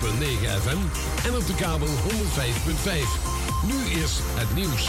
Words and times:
FM 0.00 0.78
en 1.26 1.36
op 1.36 1.46
de 1.46 1.54
kabel 1.54 1.86
105.5. 1.86 1.92
Nu 3.66 4.00
is 4.00 4.18
het 4.22 4.54
nieuws. 4.54 4.88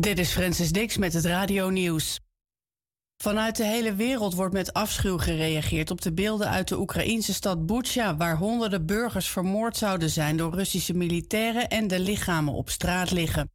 Dit 0.00 0.18
is 0.18 0.32
Francis 0.32 0.72
Dix 0.72 0.96
met 0.96 1.12
het 1.12 1.24
Radio 1.24 1.70
Nieuws. 1.70 2.20
Vanuit 3.22 3.56
de 3.56 3.64
hele 3.64 3.94
wereld 3.94 4.34
wordt 4.34 4.52
met 4.52 4.72
afschuw 4.72 5.18
gereageerd 5.18 5.90
op 5.90 6.00
de 6.00 6.12
beelden 6.12 6.48
uit 6.48 6.68
de 6.68 6.78
Oekraïnse 6.78 7.34
stad 7.34 7.66
Bucha, 7.66 8.16
waar 8.16 8.36
honderden 8.36 8.86
burgers 8.86 9.28
vermoord 9.28 9.76
zouden 9.76 10.10
zijn 10.10 10.36
door 10.36 10.54
Russische 10.54 10.94
militairen 10.94 11.68
en 11.68 11.86
de 11.86 12.00
lichamen 12.00 12.54
op 12.54 12.70
straat 12.70 13.10
liggen. 13.10 13.50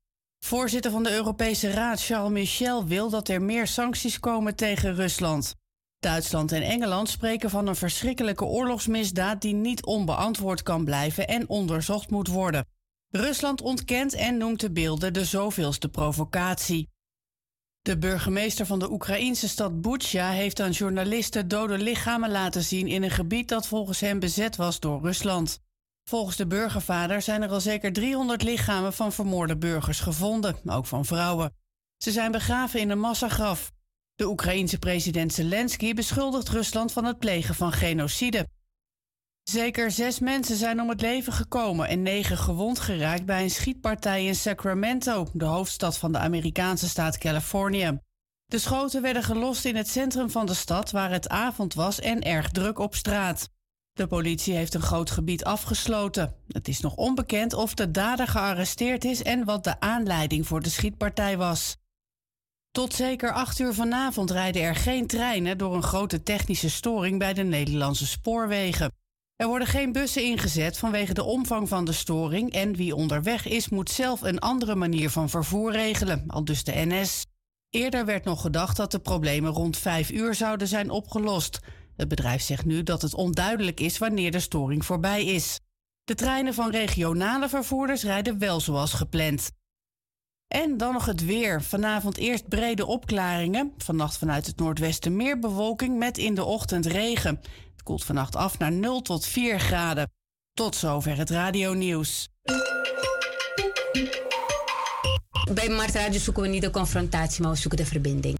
Voorzitter 0.45 0.91
van 0.91 1.03
de 1.03 1.11
Europese 1.11 1.71
Raad 1.71 2.03
Charles 2.03 2.31
Michel 2.31 2.85
wil 2.85 3.09
dat 3.09 3.27
er 3.27 3.41
meer 3.41 3.67
sancties 3.67 4.19
komen 4.19 4.55
tegen 4.55 4.95
Rusland. 4.95 5.55
Duitsland 5.99 6.51
en 6.51 6.61
Engeland 6.61 7.09
spreken 7.09 7.49
van 7.49 7.67
een 7.67 7.75
verschrikkelijke 7.75 8.45
oorlogsmisdaad 8.45 9.41
die 9.41 9.53
niet 9.53 9.85
onbeantwoord 9.85 10.63
kan 10.63 10.85
blijven 10.85 11.27
en 11.27 11.49
onderzocht 11.49 12.09
moet 12.09 12.27
worden. 12.27 12.65
Rusland 13.09 13.61
ontkent 13.61 14.13
en 14.13 14.37
noemt 14.37 14.59
de 14.59 14.71
beelden 14.71 15.13
de 15.13 15.25
zoveelste 15.25 15.89
provocatie. 15.89 16.89
De 17.81 17.97
burgemeester 17.97 18.65
van 18.65 18.79
de 18.79 18.91
Oekraïnse 18.91 19.47
stad 19.47 19.81
Bucha 19.81 20.29
heeft 20.29 20.59
aan 20.59 20.71
journalisten 20.71 21.47
dode 21.47 21.77
lichamen 21.77 22.31
laten 22.31 22.63
zien 22.63 22.87
in 22.87 23.03
een 23.03 23.11
gebied 23.11 23.49
dat 23.49 23.67
volgens 23.67 23.99
hem 23.99 24.19
bezet 24.19 24.55
was 24.55 24.79
door 24.79 25.01
Rusland. 25.01 25.59
Volgens 26.11 26.35
de 26.35 26.47
burgervader 26.47 27.21
zijn 27.21 27.41
er 27.41 27.49
al 27.49 27.61
zeker 27.61 27.93
300 27.93 28.43
lichamen 28.43 28.93
van 28.93 29.11
vermoorde 29.11 29.57
burgers 29.57 29.99
gevonden, 29.99 30.55
ook 30.65 30.85
van 30.85 31.05
vrouwen. 31.05 31.53
Ze 31.97 32.11
zijn 32.11 32.31
begraven 32.31 32.79
in 32.79 32.89
een 32.89 32.99
massagraf. 32.99 33.71
De 34.15 34.27
Oekraïense 34.27 34.79
president 34.79 35.33
Zelensky 35.33 35.93
beschuldigt 35.93 36.49
Rusland 36.49 36.91
van 36.91 37.05
het 37.05 37.19
plegen 37.19 37.55
van 37.55 37.71
genocide. 37.71 38.47
Zeker 39.43 39.91
zes 39.91 40.19
mensen 40.19 40.55
zijn 40.55 40.81
om 40.81 40.89
het 40.89 41.01
leven 41.01 41.33
gekomen 41.33 41.87
en 41.87 42.01
negen 42.01 42.37
gewond 42.37 42.79
geraakt 42.79 43.25
bij 43.25 43.43
een 43.43 43.49
schietpartij 43.49 44.25
in 44.25 44.35
Sacramento, 44.35 45.27
de 45.33 45.45
hoofdstad 45.45 45.97
van 45.97 46.11
de 46.11 46.19
Amerikaanse 46.19 46.89
staat 46.89 47.17
Californië. 47.17 47.99
De 48.45 48.59
schoten 48.59 49.01
werden 49.01 49.23
gelost 49.23 49.65
in 49.65 49.75
het 49.75 49.89
centrum 49.89 50.29
van 50.29 50.45
de 50.45 50.53
stad 50.53 50.91
waar 50.91 51.11
het 51.11 51.29
avond 51.29 51.73
was 51.73 51.99
en 51.99 52.21
erg 52.21 52.49
druk 52.49 52.79
op 52.79 52.95
straat. 52.95 53.49
De 53.93 54.07
politie 54.07 54.55
heeft 54.55 54.73
een 54.73 54.81
groot 54.81 55.11
gebied 55.11 55.43
afgesloten. 55.43 56.35
Het 56.47 56.67
is 56.67 56.79
nog 56.79 56.95
onbekend 56.95 57.53
of 57.53 57.73
de 57.73 57.91
dader 57.91 58.27
gearresteerd 58.27 59.05
is 59.05 59.23
en 59.23 59.45
wat 59.45 59.63
de 59.63 59.79
aanleiding 59.79 60.47
voor 60.47 60.61
de 60.61 60.69
schietpartij 60.69 61.37
was. 61.37 61.77
Tot 62.71 62.93
zeker 62.93 63.31
acht 63.31 63.59
uur 63.59 63.73
vanavond 63.73 64.31
rijden 64.31 64.61
er 64.61 64.75
geen 64.75 65.07
treinen 65.07 65.57
door 65.57 65.75
een 65.75 65.83
grote 65.83 66.23
technische 66.23 66.69
storing 66.69 67.19
bij 67.19 67.33
de 67.33 67.43
Nederlandse 67.43 68.07
spoorwegen. 68.07 68.91
Er 69.35 69.47
worden 69.47 69.67
geen 69.67 69.91
bussen 69.91 70.23
ingezet 70.23 70.77
vanwege 70.77 71.13
de 71.13 71.23
omvang 71.23 71.67
van 71.67 71.85
de 71.85 71.91
storing 71.91 72.51
en 72.51 72.75
wie 72.75 72.95
onderweg 72.95 73.47
is 73.47 73.69
moet 73.69 73.89
zelf 73.89 74.21
een 74.21 74.39
andere 74.39 74.75
manier 74.75 75.09
van 75.09 75.29
vervoer 75.29 75.71
regelen, 75.71 76.23
al 76.27 76.45
dus 76.45 76.63
de 76.63 76.71
NS. 76.75 77.25
Eerder 77.69 78.05
werd 78.05 78.23
nog 78.23 78.41
gedacht 78.41 78.77
dat 78.77 78.91
de 78.91 78.99
problemen 78.99 79.51
rond 79.51 79.77
vijf 79.77 80.11
uur 80.11 80.35
zouden 80.35 80.67
zijn 80.67 80.89
opgelost. 80.89 81.59
Het 82.01 82.09
bedrijf 82.09 82.41
zegt 82.41 82.65
nu 82.65 82.83
dat 82.83 83.01
het 83.01 83.13
onduidelijk 83.13 83.79
is 83.79 83.97
wanneer 83.97 84.31
de 84.31 84.39
storing 84.39 84.85
voorbij 84.85 85.25
is. 85.25 85.59
De 86.03 86.15
treinen 86.15 86.53
van 86.53 86.71
regionale 86.71 87.49
vervoerders 87.49 88.03
rijden 88.03 88.39
wel 88.39 88.59
zoals 88.59 88.93
gepland. 88.93 89.51
En 90.47 90.77
dan 90.77 90.93
nog 90.93 91.05
het 91.05 91.25
weer. 91.25 91.61
Vanavond 91.63 92.17
eerst 92.17 92.47
brede 92.47 92.85
opklaringen. 92.85 93.73
Vannacht 93.77 94.17
vanuit 94.17 94.45
het 94.45 94.57
noordwesten 94.57 95.15
meer 95.15 95.39
bewolking 95.39 95.97
met 95.97 96.17
in 96.17 96.35
de 96.35 96.43
ochtend 96.43 96.85
regen. 96.85 97.39
Het 97.71 97.83
koelt 97.83 98.03
vannacht 98.03 98.35
af 98.35 98.57
naar 98.57 98.71
0 98.71 99.01
tot 99.01 99.25
4 99.25 99.59
graden. 99.59 100.11
Tot 100.53 100.75
zover 100.75 101.17
het 101.17 101.29
radio 101.29 101.73
nieuws. 101.73 102.29
Bij 105.53 105.69
Mart 105.69 105.93
Radio 105.93 106.19
zoeken 106.19 106.43
we 106.43 106.49
niet 106.49 106.61
de 106.61 106.69
confrontatie, 106.69 107.41
maar 107.41 107.51
we 107.51 107.57
zoeken 107.57 107.77
de 107.77 107.85
verbinding. 107.85 108.39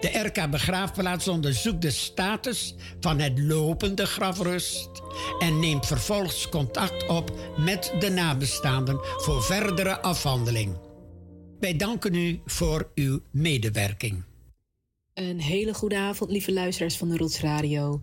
De 0.00 0.18
RK 0.18 0.50
Begraafplaats 0.50 1.28
onderzoekt 1.28 1.82
de 1.82 1.90
status 1.90 2.74
van 3.00 3.18
het 3.18 3.38
lopende 3.38 4.06
grafrust 4.06 4.88
en 5.38 5.60
neemt 5.60 5.86
vervolgens 5.86 6.48
contact 6.48 7.08
op 7.08 7.32
met 7.56 7.94
de 7.98 8.10
nabestaanden 8.10 8.98
voor 9.02 9.42
verdere 9.42 10.00
afhandeling. 10.00 10.76
Wij 11.60 11.76
danken 11.76 12.14
u 12.14 12.40
voor 12.44 12.90
uw 12.94 13.20
medewerking. 13.30 14.24
Een 15.14 15.40
hele 15.40 15.74
goede 15.74 15.96
avond, 15.96 16.30
lieve 16.30 16.52
luisteraars 16.52 16.96
van 16.96 17.08
de 17.08 17.16
Rots 17.16 17.40
Radio. 17.40 18.00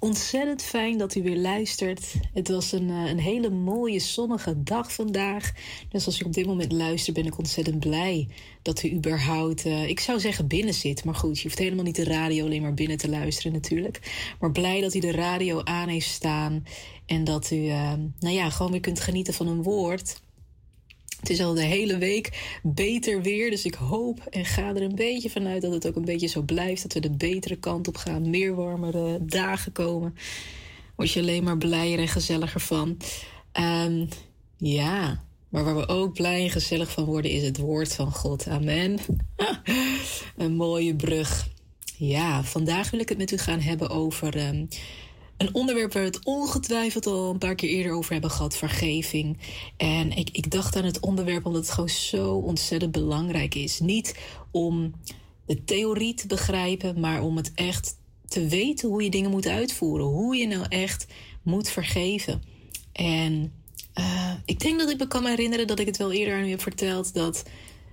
Ontzettend 0.00 0.62
fijn 0.62 0.98
dat 0.98 1.14
u 1.14 1.22
weer 1.22 1.36
luistert. 1.36 2.14
Het 2.32 2.48
was 2.48 2.72
een, 2.72 2.90
eh, 2.90 3.10
een 3.10 3.18
hele 3.18 3.50
mooie 3.50 3.98
zonnige 3.98 4.62
dag 4.62 4.92
vandaag. 4.92 5.52
Dus 5.88 6.06
als 6.06 6.20
u 6.20 6.24
op 6.24 6.32
dit 6.32 6.46
moment 6.46 6.72
luistert, 6.72 7.16
ben 7.16 7.26
ik 7.26 7.38
ontzettend 7.38 7.80
blij 7.80 8.28
dat 8.62 8.82
u 8.82 8.92
überhaupt, 8.92 9.66
uh, 9.66 9.88
ik 9.88 10.00
zou 10.00 10.20
zeggen 10.20 10.46
binnen 10.46 10.74
zit. 10.74 11.04
Maar 11.04 11.14
goed, 11.14 11.36
je 11.36 11.42
hoeft 11.42 11.58
helemaal 11.58 11.84
niet 11.84 11.96
de 11.96 12.04
radio 12.04 12.44
alleen 12.44 12.62
maar 12.62 12.74
binnen 12.74 12.96
te 12.96 13.08
luisteren 13.08 13.52
natuurlijk. 13.52 14.00
Maar 14.40 14.52
blij 14.52 14.80
dat 14.80 14.94
u 14.94 14.98
de 15.00 15.12
radio 15.12 15.62
aan 15.62 15.88
heeft 15.88 16.08
staan. 16.08 16.66
En 17.06 17.24
dat 17.24 17.50
u, 17.50 17.56
uh, 17.56 17.92
nou 18.18 18.34
ja, 18.34 18.50
gewoon 18.50 18.72
weer 18.72 18.80
kunt 18.80 19.00
genieten 19.00 19.34
van 19.34 19.46
een 19.46 19.62
woord. 19.62 20.20
Het 21.20 21.30
is 21.30 21.40
al 21.40 21.54
de 21.54 21.62
hele 21.62 21.98
week 21.98 22.58
beter 22.62 23.22
weer. 23.22 23.50
Dus 23.50 23.64
ik 23.64 23.74
hoop 23.74 24.20
en 24.30 24.44
ga 24.44 24.68
er 24.68 24.82
een 24.82 24.94
beetje 24.94 25.30
vanuit 25.30 25.62
dat 25.62 25.72
het 25.72 25.86
ook 25.86 25.96
een 25.96 26.04
beetje 26.04 26.26
zo 26.26 26.42
blijft. 26.42 26.82
Dat 26.82 26.92
we 26.92 27.00
de 27.00 27.16
betere 27.16 27.56
kant 27.56 27.88
op 27.88 27.96
gaan. 27.96 28.30
Meer 28.30 28.54
warmere 28.54 29.18
dagen 29.24 29.72
komen. 29.72 30.14
Word 30.96 31.12
je 31.12 31.20
alleen 31.20 31.44
maar 31.44 31.58
blijer 31.58 31.98
en 31.98 32.08
gezelliger 32.08 32.60
van. 32.60 32.96
Um, 33.52 34.08
ja, 34.56 35.24
maar 35.48 35.64
waar 35.64 35.76
we 35.76 35.88
ook 35.88 36.12
blij 36.12 36.42
en 36.42 36.50
gezellig 36.50 36.90
van 36.90 37.04
worden 37.04 37.30
is 37.30 37.42
het 37.42 37.58
woord 37.58 37.94
van 37.94 38.12
God. 38.12 38.46
Amen. 38.46 38.98
een 40.36 40.54
mooie 40.54 40.96
brug. 40.96 41.48
Ja, 41.96 42.44
vandaag 42.44 42.90
wil 42.90 43.00
ik 43.00 43.08
het 43.08 43.18
met 43.18 43.32
u 43.32 43.38
gaan 43.38 43.60
hebben 43.60 43.90
over 43.90 44.48
um, 44.48 44.68
een 45.38 45.54
onderwerp 45.54 45.92
waar 45.92 46.02
we 46.02 46.08
het 46.08 46.24
ongetwijfeld 46.24 47.06
al 47.06 47.30
een 47.30 47.38
paar 47.38 47.54
keer 47.54 47.68
eerder 47.68 47.92
over 47.92 48.12
hebben 48.12 48.30
gehad, 48.30 48.56
vergeving. 48.56 49.38
En 49.76 50.12
ik, 50.12 50.28
ik 50.32 50.50
dacht 50.50 50.76
aan 50.76 50.84
het 50.84 51.00
onderwerp 51.00 51.46
omdat 51.46 51.62
het 51.62 51.70
gewoon 51.70 51.88
zo 51.88 52.34
ontzettend 52.34 52.92
belangrijk 52.92 53.54
is. 53.54 53.80
Niet 53.80 54.18
om 54.50 54.94
de 55.46 55.64
theorie 55.64 56.14
te 56.14 56.26
begrijpen, 56.26 57.00
maar 57.00 57.22
om 57.22 57.36
het 57.36 57.52
echt 57.54 57.96
te 58.26 58.46
weten 58.46 58.88
hoe 58.88 59.02
je 59.02 59.10
dingen 59.10 59.30
moet 59.30 59.46
uitvoeren. 59.46 60.06
Hoe 60.06 60.36
je 60.36 60.46
nou 60.46 60.66
echt 60.68 61.06
moet 61.42 61.68
vergeven. 61.68 62.42
En 62.92 63.52
uh, 63.94 64.32
ik 64.44 64.60
denk 64.60 64.78
dat 64.78 64.90
ik 64.90 64.98
me 64.98 65.06
kan 65.06 65.26
herinneren 65.26 65.66
dat 65.66 65.78
ik 65.78 65.86
het 65.86 65.96
wel 65.96 66.12
eerder 66.12 66.34
aan 66.34 66.44
u 66.44 66.50
heb 66.50 66.62
verteld. 66.62 67.14
Dat 67.14 67.42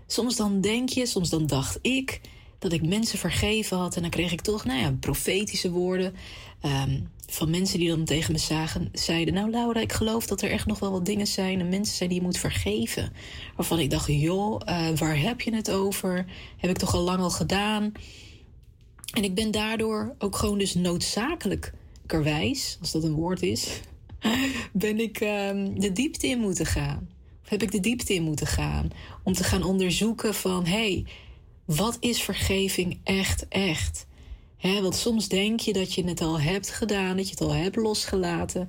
soms 0.07 0.35
dan 0.35 0.61
denk 0.61 0.89
je, 0.89 1.05
soms 1.05 1.29
dan 1.29 1.47
dacht 1.47 1.79
ik 1.81 2.21
dat 2.59 2.73
ik 2.73 2.87
mensen 2.87 3.19
vergeven 3.19 3.77
had. 3.77 3.95
En 3.95 4.01
dan 4.01 4.11
kreeg 4.11 4.31
ik 4.31 4.41
toch, 4.41 4.65
nou 4.65 4.79
ja, 4.79 4.95
profetische 4.99 5.71
woorden. 5.71 6.13
Ehm, 6.61 6.99
van 7.27 7.49
mensen 7.49 7.79
die 7.79 7.89
dan 7.89 8.05
tegen 8.05 8.31
me 8.31 8.37
zagen, 8.37 8.89
zeiden: 8.93 9.33
Nou, 9.33 9.49
Laura, 9.49 9.79
ik 9.79 9.93
geloof 9.93 10.27
dat 10.27 10.41
er 10.41 10.51
echt 10.51 10.65
nog 10.65 10.79
wel 10.79 10.91
wat 10.91 11.05
dingen 11.05 11.27
zijn 11.27 11.59
en 11.59 11.69
mensen 11.69 11.95
zijn 11.95 12.09
die 12.09 12.17
je 12.17 12.25
moet 12.25 12.37
vergeven. 12.37 13.13
Waarvan 13.55 13.79
ik 13.79 13.89
dacht: 13.89 14.07
Joh, 14.07 14.61
uh, 14.69 14.89
waar 14.89 15.19
heb 15.19 15.41
je 15.41 15.55
het 15.55 15.71
over? 15.71 16.25
Heb 16.57 16.69
ik 16.69 16.77
toch 16.77 16.93
al 16.93 17.01
lang 17.01 17.19
al 17.19 17.29
gedaan? 17.29 17.91
En 19.13 19.23
ik 19.23 19.35
ben 19.35 19.51
daardoor 19.51 20.15
ook 20.17 20.35
gewoon 20.35 20.57
dus 20.57 20.73
noodzakelijkerwijs, 20.73 22.77
als 22.81 22.91
dat 22.91 23.03
een 23.03 23.13
woord 23.13 23.41
is, 23.41 23.79
ben 24.73 24.99
ik 24.99 25.21
um, 25.21 25.79
de 25.79 25.91
diepte 25.91 26.27
in 26.27 26.39
moeten 26.39 26.65
gaan. 26.65 27.09
Of 27.43 27.49
heb 27.49 27.61
ik 27.61 27.71
de 27.71 27.79
diepte 27.79 28.13
in 28.13 28.23
moeten 28.23 28.47
gaan 28.47 28.89
om 29.23 29.33
te 29.33 29.43
gaan 29.43 29.63
onderzoeken 29.63 30.33
van: 30.33 30.65
hé, 30.65 30.71
hey, 30.71 31.05
wat 31.65 31.97
is 31.99 32.21
vergeving 32.21 32.99
echt, 33.03 33.47
echt? 33.47 34.05
want 34.81 34.95
soms 34.95 35.27
denk 35.27 35.59
je 35.59 35.73
dat 35.73 35.93
je 35.93 36.03
het 36.03 36.21
al 36.21 36.39
hebt 36.39 36.69
gedaan, 36.69 37.17
dat 37.17 37.25
je 37.25 37.31
het 37.31 37.41
al 37.41 37.53
hebt 37.53 37.75
losgelaten. 37.75 38.67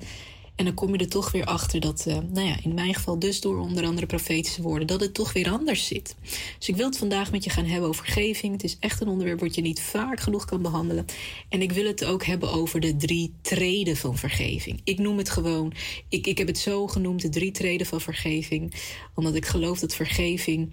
En 0.56 0.64
dan 0.64 0.74
kom 0.74 0.92
je 0.92 0.98
er 0.98 1.08
toch 1.08 1.32
weer 1.32 1.44
achter 1.44 1.80
dat, 1.80 2.04
uh, 2.08 2.18
nou 2.32 2.46
ja, 2.46 2.56
in 2.62 2.74
mijn 2.74 2.94
geval 2.94 3.18
dus 3.18 3.40
door 3.40 3.58
onder 3.58 3.84
andere 3.84 4.06
profetische 4.06 4.62
woorden, 4.62 4.86
dat 4.86 5.00
het 5.00 5.14
toch 5.14 5.32
weer 5.32 5.50
anders 5.50 5.86
zit. 5.86 6.16
Dus 6.58 6.68
ik 6.68 6.76
wil 6.76 6.86
het 6.86 6.98
vandaag 6.98 7.30
met 7.30 7.44
je 7.44 7.50
gaan 7.50 7.64
hebben 7.64 7.88
over 7.88 8.04
vergeving. 8.04 8.52
Het 8.52 8.64
is 8.64 8.76
echt 8.80 9.00
een 9.00 9.08
onderwerp 9.08 9.40
wat 9.40 9.54
je 9.54 9.60
niet 9.60 9.80
vaak 9.80 10.20
genoeg 10.20 10.44
kan 10.44 10.62
behandelen. 10.62 11.04
En 11.48 11.62
ik 11.62 11.72
wil 11.72 11.86
het 11.86 12.04
ook 12.04 12.24
hebben 12.24 12.52
over 12.52 12.80
de 12.80 12.96
drie 12.96 13.32
treden 13.40 13.96
van 13.96 14.16
vergeving. 14.16 14.80
Ik 14.84 14.98
noem 14.98 15.18
het 15.18 15.30
gewoon, 15.30 15.72
ik, 16.08 16.26
ik 16.26 16.38
heb 16.38 16.46
het 16.46 16.58
zo 16.58 16.86
genoemd, 16.86 17.22
de 17.22 17.28
drie 17.28 17.50
treden 17.50 17.86
van 17.86 18.00
vergeving. 18.00 18.74
Omdat 19.14 19.34
ik 19.34 19.46
geloof 19.46 19.78
dat 19.78 19.94
vergeving 19.94 20.72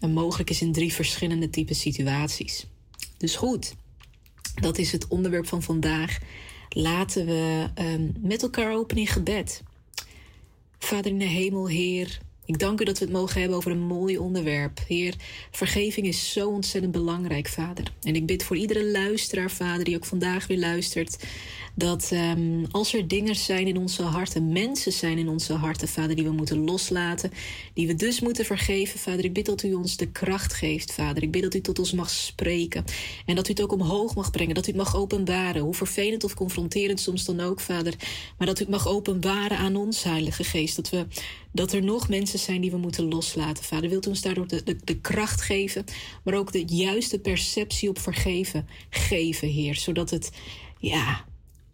uh, 0.00 0.10
mogelijk 0.10 0.50
is 0.50 0.60
in 0.60 0.72
drie 0.72 0.92
verschillende 0.92 1.50
type 1.50 1.74
situaties. 1.74 2.66
Dus 3.16 3.36
goed. 3.36 3.74
Dat 4.54 4.78
is 4.78 4.92
het 4.92 5.08
onderwerp 5.08 5.46
van 5.46 5.62
vandaag. 5.62 6.18
Laten 6.68 7.26
we 7.26 7.66
um, 7.78 8.14
met 8.20 8.42
elkaar 8.42 8.74
open 8.74 8.96
in 8.96 9.06
gebed. 9.06 9.62
Vader 10.78 11.10
in 11.10 11.18
de 11.18 11.24
hemel, 11.24 11.68
Heer, 11.68 12.18
ik 12.46 12.58
dank 12.58 12.80
u 12.80 12.84
dat 12.84 12.98
we 12.98 13.04
het 13.04 13.14
mogen 13.14 13.40
hebben 13.40 13.58
over 13.58 13.70
een 13.70 13.86
mooi 13.86 14.18
onderwerp. 14.18 14.80
Heer, 14.88 15.14
vergeving 15.50 16.06
is 16.06 16.32
zo 16.32 16.48
ontzettend 16.48 16.92
belangrijk, 16.92 17.48
Vader. 17.48 17.92
En 18.02 18.14
ik 18.14 18.26
bid 18.26 18.42
voor 18.44 18.56
iedere 18.56 18.90
luisteraar, 18.90 19.50
Vader, 19.50 19.84
die 19.84 19.96
ook 19.96 20.04
vandaag 20.04 20.46
weer 20.46 20.58
luistert, 20.58 21.24
dat 21.78 22.10
um, 22.12 22.66
als 22.70 22.94
er 22.94 23.08
dingen 23.08 23.36
zijn 23.36 23.66
in 23.66 23.76
onze 23.76 24.02
harten, 24.02 24.52
mensen 24.52 24.92
zijn 24.92 25.18
in 25.18 25.28
onze 25.28 25.52
harten, 25.52 25.88
Vader, 25.88 26.16
die 26.16 26.24
we 26.24 26.30
moeten 26.30 26.64
loslaten, 26.64 27.30
die 27.74 27.86
we 27.86 27.94
dus 27.94 28.20
moeten 28.20 28.44
vergeven, 28.44 28.98
Vader, 28.98 29.24
ik 29.24 29.32
bid 29.32 29.46
dat 29.46 29.62
u 29.62 29.74
ons 29.74 29.96
de 29.96 30.10
kracht 30.10 30.52
geeft, 30.52 30.92
Vader. 30.92 31.22
Ik 31.22 31.30
bid 31.30 31.42
dat 31.42 31.54
u 31.54 31.60
tot 31.60 31.78
ons 31.78 31.92
mag 31.92 32.10
spreken 32.10 32.84
en 33.26 33.34
dat 33.34 33.48
u 33.48 33.50
het 33.50 33.62
ook 33.62 33.72
omhoog 33.72 34.14
mag 34.14 34.30
brengen, 34.30 34.54
dat 34.54 34.66
u 34.66 34.68
het 34.68 34.76
mag 34.76 34.96
openbaren, 34.96 35.62
hoe 35.62 35.74
vervelend 35.74 36.24
of 36.24 36.34
confronterend 36.34 37.00
soms 37.00 37.24
dan 37.24 37.40
ook, 37.40 37.60
Vader, 37.60 37.94
maar 38.38 38.46
dat 38.46 38.58
u 38.58 38.62
het 38.62 38.70
mag 38.70 38.88
openbaren 38.88 39.58
aan 39.58 39.76
ons, 39.76 40.02
Heilige 40.02 40.44
Geest, 40.44 40.76
dat, 40.76 40.90
we, 40.90 41.06
dat 41.52 41.72
er 41.72 41.82
nog 41.82 42.08
mensen 42.08 42.38
zijn 42.38 42.60
die 42.60 42.70
we 42.70 42.76
moeten 42.76 43.08
loslaten, 43.08 43.64
Vader. 43.64 43.90
Wilt 43.90 44.06
u 44.06 44.08
ons 44.08 44.22
daardoor 44.22 44.48
de, 44.48 44.62
de, 44.62 44.76
de 44.84 45.00
kracht 45.00 45.40
geven, 45.40 45.84
maar 46.24 46.34
ook 46.34 46.52
de 46.52 46.64
juiste 46.66 47.18
perceptie 47.18 47.88
op 47.88 47.98
vergeven 47.98 48.68
geven, 48.90 49.48
Heer, 49.48 49.74
zodat 49.74 50.10
het, 50.10 50.30
ja, 50.78 51.24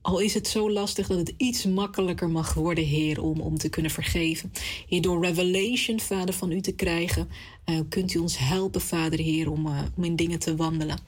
al 0.03 0.19
is 0.19 0.35
het 0.35 0.49
zo 0.49 0.71
lastig 0.71 1.07
dat 1.07 1.19
het 1.19 1.35
iets 1.37 1.65
makkelijker 1.65 2.31
mag 2.31 2.55
worden, 2.55 2.85
Heer, 2.85 3.23
om, 3.23 3.41
om 3.41 3.59
te 3.59 3.69
kunnen 3.69 3.91
vergeven. 3.91 4.53
Heer, 4.89 5.03
door 5.03 5.25
revelation, 5.25 6.01
Vader, 6.01 6.35
van 6.35 6.53
u 6.53 6.61
te 6.61 6.73
krijgen, 6.73 7.29
uh, 7.67 7.81
kunt 7.89 8.15
u 8.15 8.19
ons 8.19 8.39
helpen, 8.39 8.81
Vader, 8.81 9.19
Heer, 9.19 9.51
om, 9.51 9.67
uh, 9.67 9.83
om 9.97 10.05
in 10.05 10.17
dingen 10.17 10.39
te 10.39 10.57
wandelen. 10.57 10.99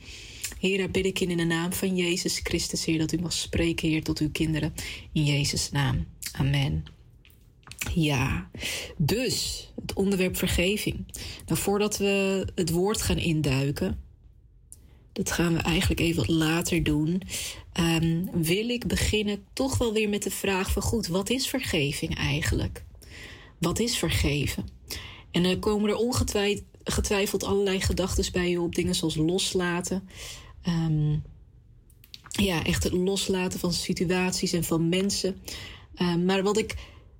Heer, 0.58 0.78
daar 0.78 0.90
bid 0.90 1.04
ik 1.04 1.20
in, 1.20 1.30
in 1.30 1.36
de 1.36 1.44
naam 1.44 1.72
van 1.72 1.96
Jezus 1.96 2.40
Christus, 2.42 2.84
Heer, 2.84 2.98
dat 2.98 3.12
u 3.12 3.18
mag 3.18 3.32
spreken, 3.32 3.88
Heer, 3.88 4.02
tot 4.02 4.18
uw 4.18 4.30
kinderen. 4.30 4.74
In 5.12 5.24
Jezus' 5.24 5.70
naam. 5.70 6.06
Amen. 6.32 6.84
Ja, 7.94 8.50
dus 8.96 9.68
het 9.80 9.92
onderwerp 9.92 10.36
vergeving. 10.36 11.04
Nou, 11.46 11.60
voordat 11.60 11.96
we 11.96 12.46
het 12.54 12.70
woord 12.70 13.02
gaan 13.02 13.18
induiken, 13.18 14.00
dat 15.12 15.30
gaan 15.30 15.54
we 15.54 15.60
eigenlijk 15.60 16.00
even 16.00 16.16
wat 16.16 16.36
later 16.36 16.82
doen. 16.82 17.22
Um, 17.80 18.30
wil 18.32 18.68
ik 18.68 18.86
beginnen 18.86 19.44
toch 19.52 19.78
wel 19.78 19.92
weer 19.92 20.08
met 20.08 20.22
de 20.22 20.30
vraag 20.30 20.72
van 20.72 20.82
goed, 20.82 21.06
wat 21.06 21.30
is 21.30 21.48
vergeving 21.48 22.16
eigenlijk? 22.16 22.84
Wat 23.58 23.78
is 23.78 23.96
vergeven? 23.96 24.68
En 25.30 25.42
dan 25.42 25.58
komen 25.58 25.90
er 25.90 25.96
ongetwijfeld 25.96 27.44
allerlei 27.44 27.80
gedachten 27.80 28.32
bij 28.32 28.50
je 28.50 28.60
op, 28.60 28.74
dingen 28.74 28.94
zoals 28.94 29.14
loslaten. 29.14 30.08
Um, 30.68 31.22
ja, 32.30 32.64
echt 32.64 32.82
het 32.82 32.92
loslaten 32.92 33.60
van 33.60 33.72
situaties 33.72 34.52
en 34.52 34.64
van 34.64 34.88
mensen. 34.88 35.42
Um, 35.98 36.24
maar 36.24 36.42
wat 36.42 36.58
ik 36.58 36.74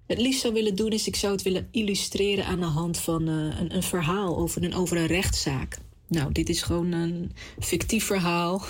het 0.07 0.19
liefst 0.19 0.41
zou 0.41 0.55
willen 0.55 0.75
doen, 0.75 0.91
is 0.91 1.07
ik 1.07 1.17
zou 1.17 1.33
het 1.33 1.43
willen 1.43 1.69
illustreren 1.71 2.47
aan 2.47 2.61
de 2.61 2.67
hand 2.67 2.99
van 2.99 3.29
uh, 3.29 3.35
een, 3.61 3.75
een, 3.75 3.83
verhaal 3.83 4.37
over 4.37 4.63
een, 4.63 4.75
over 4.75 4.97
een 4.97 5.07
rechtszaak. 5.07 5.79
Nou, 6.09 6.33
dit 6.33 6.49
is 6.49 6.63
gewoon 6.63 6.93
een 6.93 7.33
fictief 7.59 8.05
verhaal. 8.05 8.63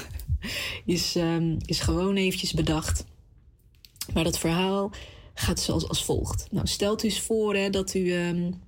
Is, 0.84 1.14
um, 1.14 1.56
is 1.64 1.80
gewoon 1.80 2.16
eventjes 2.16 2.52
bedacht. 2.52 3.04
Maar 4.12 4.24
dat 4.24 4.38
verhaal 4.38 4.90
gaat 5.34 5.60
zoals 5.60 5.88
als 5.88 6.04
volgt. 6.04 6.46
Nou, 6.50 6.66
stelt 6.66 7.02
u 7.02 7.08
eens 7.08 7.20
voor 7.20 7.54
hè, 7.54 7.70
dat 7.70 7.94
u 7.94 8.12
um, 8.12 8.62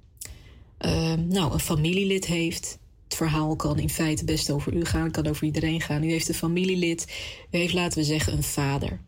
um, 0.78 1.28
nou, 1.28 1.52
een 1.52 1.61
familielid 1.61 2.26
heeft. 2.26 2.78
Het 3.05 3.17
verhaal 3.17 3.56
kan 3.56 3.79
in 3.79 3.91
feite 3.91 4.24
best 4.24 4.51
over 4.51 4.74
u 4.74 4.84
gaan, 4.84 5.10
kan 5.10 5.27
over 5.27 5.44
iedereen 5.44 5.81
gaan. 5.81 6.05
U 6.05 6.10
heeft 6.10 6.29
een 6.29 6.34
familielid, 6.34 7.06
u 7.51 7.58
heeft, 7.58 7.74
laten 7.74 7.98
we 7.98 8.05
zeggen, 8.05 8.32
een 8.32 8.43
vader. 8.43 9.01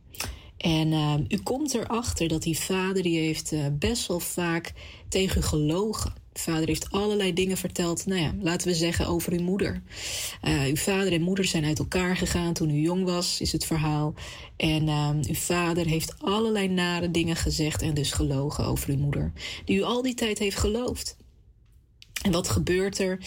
En 0.57 1.25
u 1.28 1.37
komt 1.37 1.75
erachter 1.75 2.28
dat 2.28 2.43
die 2.43 2.59
vader 2.59 3.02
die 3.02 3.19
heeft 3.19 3.52
uh, 3.52 3.66
best 3.73 4.07
wel 4.07 4.21
vaak 4.21 4.73
tegen 5.09 5.38
u 5.38 5.43
gelogen. 5.43 6.12
Vader 6.38 6.66
heeft 6.66 6.90
allerlei 6.90 7.33
dingen 7.33 7.57
verteld, 7.57 8.07
nou 8.07 8.21
ja, 8.21 8.35
laten 8.40 8.68
we 8.68 8.75
zeggen 8.75 9.07
over 9.07 9.33
uw 9.33 9.42
moeder. 9.42 9.83
Uh, 10.45 10.62
uw 10.62 10.76
vader 10.76 11.12
en 11.12 11.23
moeder 11.23 11.45
zijn 11.45 11.64
uit 11.64 11.78
elkaar 11.78 12.16
gegaan 12.16 12.52
toen 12.52 12.71
u 12.71 12.80
jong 12.80 13.04
was, 13.04 13.40
is 13.40 13.52
het 13.52 13.64
verhaal. 13.64 14.14
En 14.57 14.87
uh, 14.88 15.11
uw 15.28 15.35
vader 15.35 15.87
heeft 15.87 16.14
allerlei 16.18 16.68
nare 16.68 17.11
dingen 17.11 17.37
gezegd 17.37 17.83
en 17.83 17.95
dus 17.95 18.12
gelogen 18.12 18.64
over 18.64 18.90
uw 18.90 18.99
moeder, 18.99 19.33
die 19.64 19.76
u 19.76 19.83
al 19.83 20.02
die 20.02 20.14
tijd 20.14 20.38
heeft 20.38 20.59
geloofd. 20.59 21.16
En 22.23 22.33
wat 22.33 22.49
gebeurt 22.49 22.99
er 22.99 23.18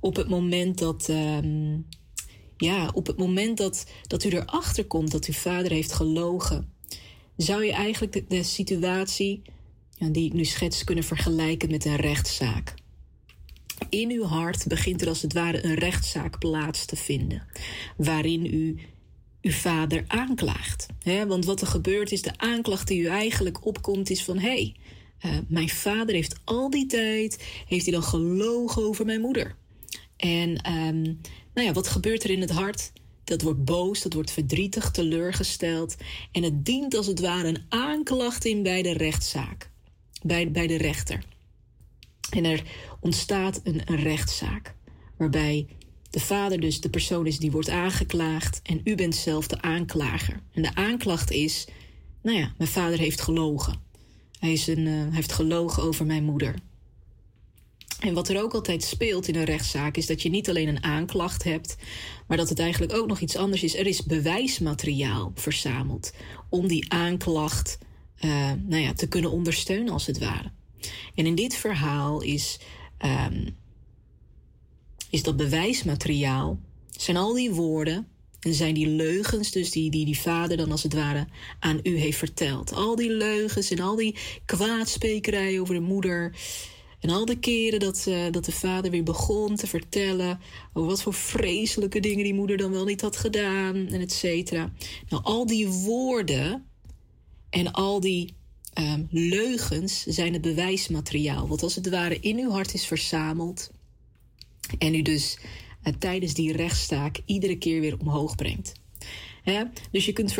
op 0.00 0.16
het 0.16 0.28
moment 0.28 0.78
dat. 0.78 1.08
Uh, 1.10 1.38
ja, 2.56 2.90
op 2.92 3.06
het 3.06 3.18
moment 3.18 3.56
dat, 3.56 3.86
dat 4.06 4.24
u 4.24 4.28
erachter 4.28 4.86
komt 4.86 5.10
dat 5.10 5.24
uw 5.24 5.34
vader 5.34 5.70
heeft 5.70 5.92
gelogen, 5.92 6.72
zou 7.36 7.64
je 7.64 7.72
eigenlijk 7.72 8.30
de 8.30 8.42
situatie 8.42 9.42
die 10.08 10.26
ik 10.26 10.32
nu 10.32 10.44
schets 10.44 10.84
kunnen 10.84 11.04
vergelijken 11.04 11.70
met 11.70 11.84
een 11.84 11.96
rechtszaak. 11.96 12.74
In 13.88 14.10
uw 14.10 14.24
hart 14.24 14.66
begint 14.66 15.02
er 15.02 15.08
als 15.08 15.22
het 15.22 15.32
ware 15.32 15.64
een 15.64 15.74
rechtszaak 15.74 16.38
plaats 16.38 16.84
te 16.84 16.96
vinden, 16.96 17.46
waarin 17.96 18.46
u 18.46 18.78
uw 19.42 19.50
vader 19.50 20.04
aanklaagt. 20.06 20.86
want 21.26 21.44
wat 21.44 21.60
er 21.60 21.66
gebeurt 21.66 22.12
is 22.12 22.22
de 22.22 22.38
aanklacht 22.38 22.88
die 22.88 23.00
u 23.00 23.06
eigenlijk 23.06 23.66
opkomt 23.66 24.10
is 24.10 24.24
van 24.24 24.38
hé, 24.38 24.48
hey, 24.48 24.74
uh, 25.24 25.38
mijn 25.48 25.68
vader 25.68 26.14
heeft 26.14 26.40
al 26.44 26.70
die 26.70 26.86
tijd, 26.86 27.44
heeft 27.66 27.84
hij 27.84 27.94
dan 27.94 28.02
gelogen 28.02 28.82
over 28.82 29.04
mijn 29.04 29.20
moeder. 29.20 29.54
En 30.16 30.72
um, 30.72 31.20
nou 31.54 31.66
ja, 31.66 31.72
wat 31.72 31.88
gebeurt 31.88 32.24
er 32.24 32.30
in 32.30 32.40
het 32.40 32.50
hart? 32.50 32.92
Dat 33.24 33.42
wordt 33.42 33.64
boos, 33.64 34.02
dat 34.02 34.12
wordt 34.12 34.30
verdrietig, 34.30 34.90
teleurgesteld. 34.90 35.96
En 36.32 36.42
het 36.42 36.64
dient 36.64 36.94
als 36.94 37.06
het 37.06 37.20
ware 37.20 37.48
een 37.48 37.64
aanklacht 37.68 38.44
in 38.44 38.62
bij 38.62 38.82
de 38.82 38.92
rechtszaak 38.92 39.69
bij, 40.22 40.50
bij 40.50 40.66
de 40.66 40.76
rechter. 40.76 41.24
En 42.30 42.44
er 42.44 42.62
ontstaat 43.00 43.60
een, 43.64 43.82
rechtszaak 43.84 44.74
waarbij 45.16 45.66
de 46.10 46.20
vader 46.20 46.60
dus 46.60 46.80
de 46.80 46.90
persoon 46.90 47.26
is 47.26 47.38
die 47.38 47.50
wordt 47.50 47.68
aangeklaagd 47.68 48.60
en 48.62 48.80
u 48.84 48.94
bent 48.94 49.14
zelf 49.14 49.46
de 49.46 49.62
aanklager. 49.62 50.40
En 50.52 50.62
de 50.62 50.74
aanklacht 50.74 51.30
is, 51.30 51.66
nou 52.22 52.38
ja, 52.38 52.54
mijn 52.58 52.70
vader 52.70 52.98
heeft 52.98 53.20
gelogen. 53.20 53.80
Hij, 54.38 54.52
is 54.52 54.66
een, 54.66 54.86
uh, 54.86 55.14
heeft 55.14 55.32
gelogen 55.32 55.82
over 55.82 56.06
mijn 56.06 56.24
moeder. 56.24 56.54
En 58.00 58.14
wat 58.14 58.28
er 58.28 58.42
ook 58.42 58.54
altijd 58.54 58.82
speelt 58.82 59.28
in 59.28 59.34
een 59.34 59.44
rechtszaak 59.44 59.96
is 59.96 60.06
dat 60.06 60.22
je 60.22 60.30
niet 60.30 60.48
alleen 60.48 60.68
een 60.68 60.84
aanklacht 60.84 61.44
hebt, 61.44 61.76
maar 62.26 62.36
dat 62.36 62.48
het 62.48 62.58
eigenlijk 62.58 62.92
ook 62.92 63.06
nog 63.06 63.20
iets 63.20 63.36
anders 63.36 63.62
is. 63.62 63.76
Er 63.76 63.86
is 63.86 64.04
bewijsmateriaal 64.04 65.32
verzameld 65.34 66.12
om 66.48 66.66
die 66.68 66.92
aanklacht 66.92 67.78
uh, 68.20 68.52
nou 68.66 68.82
ja, 68.82 68.92
te 68.92 69.08
kunnen 69.08 69.30
ondersteunen, 69.30 69.92
als 69.92 70.06
het 70.06 70.18
ware. 70.18 70.50
En 71.14 71.26
in 71.26 71.34
dit 71.34 71.54
verhaal 71.54 72.22
is, 72.22 72.58
um, 73.04 73.56
is 75.10 75.22
dat 75.22 75.36
bewijsmateriaal, 75.36 76.58
zijn 76.90 77.16
al 77.16 77.34
die 77.34 77.50
woorden 77.50 78.06
en 78.40 78.54
zijn 78.54 78.74
die 78.74 78.88
leugens, 78.88 79.50
dus 79.50 79.70
die, 79.70 79.90
die 79.90 80.04
die 80.04 80.18
vader 80.18 80.56
dan 80.56 80.70
als 80.70 80.82
het 80.82 80.94
ware 80.94 81.26
aan 81.58 81.80
u 81.82 81.96
heeft 81.96 82.18
verteld. 82.18 82.72
Al 82.72 82.96
die 82.96 83.10
leugens 83.10 83.70
en 83.70 83.80
al 83.80 83.96
die 83.96 84.16
kwaadspekerij 84.44 85.60
over 85.60 85.74
de 85.74 85.80
moeder. 85.80 86.36
En 87.00 87.10
al 87.10 87.24
de 87.24 87.38
keren 87.38 87.80
dat, 87.80 88.04
uh, 88.08 88.24
dat 88.30 88.44
de 88.44 88.52
vader 88.52 88.90
weer 88.90 89.02
begon 89.02 89.56
te 89.56 89.66
vertellen 89.66 90.40
over 90.72 90.88
wat 90.88 91.02
voor 91.02 91.14
vreselijke 91.14 92.00
dingen 92.00 92.24
die 92.24 92.34
moeder 92.34 92.56
dan 92.56 92.70
wel 92.70 92.84
niet 92.84 93.00
had 93.00 93.16
gedaan 93.16 93.74
en 93.86 94.00
et 94.00 94.12
cetera. 94.12 94.72
Nou, 95.08 95.22
al 95.22 95.46
die 95.46 95.68
woorden 95.68 96.69
en 97.50 97.72
al 97.72 98.00
die 98.00 98.34
um, 98.78 99.08
leugens 99.10 100.02
zijn 100.02 100.32
het 100.32 100.42
bewijsmateriaal. 100.42 101.48
Wat 101.48 101.62
als 101.62 101.74
het 101.74 101.88
ware 101.88 102.20
in 102.20 102.38
uw 102.38 102.50
hart 102.50 102.74
is 102.74 102.86
verzameld. 102.86 103.70
En 104.78 104.94
u 104.94 105.02
dus 105.02 105.38
uh, 105.84 105.92
tijdens 105.98 106.34
die 106.34 106.52
rechtszaak 106.52 107.20
iedere 107.24 107.58
keer 107.58 107.80
weer 107.80 107.98
omhoog 107.98 108.34
brengt. 108.34 108.72
Dus 109.90 110.04
je 110.04 110.12
kunt, 110.12 110.34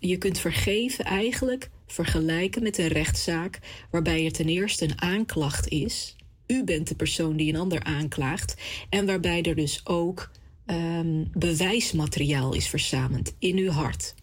je 0.00 0.16
kunt 0.16 0.38
vergeven 0.38 1.04
eigenlijk 1.04 1.70
vergelijken 1.86 2.62
met 2.62 2.78
een 2.78 2.88
rechtszaak 2.88 3.58
waarbij 3.90 4.24
er 4.24 4.32
ten 4.32 4.48
eerste 4.48 4.84
een 4.84 5.00
aanklacht 5.00 5.68
is. 5.68 6.16
U 6.46 6.64
bent 6.64 6.88
de 6.88 6.94
persoon 6.94 7.36
die 7.36 7.52
een 7.52 7.60
ander 7.60 7.82
aanklaagt. 7.82 8.54
En 8.88 9.06
waarbij 9.06 9.42
er 9.42 9.54
dus 9.54 9.80
ook 9.84 10.30
um, 10.66 11.30
bewijsmateriaal 11.32 12.54
is 12.54 12.68
verzameld 12.68 13.34
in 13.38 13.56
uw 13.56 13.70
hart. 13.70 14.14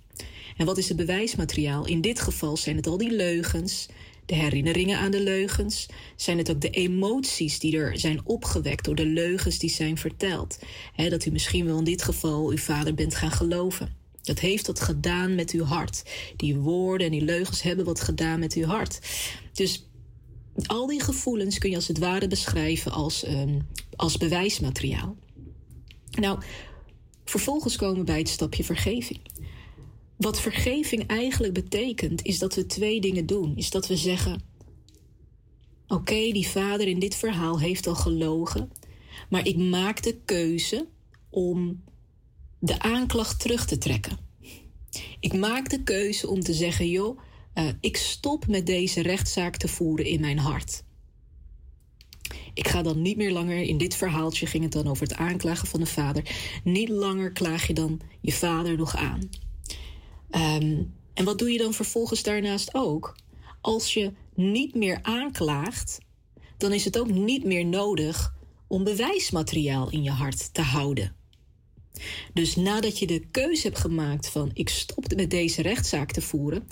En 0.56 0.66
wat 0.66 0.78
is 0.78 0.88
het 0.88 0.98
bewijsmateriaal? 0.98 1.86
In 1.86 2.02
dit 2.02 2.20
geval 2.20 2.58
zijn 2.58 2.76
het 2.76 2.88
al 2.88 2.98
die 2.98 3.12
leugens, 3.12 3.88
de 4.26 4.36
herinneringen 4.36 5.00
aan 5.00 5.12
de 5.12 5.22
leugens. 5.22 5.86
Zijn 6.16 6.38
het 6.38 6.52
ook 6.52 6.62
de 6.62 6.70
emoties 6.70 7.60
die 7.60 7.78
er 7.78 8.00
zijn 8.00 8.22
opgewekt 8.24 8.86
door 8.86 8.96
de 8.96 9.06
leugens 9.06 9.58
die 9.58 9.70
zijn 9.70 9.98
verteld? 9.98 10.60
dat 10.96 11.26
u 11.26 11.32
misschien 11.32 11.66
wel 11.66 11.78
in 11.78 11.84
dit 11.84 12.02
geval 12.02 12.50
uw 12.50 12.58
vader 12.58 12.94
bent 12.94 13.16
gaan 13.16 13.32
geloven. 13.32 13.96
Dat 14.22 14.40
heeft 14.40 14.68
wat 14.68 14.80
gedaan 14.80 15.36
met 15.36 15.52
uw 15.52 15.64
hart. 15.64 16.04
Die 16.36 16.56
woorden 16.56 17.06
en 17.06 17.12
die 17.12 17.22
leugens 17.22 17.62
hebben 17.62 17.86
wat 17.86 18.02
gedaan 18.02 18.40
met 18.40 18.54
uw 18.54 18.66
hart. 18.66 19.00
Dus 19.54 19.88
al 20.66 20.88
die 20.88 21.02
gevoelens 21.02 21.58
kun 21.58 21.70
je 21.70 21.76
als 21.76 21.88
het 21.88 21.98
ware 21.98 22.28
beschrijven 22.28 22.92
als, 22.92 23.28
um, 23.28 23.68
als 23.96 24.18
bewijsmateriaal. 24.18 25.16
Nou, 26.12 26.40
vervolgens 27.26 27.76
komen 27.76 27.98
we 27.98 28.04
bij 28.04 28.18
het 28.18 28.30
stapje 28.30 28.64
vergeving. 28.64 29.20
Wat 30.18 30.42
vergeving 30.42 31.08
eigenlijk 31.08 31.54
betekent, 31.54 32.24
is 32.24 32.40
dat 32.40 32.56
we 32.56 32.66
twee 32.66 33.02
dingen 33.02 33.26
doen. 33.26 33.56
Is 33.56 33.70
dat 33.70 33.88
we 33.88 33.98
zeggen: 33.98 34.42
Oké, 35.88 36.32
die 36.32 36.48
vader 36.48 36.88
in 36.88 37.00
dit 37.00 37.16
verhaal 37.16 37.60
heeft 37.60 37.88
al 37.88 37.96
gelogen, 37.96 38.72
maar 39.30 39.48
ik 39.48 39.58
maak 39.58 40.04
de 40.04 40.20
keuze 40.26 40.88
om 41.30 41.84
de 42.60 42.80
aanklacht 42.80 43.40
terug 43.40 43.66
te 43.66 43.78
trekken. 43.78 44.18
Ik 45.20 45.34
maak 45.34 45.70
de 45.70 45.84
keuze 45.84 46.28
om 46.28 46.40
te 46.40 46.54
zeggen: 46.54 46.90
joh, 46.90 47.20
uh, 47.56 47.70
ik 47.80 47.98
stop 47.98 48.48
met 48.48 48.66
deze 48.66 49.02
rechtszaak 49.02 49.58
te 49.58 49.68
voeren 49.68 50.06
in 50.06 50.22
mijn 50.22 50.38
hart. 50.38 50.84
Ik 52.54 52.68
ga 52.68 52.82
dan 52.82 53.02
niet 53.02 53.18
meer 53.18 53.32
langer, 53.32 53.62
in 53.62 53.78
dit 53.78 53.96
verhaaltje 53.96 54.46
ging 54.46 54.64
het 54.64 54.72
dan 54.72 54.88
over 54.88 55.08
het 55.08 55.18
aanklagen 55.18 55.68
van 55.68 55.80
de 55.80 55.86
vader, 55.86 56.36
niet 56.64 56.90
langer 56.90 57.32
klaag 57.32 57.68
je 57.68 57.74
dan 57.74 58.02
je 58.22 58.32
vader 58.32 58.78
nog 58.78 58.96
aan. 58.96 59.30
Um, 60.36 60.94
en 61.14 61.26
wat 61.26 61.38
doe 61.38 61.52
je 61.52 61.58
dan 61.58 61.74
vervolgens 61.74 62.24
daarnaast 62.24 62.74
ook? 62.74 63.16
Als 63.62 63.94
je 63.94 64.14
niet 64.34 64.76
meer 64.76 65.00
aanklaagt, 65.02 65.98
dan 66.58 66.74
is 66.74 66.86
het 66.86 67.00
ook 67.00 67.10
niet 67.10 67.44
meer 67.44 67.66
nodig 67.66 68.36
om 68.68 68.84
bewijsmateriaal 68.84 69.90
in 69.90 70.04
je 70.04 70.10
hart 70.10 70.54
te 70.54 70.62
houden. 70.62 71.16
Dus 72.34 72.56
nadat 72.56 73.00
je 73.00 73.08
de 73.08 73.20
keuze 73.32 73.68
hebt 73.68 73.80
gemaakt 73.80 74.30
van 74.30 74.52
ik 74.54 74.70
stop 74.70 75.16
met 75.16 75.30
deze 75.30 75.62
rechtszaak 75.62 76.12
te 76.12 76.22
voeren, 76.22 76.68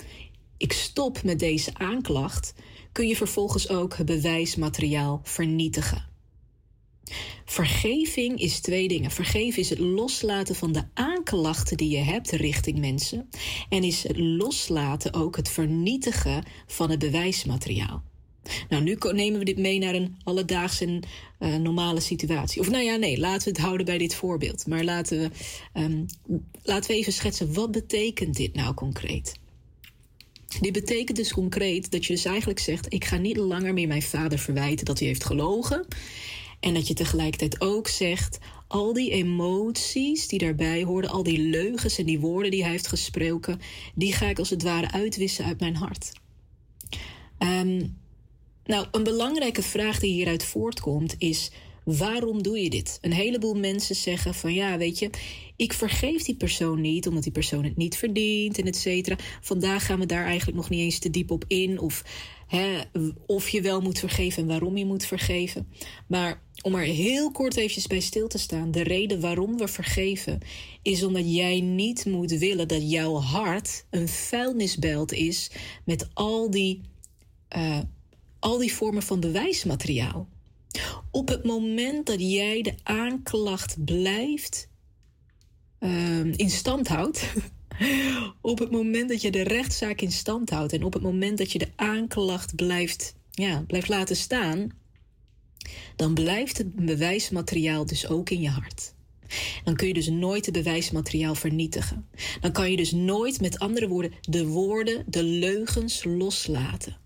ik 0.56 0.72
stop 0.72 1.22
met 1.22 1.38
deze 1.38 1.74
aanklacht, 1.74 2.54
kun 2.92 3.08
je 3.08 3.16
vervolgens 3.16 3.68
ook 3.68 3.96
het 3.96 4.06
bewijsmateriaal 4.06 5.20
vernietigen. 5.22 6.13
Vergeving 7.44 8.40
is 8.40 8.60
twee 8.60 8.88
dingen. 8.88 9.10
Vergeven 9.10 9.60
is 9.60 9.70
het 9.70 9.78
loslaten 9.78 10.54
van 10.54 10.72
de 10.72 10.82
aanklachten 10.94 11.76
die 11.76 11.90
je 11.90 12.02
hebt 12.02 12.30
richting 12.30 12.78
mensen. 12.78 13.28
En 13.68 13.84
is 13.84 14.02
het 14.02 14.18
loslaten 14.18 15.14
ook 15.14 15.36
het 15.36 15.48
vernietigen 15.48 16.44
van 16.66 16.90
het 16.90 16.98
bewijsmateriaal. 16.98 18.02
Nou, 18.68 18.82
nu 18.82 18.96
nemen 19.12 19.38
we 19.38 19.44
dit 19.44 19.58
mee 19.58 19.78
naar 19.78 19.94
een 19.94 20.16
alledaagse 20.24 21.02
uh, 21.40 21.56
normale 21.56 22.00
situatie. 22.00 22.60
Of 22.60 22.70
nou 22.70 22.84
ja, 22.84 22.96
nee, 22.96 23.18
laten 23.18 23.44
we 23.44 23.50
het 23.50 23.66
houden 23.66 23.86
bij 23.86 23.98
dit 23.98 24.14
voorbeeld. 24.14 24.66
Maar 24.66 24.84
laten 24.84 25.18
we, 25.18 25.30
um, 25.80 26.06
laten 26.62 26.90
we 26.90 26.96
even 26.96 27.12
schetsen, 27.12 27.54
wat 27.54 27.70
betekent 27.70 28.36
dit 28.36 28.54
nou 28.54 28.74
concreet? 28.74 29.34
Dit 30.60 30.72
betekent 30.72 31.16
dus 31.16 31.32
concreet 31.32 31.90
dat 31.90 32.06
je 32.06 32.12
dus 32.12 32.24
eigenlijk 32.24 32.58
zegt: 32.58 32.92
ik 32.92 33.04
ga 33.04 33.16
niet 33.16 33.36
langer 33.36 33.72
meer 33.72 33.88
mijn 33.88 34.02
vader 34.02 34.38
verwijten 34.38 34.84
dat 34.84 34.98
hij 34.98 35.08
heeft 35.08 35.24
gelogen. 35.24 35.86
En 36.64 36.74
dat 36.74 36.88
je 36.88 36.94
tegelijkertijd 36.94 37.60
ook 37.60 37.88
zegt: 37.88 38.38
al 38.68 38.92
die 38.92 39.10
emoties 39.10 40.28
die 40.28 40.38
daarbij 40.38 40.84
hoorden, 40.84 41.10
al 41.10 41.22
die 41.22 41.38
leugens 41.38 41.98
en 41.98 42.06
die 42.06 42.20
woorden 42.20 42.50
die 42.50 42.62
hij 42.62 42.70
heeft 42.70 42.86
gesproken, 42.86 43.60
die 43.94 44.12
ga 44.12 44.28
ik 44.28 44.38
als 44.38 44.50
het 44.50 44.62
ware 44.62 44.90
uitwissen 44.90 45.44
uit 45.44 45.60
mijn 45.60 45.76
hart. 45.76 46.12
Um, 47.38 47.98
nou, 48.64 48.86
een 48.92 49.02
belangrijke 49.02 49.62
vraag 49.62 49.98
die 49.98 50.12
hieruit 50.12 50.44
voortkomt 50.44 51.14
is: 51.18 51.50
waarom 51.84 52.42
doe 52.42 52.58
je 52.58 52.70
dit? 52.70 52.98
Een 53.00 53.12
heleboel 53.12 53.54
mensen 53.54 53.96
zeggen 53.96 54.34
van 54.34 54.54
ja, 54.54 54.78
weet 54.78 54.98
je, 54.98 55.10
ik 55.56 55.72
vergeef 55.72 56.22
die 56.22 56.36
persoon 56.36 56.80
niet 56.80 57.06
omdat 57.06 57.22
die 57.22 57.32
persoon 57.32 57.64
het 57.64 57.76
niet 57.76 57.96
verdient 57.96 58.58
en 58.58 58.66
et 58.66 58.76
cetera. 58.76 59.16
Vandaag 59.40 59.86
gaan 59.86 59.98
we 59.98 60.06
daar 60.06 60.24
eigenlijk 60.24 60.56
nog 60.56 60.68
niet 60.68 60.80
eens 60.80 60.98
te 60.98 61.10
diep 61.10 61.30
op 61.30 61.44
in 61.48 61.80
of 61.80 62.04
of 63.26 63.48
je 63.48 63.60
wel 63.60 63.80
moet 63.80 63.98
vergeven 63.98 64.42
en 64.42 64.48
waarom 64.48 64.76
je 64.76 64.84
moet 64.84 65.06
vergeven. 65.06 65.68
Maar 66.06 66.42
om 66.64 66.74
er 66.74 66.84
heel 66.84 67.30
kort 67.30 67.56
eventjes 67.56 67.86
bij 67.86 68.00
stil 68.00 68.28
te 68.28 68.38
staan, 68.38 68.70
de 68.70 68.82
reden 68.82 69.20
waarom 69.20 69.58
we 69.58 69.68
vergeven 69.68 70.40
is 70.82 71.02
omdat 71.02 71.34
jij 71.34 71.60
niet 71.60 72.06
moet 72.06 72.30
willen 72.30 72.68
dat 72.68 72.90
jouw 72.90 73.14
hart 73.14 73.84
een 73.90 74.08
vuilnisbelt 74.08 75.12
is 75.12 75.50
met 75.84 76.08
al 76.14 76.50
die 76.50 76.80
uh, 77.56 77.78
al 78.38 78.58
die 78.58 78.74
vormen 78.74 79.02
van 79.02 79.20
bewijsmateriaal. 79.20 80.28
Op 81.10 81.28
het 81.28 81.44
moment 81.44 82.06
dat 82.06 82.20
jij 82.20 82.62
de 82.62 82.74
aanklacht 82.82 83.84
blijft 83.84 84.68
uh, 85.80 86.24
in 86.24 86.50
stand 86.50 86.88
houdt, 86.88 87.32
op 88.40 88.58
het 88.58 88.70
moment 88.70 89.08
dat 89.08 89.22
je 89.22 89.30
de 89.30 89.42
rechtszaak 89.42 90.00
in 90.00 90.12
stand 90.12 90.50
houdt 90.50 90.72
en 90.72 90.82
op 90.82 90.92
het 90.92 91.02
moment 91.02 91.38
dat 91.38 91.52
je 91.52 91.58
de 91.58 91.70
aanklacht 91.76 92.54
blijft, 92.54 93.14
ja, 93.30 93.64
blijft 93.66 93.88
laten 93.88 94.16
staan, 94.16 94.70
dan 95.96 96.14
blijft 96.14 96.58
het 96.58 96.74
bewijsmateriaal 96.74 97.86
dus 97.86 98.08
ook 98.08 98.30
in 98.30 98.40
je 98.40 98.48
hart. 98.48 98.94
Dan 99.64 99.76
kun 99.76 99.86
je 99.86 99.94
dus 99.94 100.08
nooit 100.08 100.46
het 100.46 100.54
bewijsmateriaal 100.54 101.34
vernietigen. 101.34 102.06
Dan 102.40 102.52
kan 102.52 102.70
je 102.70 102.76
dus 102.76 102.92
nooit, 102.92 103.40
met 103.40 103.58
andere 103.58 103.88
woorden, 103.88 104.12
de 104.20 104.46
woorden, 104.46 105.04
de 105.06 105.22
leugens 105.22 106.04
loslaten. 106.04 106.96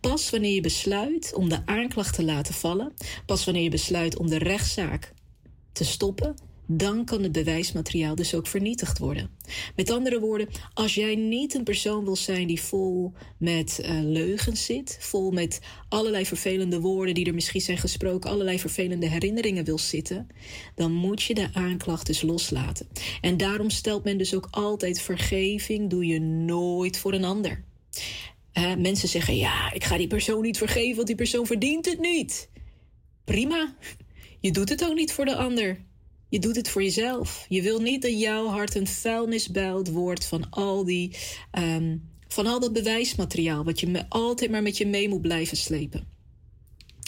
Pas 0.00 0.30
wanneer 0.30 0.54
je 0.54 0.60
besluit 0.60 1.32
om 1.34 1.48
de 1.48 1.66
aanklacht 1.66 2.14
te 2.14 2.24
laten 2.24 2.54
vallen, 2.54 2.92
pas 3.26 3.44
wanneer 3.44 3.62
je 3.62 3.70
besluit 3.70 4.18
om 4.18 4.28
de 4.28 4.38
rechtszaak 4.38 5.12
te 5.72 5.84
stoppen, 5.84 6.34
dan 6.66 7.04
kan 7.04 7.22
het 7.22 7.32
bewijsmateriaal 7.32 8.14
dus 8.14 8.34
ook 8.34 8.46
vernietigd 8.46 8.98
worden. 8.98 9.30
Met 9.76 9.90
andere 9.90 10.20
woorden, 10.20 10.48
als 10.74 10.94
jij 10.94 11.14
niet 11.14 11.54
een 11.54 11.64
persoon 11.64 12.04
wil 12.04 12.16
zijn 12.16 12.46
die 12.46 12.60
vol 12.60 13.12
met 13.38 13.80
uh, 13.82 13.90
leugens 14.02 14.64
zit, 14.64 14.96
vol 15.00 15.30
met 15.30 15.60
allerlei 15.88 16.26
vervelende 16.26 16.80
woorden 16.80 17.14
die 17.14 17.26
er 17.26 17.34
misschien 17.34 17.60
zijn 17.60 17.78
gesproken, 17.78 18.30
allerlei 18.30 18.58
vervelende 18.58 19.08
herinneringen 19.08 19.64
wil 19.64 19.78
zitten, 19.78 20.26
dan 20.74 20.92
moet 20.92 21.22
je 21.22 21.34
de 21.34 21.48
aanklacht 21.52 22.06
dus 22.06 22.22
loslaten. 22.22 22.88
En 23.20 23.36
daarom 23.36 23.70
stelt 23.70 24.04
men 24.04 24.18
dus 24.18 24.34
ook 24.34 24.48
altijd 24.50 25.00
vergeving 25.00 25.90
doe 25.90 26.06
je 26.06 26.20
nooit 26.20 26.98
voor 26.98 27.12
een 27.12 27.24
ander 27.24 27.64
mensen 28.78 29.08
zeggen: 29.08 29.36
ja, 29.36 29.72
ik 29.72 29.84
ga 29.84 29.96
die 29.96 30.06
persoon 30.06 30.42
niet 30.42 30.58
vergeven, 30.58 30.94
want 30.94 31.06
die 31.06 31.16
persoon 31.16 31.46
verdient 31.46 31.84
het 31.84 32.00
niet. 32.00 32.48
Prima. 33.24 33.74
Je 34.40 34.50
doet 34.50 34.68
het 34.68 34.84
ook 34.84 34.94
niet 34.94 35.12
voor 35.12 35.24
de 35.24 35.36
ander. 35.36 35.84
Je 36.34 36.40
doet 36.40 36.56
het 36.56 36.68
voor 36.68 36.82
jezelf. 36.82 37.46
Je 37.48 37.62
wil 37.62 37.80
niet 37.80 38.02
dat 38.02 38.20
jouw 38.20 38.46
hart 38.46 38.74
een 38.74 38.86
vuilnisbuil 38.86 39.84
wordt 39.84 40.24
van 40.24 40.50
al 40.50 40.84
die. 40.84 41.16
Um, 41.58 42.08
van 42.28 42.46
al 42.46 42.60
dat 42.60 42.72
bewijsmateriaal 42.72 43.64
wat 43.64 43.80
je 43.80 44.04
altijd 44.08 44.50
maar 44.50 44.62
met 44.62 44.78
je 44.78 44.86
mee 44.86 45.08
moet 45.08 45.20
blijven 45.20 45.56
slepen. 45.56 46.06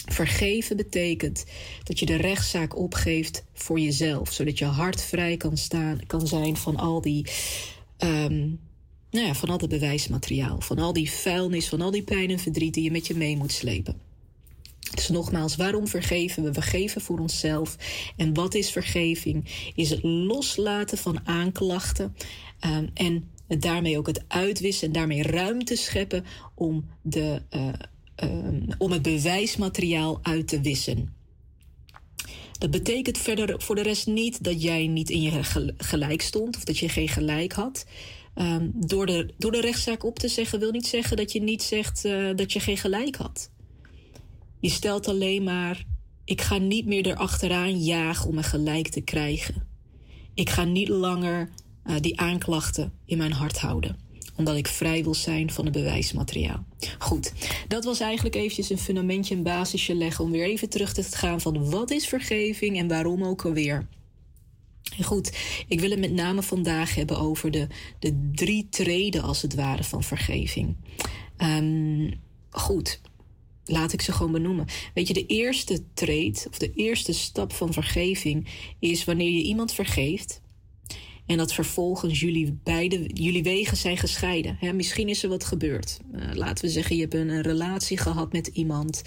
Vergeven 0.05 0.77
betekent 0.77 1.45
dat 1.83 1.99
je 1.99 2.05
de 2.05 2.15
rechtszaak 2.15 2.77
opgeeft 2.77 3.43
voor 3.53 3.79
jezelf, 3.79 4.31
zodat 4.31 4.57
je 4.57 4.65
hart 4.65 5.01
vrij 5.01 5.37
kan, 5.37 5.57
staan, 5.57 5.99
kan 6.05 6.27
zijn 6.27 6.57
van 6.57 6.75
al 6.75 7.01
die 7.01 7.27
um, 7.97 8.59
nou 9.11 9.25
ja, 9.25 9.33
van 9.33 9.49
al 9.49 9.57
dat 9.57 9.69
bewijsmateriaal, 9.69 10.61
van 10.61 10.79
al 10.79 10.93
die 10.93 11.11
vuilnis, 11.11 11.67
van 11.67 11.81
al 11.81 11.91
die 11.91 12.03
pijn 12.03 12.29
en 12.29 12.39
verdriet 12.39 12.73
die 12.73 12.83
je 12.83 12.91
met 12.91 13.07
je 13.07 13.15
mee 13.15 13.37
moet 13.37 13.51
slepen. 13.51 14.06
Dus 14.93 15.09
nogmaals, 15.09 15.55
waarom 15.55 15.87
vergeven 15.87 16.43
we? 16.43 16.51
We 16.51 16.61
geven 16.61 17.01
voor 17.01 17.19
onszelf. 17.19 17.75
En 18.17 18.33
wat 18.33 18.53
is 18.53 18.71
vergeving? 18.71 19.71
Is 19.75 19.89
het 19.89 20.03
loslaten 20.03 20.97
van 20.97 21.27
aanklachten 21.27 22.15
um, 22.65 22.89
en 22.93 23.31
daarmee 23.47 23.97
ook 23.97 24.07
het 24.07 24.23
uitwissen 24.27 24.87
en 24.87 24.93
daarmee 24.93 25.23
ruimte 25.23 25.75
scheppen 25.75 26.25
om 26.55 26.85
de, 27.01 27.41
uh, 27.55 27.67
ehm, 28.15 28.61
om 28.77 28.91
het 28.91 29.01
bewijsmateriaal 29.01 30.19
uit 30.21 30.47
te 30.47 30.61
wissen. 30.61 31.15
Dat 32.57 32.71
betekent 32.71 33.17
verder 33.17 33.61
voor 33.61 33.75
de 33.75 33.81
rest 33.81 34.07
niet 34.07 34.43
dat 34.43 34.61
jij 34.61 34.87
niet 34.87 35.09
in 35.09 35.21
je 35.21 35.43
gelijk 35.77 36.21
stond 36.21 36.55
of 36.55 36.63
dat 36.63 36.77
je 36.77 36.89
geen 36.89 37.09
gelijk 37.09 37.53
had. 37.53 37.85
Um, 38.35 38.71
door, 38.75 39.05
de, 39.05 39.33
door 39.37 39.51
de 39.51 39.61
rechtszaak 39.61 40.03
op 40.03 40.19
te 40.19 40.27
zeggen 40.27 40.59
wil 40.59 40.71
niet 40.71 40.87
zeggen 40.87 41.17
dat 41.17 41.31
je 41.31 41.41
niet 41.41 41.63
zegt 41.63 42.05
uh, 42.05 42.29
dat 42.35 42.53
je 42.53 42.59
geen 42.59 42.77
gelijk 42.77 43.15
had. 43.15 43.49
Je 44.59 44.69
stelt 44.69 45.07
alleen 45.07 45.43
maar: 45.43 45.85
ik 46.25 46.41
ga 46.41 46.57
niet 46.57 46.85
meer 46.85 47.05
erachteraan 47.05 47.83
jagen 47.83 48.27
om 48.27 48.33
mijn 48.33 48.45
gelijk 48.45 48.87
te 48.87 49.01
krijgen. 49.01 49.67
Ik 50.33 50.49
ga 50.49 50.63
niet 50.63 50.87
langer 50.87 51.49
uh, 51.85 51.95
die 51.99 52.19
aanklachten 52.19 52.93
in 53.05 53.17
mijn 53.17 53.31
hart 53.31 53.59
houden 53.59 54.05
omdat 54.37 54.55
ik 54.55 54.67
vrij 54.67 55.03
wil 55.03 55.13
zijn 55.13 55.51
van 55.51 55.65
het 55.65 55.73
bewijsmateriaal. 55.73 56.65
Goed, 56.99 57.33
dat 57.67 57.83
was 57.83 57.99
eigenlijk 57.99 58.35
eventjes 58.35 58.69
een 58.69 58.77
fundamentje, 58.77 59.35
een 59.35 59.43
basisje 59.43 59.95
leggen 59.95 60.25
om 60.25 60.31
weer 60.31 60.45
even 60.45 60.69
terug 60.69 60.93
te 60.93 61.03
gaan 61.03 61.41
van 61.41 61.69
wat 61.69 61.91
is 61.91 62.07
vergeving 62.07 62.77
en 62.77 62.87
waarom 62.87 63.23
ook 63.23 63.45
alweer. 63.45 63.87
Goed, 65.01 65.37
ik 65.67 65.79
wil 65.79 65.89
het 65.89 65.99
met 65.99 66.11
name 66.11 66.41
vandaag 66.41 66.95
hebben 66.95 67.17
over 67.19 67.51
de, 67.51 67.67
de 67.99 68.29
drie 68.35 68.67
treden 68.69 69.21
als 69.21 69.41
het 69.41 69.55
ware 69.55 69.83
van 69.83 70.03
vergeving. 70.03 70.75
Um, 71.37 72.13
goed, 72.49 73.01
laat 73.67 73.93
ik 73.93 74.01
ze 74.01 74.11
gewoon 74.11 74.31
benoemen. 74.31 74.65
Weet 74.93 75.07
je, 75.07 75.13
de 75.13 75.25
eerste 75.25 75.83
treed 75.93 76.47
of 76.49 76.57
de 76.57 76.73
eerste 76.73 77.13
stap 77.13 77.53
van 77.53 77.73
vergeving 77.73 78.47
is 78.79 79.05
wanneer 79.05 79.31
je 79.31 79.43
iemand 79.43 79.73
vergeeft 79.73 80.41
en 81.27 81.37
dat 81.37 81.53
vervolgens 81.53 82.19
jullie 82.19 82.59
beide, 82.63 83.09
jullie 83.13 83.43
wegen 83.43 83.77
zijn 83.77 83.97
gescheiden. 83.97 84.57
misschien 84.73 85.09
is 85.09 85.23
er 85.23 85.29
wat 85.29 85.43
gebeurd. 85.43 85.99
Uh, 86.15 86.21
laten 86.33 86.65
we 86.65 86.71
zeggen, 86.71 86.95
je 86.95 87.01
hebt 87.01 87.13
een, 87.13 87.41
relatie 87.41 87.97
gehad 87.97 88.31
met 88.31 88.47
iemand. 88.47 89.01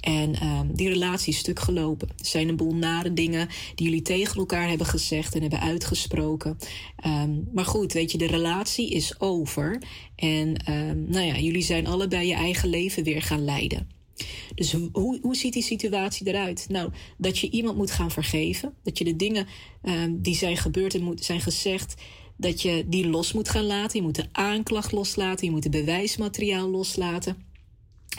En 0.00 0.34
uh, 0.34 0.60
die 0.72 0.88
relatie 0.88 1.32
is 1.32 1.38
stuk 1.38 1.58
gelopen. 1.58 2.08
Er 2.08 2.26
zijn 2.26 2.48
een 2.48 2.56
boel 2.56 2.74
nare 2.74 3.12
dingen 3.12 3.48
die 3.74 3.86
jullie 3.86 4.02
tegen 4.02 4.36
elkaar 4.36 4.68
hebben 4.68 4.86
gezegd 4.86 5.34
en 5.34 5.40
hebben 5.40 5.60
uitgesproken. 5.60 6.58
Um, 7.06 7.48
maar 7.52 7.64
goed, 7.64 7.92
weet 7.92 8.12
je, 8.12 8.18
de 8.18 8.26
relatie 8.26 8.90
is 8.90 9.20
over. 9.20 9.82
En 10.16 10.72
um, 10.72 11.04
nou 11.08 11.26
ja, 11.26 11.38
jullie 11.38 11.62
zijn 11.62 11.86
allebei 11.86 12.26
je 12.26 12.34
eigen 12.34 12.68
leven 12.68 13.04
weer 13.04 13.22
gaan 13.22 13.44
leiden. 13.44 13.99
Dus 14.54 14.72
hoe, 14.92 15.18
hoe 15.22 15.36
ziet 15.36 15.52
die 15.52 15.62
situatie 15.62 16.26
eruit? 16.26 16.66
Nou, 16.68 16.90
dat 17.16 17.38
je 17.38 17.50
iemand 17.50 17.76
moet 17.76 17.90
gaan 17.90 18.10
vergeven. 18.10 18.74
Dat 18.82 18.98
je 18.98 19.04
de 19.04 19.16
dingen 19.16 19.46
um, 19.82 20.22
die 20.22 20.34
zijn 20.34 20.56
gebeurd 20.56 20.94
en 20.94 21.12
zijn 21.14 21.40
gezegd, 21.40 21.94
dat 22.36 22.62
je 22.62 22.84
die 22.86 23.08
los 23.08 23.32
moet 23.32 23.48
gaan 23.48 23.66
laten. 23.66 23.98
Je 23.98 24.04
moet 24.06 24.14
de 24.14 24.28
aanklacht 24.32 24.92
loslaten. 24.92 25.46
Je 25.46 25.52
moet 25.52 25.64
het 25.64 25.72
bewijsmateriaal 25.72 26.68
loslaten. 26.68 27.48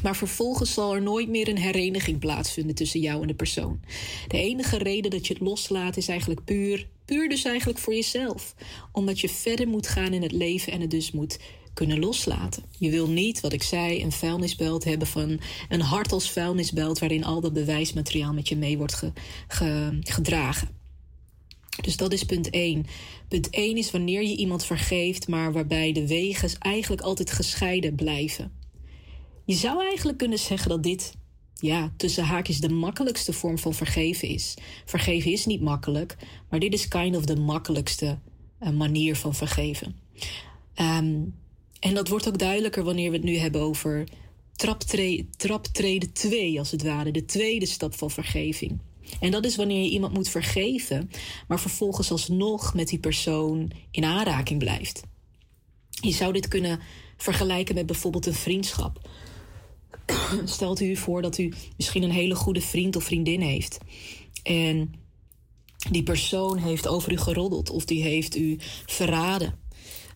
Maar 0.04 0.16
vervolgens 0.16 0.74
zal 0.74 0.96
er 0.96 1.02
nooit 1.02 1.30
meer 1.30 1.48
een 1.48 1.58
hereniging 1.58 2.20
plaatsvinden 2.20 2.76
tussen 2.76 3.00
jou 3.00 3.22
en 3.22 3.28
de 3.28 3.34
persoon. 3.34 3.80
De 4.28 4.38
enige 4.38 4.78
reden 4.78 5.12
dat 5.12 5.28
je 5.28 5.34
het 5.34 5.42
loslaat 5.42 5.98
is 5.98 6.08
eigenlijk 6.08 6.44
puur, 6.44 6.88
puur 7.06 7.30
dus 7.30 7.44
eigenlijk 7.44 7.80
voor 7.80 7.94
jezelf. 7.94 8.56
Omdat 8.92 9.20
je 9.20 9.30
verder 9.30 9.68
moet 9.68 9.88
gaan 9.88 10.14
in 10.14 10.22
het 10.22 10.32
leven 10.32 10.74
en 10.74 10.82
het 10.82 10.92
dus 10.92 11.12
moet 11.12 11.40
kunnen 11.74 12.00
loslaten. 12.00 12.64
Je 12.78 12.90
wil 12.90 13.08
niet, 13.08 13.42
wat 13.42 13.54
ik 13.54 13.64
zei, 13.64 14.04
een 14.04 14.12
vuilnisbelt 14.12 14.84
hebben 14.84 15.08
van 15.08 15.40
een 15.70 15.82
hart 15.82 16.12
als 16.12 16.32
vuilnisbelt 16.32 17.00
waarin 17.00 17.24
al 17.24 17.42
dat 17.42 17.54
bewijsmateriaal 17.54 18.34
met 18.34 18.50
je 18.50 18.56
mee 18.56 18.78
wordt 18.78 19.04
gedragen. 20.04 20.70
Dus 21.82 21.98
dat 21.98 22.14
is 22.14 22.24
punt 22.24 22.50
1. 22.50 22.86
Punt 23.28 23.50
1 23.50 23.78
is 23.78 23.92
wanneer 23.92 24.22
je 24.22 24.36
iemand 24.36 24.66
vergeeft, 24.66 25.28
maar 25.28 25.54
waarbij 25.54 25.92
de 25.92 26.08
wegen 26.08 26.60
eigenlijk 26.60 27.02
altijd 27.02 27.32
gescheiden 27.32 27.96
blijven. 27.96 28.52
Je 29.46 29.54
zou 29.54 29.84
eigenlijk 29.84 30.18
kunnen 30.18 30.40
zeggen 30.40 30.70
dat 30.70 30.84
dit, 30.84 31.14
ja, 31.56 31.94
tussen 31.98 32.24
haakjes 32.24 32.60
de 32.60 32.70
makkelijkste 32.70 33.34
vorm 33.34 33.58
van 33.58 33.74
vergeven 33.74 34.28
is. 34.28 34.54
Vergeven 34.86 35.32
is 35.32 35.46
niet 35.46 35.62
makkelijk, 35.62 36.18
maar 36.50 36.60
dit 36.60 36.74
is 36.74 36.88
kind 36.88 37.16
of 37.16 37.26
de 37.26 37.36
makkelijkste 37.36 38.20
uh, 38.64 38.70
manier 38.70 39.16
van 39.16 39.36
vergeven. 39.36 39.96
Um, 40.76 41.36
en 41.82 41.94
dat 41.94 42.08
wordt 42.08 42.28
ook 42.28 42.38
duidelijker 42.38 42.84
wanneer 42.84 43.10
we 43.10 43.16
het 43.16 43.26
nu 43.26 43.38
hebben 43.38 43.62
over 43.62 44.08
traptreden 44.56 45.30
traptreden 45.38 46.14
2, 46.14 46.60
als 46.60 46.72
het 46.72 46.84
ware, 46.84 47.12
de 47.12 47.26
tweede 47.26 47.66
stap 47.66 47.96
van 47.96 48.12
vergeving. 48.12 48.80
En 49.20 49.32
dat 49.32 49.46
is 49.46 49.56
wanneer 49.56 49.84
je 49.84 49.90
iemand 49.90 50.14
moet 50.14 50.30
vergeven, 50.30 51.10
maar 51.48 51.60
vervolgens 51.60 52.12
alsnog 52.12 52.74
met 52.74 52.88
die 52.88 53.00
persoon 53.00 53.72
in 53.92 54.06
aanraking 54.06 54.60
blijft. 54.60 55.02
Je 55.90 56.12
zou 56.12 56.34
dit 56.34 56.48
kunnen 56.48 56.80
vergelijken 57.18 57.76
met 57.76 57.86
bijvoorbeeld 57.86 58.26
een 58.26 58.34
vriendschap. 58.34 59.10
Stelt 60.46 60.82
u 60.82 60.96
voor 60.96 61.22
dat 61.22 61.38
u 61.38 61.54
misschien 61.78 62.04
een 62.04 62.12
hele 62.12 62.36
goede 62.36 62.62
vriend 62.62 62.96
of 62.96 63.04
vriendin 63.04 63.42
heeft. 63.42 63.78
En 64.44 64.94
die 65.92 66.04
persoon 66.04 66.58
heeft 66.58 66.88
over 66.88 67.12
u 67.12 67.18
geroddeld 67.18 67.70
of 67.70 67.86
die 67.86 68.04
heeft 68.04 68.38
u 68.38 68.58
verraden. 68.86 69.61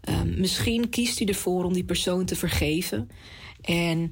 Um, 0.10 0.40
misschien 0.40 0.90
kiest 0.90 1.20
u 1.20 1.26
ervoor 1.26 1.64
om 1.64 1.74
die 1.74 1.86
persoon 1.86 2.26
te 2.26 2.36
vergeven. 2.36 3.10
En 3.62 4.12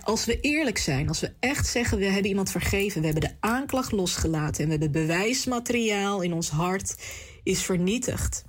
als 0.00 0.24
we 0.24 0.40
eerlijk 0.40 0.78
zijn, 0.78 1.08
als 1.08 1.20
we 1.20 1.32
echt 1.40 1.66
zeggen 1.66 1.98
we 1.98 2.04
hebben 2.04 2.30
iemand 2.30 2.50
vergeven, 2.50 3.00
we 3.00 3.06
hebben 3.06 3.28
de 3.28 3.36
aanklacht 3.40 3.92
losgelaten 3.92 4.60
en 4.60 4.64
we 4.64 4.70
hebben 4.70 5.06
bewijsmateriaal 5.06 6.20
in 6.20 6.32
ons 6.32 6.48
hart 6.48 6.96
is 7.42 7.62
vernietigd. 7.62 8.44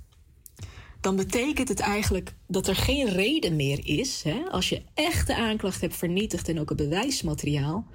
Dan 1.01 1.15
betekent 1.15 1.67
het 1.67 1.79
eigenlijk 1.79 2.34
dat 2.47 2.67
er 2.67 2.75
geen 2.75 3.10
reden 3.10 3.55
meer 3.55 3.79
is, 3.84 4.23
als 4.51 4.69
je 4.69 4.81
echt 4.93 5.27
de 5.27 5.36
aanklacht 5.36 5.81
hebt 5.81 5.95
vernietigd 5.95 6.49
en 6.49 6.60
ook 6.60 6.69
het 6.69 6.77
bewijsmateriaal, 6.77 7.88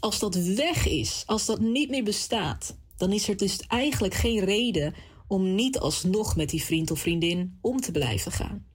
als 0.00 0.18
dat 0.18 0.34
weg 0.34 0.86
is, 0.86 1.22
als 1.26 1.46
dat 1.46 1.60
niet 1.60 1.90
meer 1.90 2.04
bestaat, 2.04 2.76
dan 2.96 3.12
is 3.12 3.28
er 3.28 3.36
dus 3.36 3.60
eigenlijk 3.66 4.14
geen 4.14 4.44
reden 4.44 4.94
om 5.28 5.54
niet 5.54 5.78
alsnog 5.78 6.36
met 6.36 6.50
die 6.50 6.62
vriend 6.62 6.90
of 6.90 7.00
vriendin 7.00 7.58
om 7.60 7.80
te 7.80 7.92
blijven 7.92 8.32
gaan. 8.32 8.66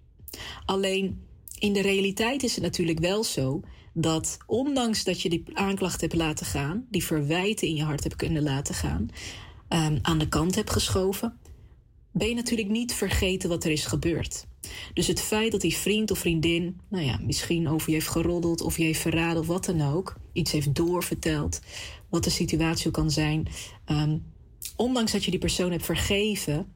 Alleen 0.65 1.21
in 1.59 1.73
de 1.73 1.81
realiteit 1.81 2.43
is 2.43 2.53
het 2.55 2.63
natuurlijk 2.63 2.99
wel 2.99 3.23
zo 3.23 3.61
dat 3.93 4.37
ondanks 4.45 5.03
dat 5.03 5.21
je 5.21 5.29
die 5.29 5.43
aanklacht 5.53 6.01
hebt 6.01 6.15
laten 6.15 6.45
gaan, 6.45 6.85
die 6.89 7.03
verwijten 7.03 7.67
in 7.67 7.75
je 7.75 7.83
hart 7.83 8.03
hebt 8.03 8.15
kunnen 8.15 8.43
laten 8.43 8.75
gaan, 8.75 9.09
um, 9.69 9.99
aan 10.01 10.17
de 10.17 10.29
kant 10.29 10.55
hebt 10.55 10.69
geschoven, 10.69 11.37
ben 12.11 12.27
je 12.27 12.35
natuurlijk 12.35 12.69
niet 12.69 12.93
vergeten 12.93 13.49
wat 13.49 13.63
er 13.63 13.71
is 13.71 13.85
gebeurd. 13.85 14.45
Dus 14.93 15.07
het 15.07 15.21
feit 15.21 15.51
dat 15.51 15.61
die 15.61 15.75
vriend 15.75 16.11
of 16.11 16.17
vriendin, 16.17 16.79
nou 16.89 17.05
ja, 17.05 17.19
misschien 17.23 17.67
over 17.67 17.89
je 17.89 17.95
heeft 17.95 18.09
geroddeld 18.09 18.61
of 18.61 18.77
je 18.77 18.83
heeft 18.83 18.99
verraden 18.99 19.41
of 19.41 19.47
wat 19.47 19.65
dan 19.65 19.81
ook, 19.81 20.15
iets 20.33 20.51
heeft 20.51 20.75
doorverteld, 20.75 21.59
wat 22.09 22.23
de 22.23 22.29
situatie 22.29 22.91
kan 22.91 23.11
zijn, 23.11 23.47
um, 23.87 24.23
ondanks 24.75 25.11
dat 25.11 25.23
je 25.23 25.31
die 25.31 25.39
persoon 25.39 25.71
hebt 25.71 25.85
vergeven, 25.85 26.73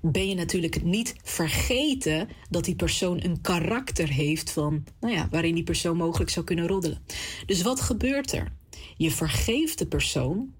ben 0.00 0.28
je 0.28 0.34
natuurlijk 0.34 0.82
niet 0.82 1.14
vergeten 1.22 2.28
dat 2.50 2.64
die 2.64 2.76
persoon 2.76 3.24
een 3.24 3.40
karakter 3.40 4.08
heeft 4.08 4.50
van, 4.50 4.84
nou 5.00 5.14
ja, 5.14 5.28
waarin 5.30 5.54
die 5.54 5.64
persoon 5.64 5.96
mogelijk 5.96 6.30
zou 6.30 6.44
kunnen 6.44 6.66
roddelen. 6.66 7.02
Dus 7.46 7.62
wat 7.62 7.80
gebeurt 7.80 8.32
er? 8.32 8.52
Je 8.96 9.10
vergeeft 9.10 9.78
de 9.78 9.86
persoon, 9.86 10.54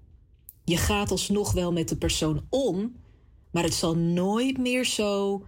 je 0.65 0.77
gaat 0.77 1.11
alsnog 1.11 1.51
wel 1.51 1.71
met 1.71 1.89
de 1.89 1.97
persoon 1.97 2.45
om, 2.49 2.95
maar 3.51 3.63
het 3.63 3.73
zal 3.73 3.95
nooit 3.95 4.57
meer 4.57 4.85
zo. 4.85 5.43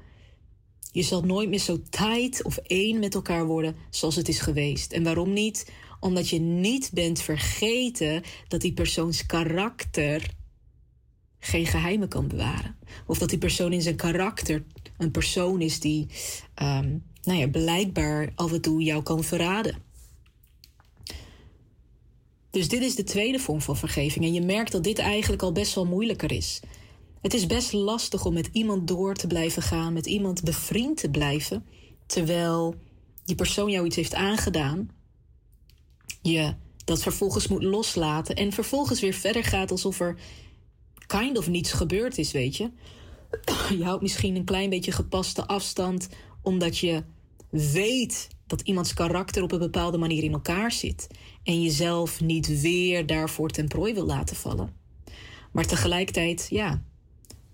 Je 0.92 1.02
zal 1.02 1.22
nooit 1.22 1.50
meer 1.50 1.60
zo 1.60 1.82
tight 1.90 2.44
of 2.44 2.58
één 2.58 3.00
met 3.00 3.16
elkaar 3.16 3.46
worden 3.46 3.76
zoals 3.90 4.16
het 4.16 4.28
is 4.28 4.40
geweest. 4.40 4.92
En 4.92 5.04
waarom 5.04 5.34
niet? 5.34 5.72
Omdat 6.00 6.30
je 6.30 6.40
niet 6.40 6.92
bent 6.94 7.22
vergeten 7.22 8.24
dat 8.48 8.62
die 8.62 8.74
persoons 8.74 9.26
karakter 9.26 10.34
geen 11.44 11.66
geheimen 11.66 12.08
kan 12.08 12.28
bewaren. 12.28 12.76
Of 13.08 13.18
dat 13.18 13.30
die 13.30 13.38
persoon 13.38 13.74
in 13.74 13.82
zijn 13.82 13.96
karakter 13.96 14.64
een 14.98 15.12
persoon 15.12 15.62
is 15.62 15.80
die, 15.80 16.08
um, 16.62 17.04
nou 17.24 17.40
ja, 17.40 17.48
blijkbaar 17.48 18.32
af 18.36 18.52
en 18.52 18.62
toe 18.62 18.84
jou 18.84 19.04
kan 19.04 19.24
verraden. 19.24 19.76
Dus 22.50 22.68
dit 22.68 22.82
is 22.82 22.96
de 22.96 23.04
tweede 23.04 23.40
vorm 23.40 23.62
van 23.62 23.78
vergeving. 23.78 24.26
En 24.26 24.34
je 24.34 24.42
merkt 24.42 24.72
dat 24.72 24.84
dit 24.84 25.00
eigenlijk 25.00 25.42
al 25.42 25.52
best 25.52 25.76
wel 25.76 25.86
moeilijker 25.86 26.32
is. 26.32 26.60
Het 27.22 27.34
is 27.34 27.46
best 27.46 27.74
lastig 27.74 28.26
om 28.26 28.34
met 28.34 28.50
iemand 28.52 28.88
door 28.88 29.16
te 29.16 29.28
blijven 29.28 29.62
gaan, 29.62 29.94
met 29.94 30.06
iemand 30.06 30.44
bevriend 30.44 30.98
te 30.98 31.10
blijven, 31.10 31.66
terwijl 32.06 32.76
die 33.26 33.36
persoon 33.36 33.72
jou 33.72 33.86
iets 33.86 33.96
heeft 33.96 34.14
aangedaan. 34.14 34.90
Je 36.22 36.54
dat 36.86 37.02
vervolgens 37.02 37.48
moet 37.48 37.64
loslaten 37.64 38.36
en 38.36 38.52
vervolgens 38.52 39.00
weer 39.00 39.14
verder 39.14 39.44
gaat 39.44 39.72
alsof 39.72 40.00
er 40.00 40.16
kind 41.08 41.38
of 41.38 41.48
niets 41.48 41.72
gebeurd 41.72 42.18
is, 42.18 42.32
weet 42.32 42.58
je. 42.58 42.72
Je 43.78 43.84
houdt 43.84 44.02
misschien 44.02 44.36
een 44.36 44.44
klein 44.44 44.70
beetje 44.70 44.92
gepaste 44.92 45.48
afstand 45.48 46.10
omdat 46.42 46.78
je 46.78 47.04
weet 47.50 48.28
dat 48.48 48.62
iemands 48.62 48.94
karakter 48.94 49.44
op 49.44 49.52
een 49.52 49.60
bepaalde 49.60 49.98
manier 49.98 50.24
in 50.24 50.34
elkaar 50.34 50.72
zit 50.72 51.08
en 51.44 51.62
jezelf 51.62 52.22
niet 52.22 52.62
weer 52.62 53.06
daarvoor 53.06 53.50
ten 53.50 53.68
prooi 53.68 53.94
wil 53.94 54.06
laten 54.06 54.36
vallen. 54.36 54.74
Maar 55.52 55.66
tegelijkertijd, 55.66 56.48
ja, 56.50 56.84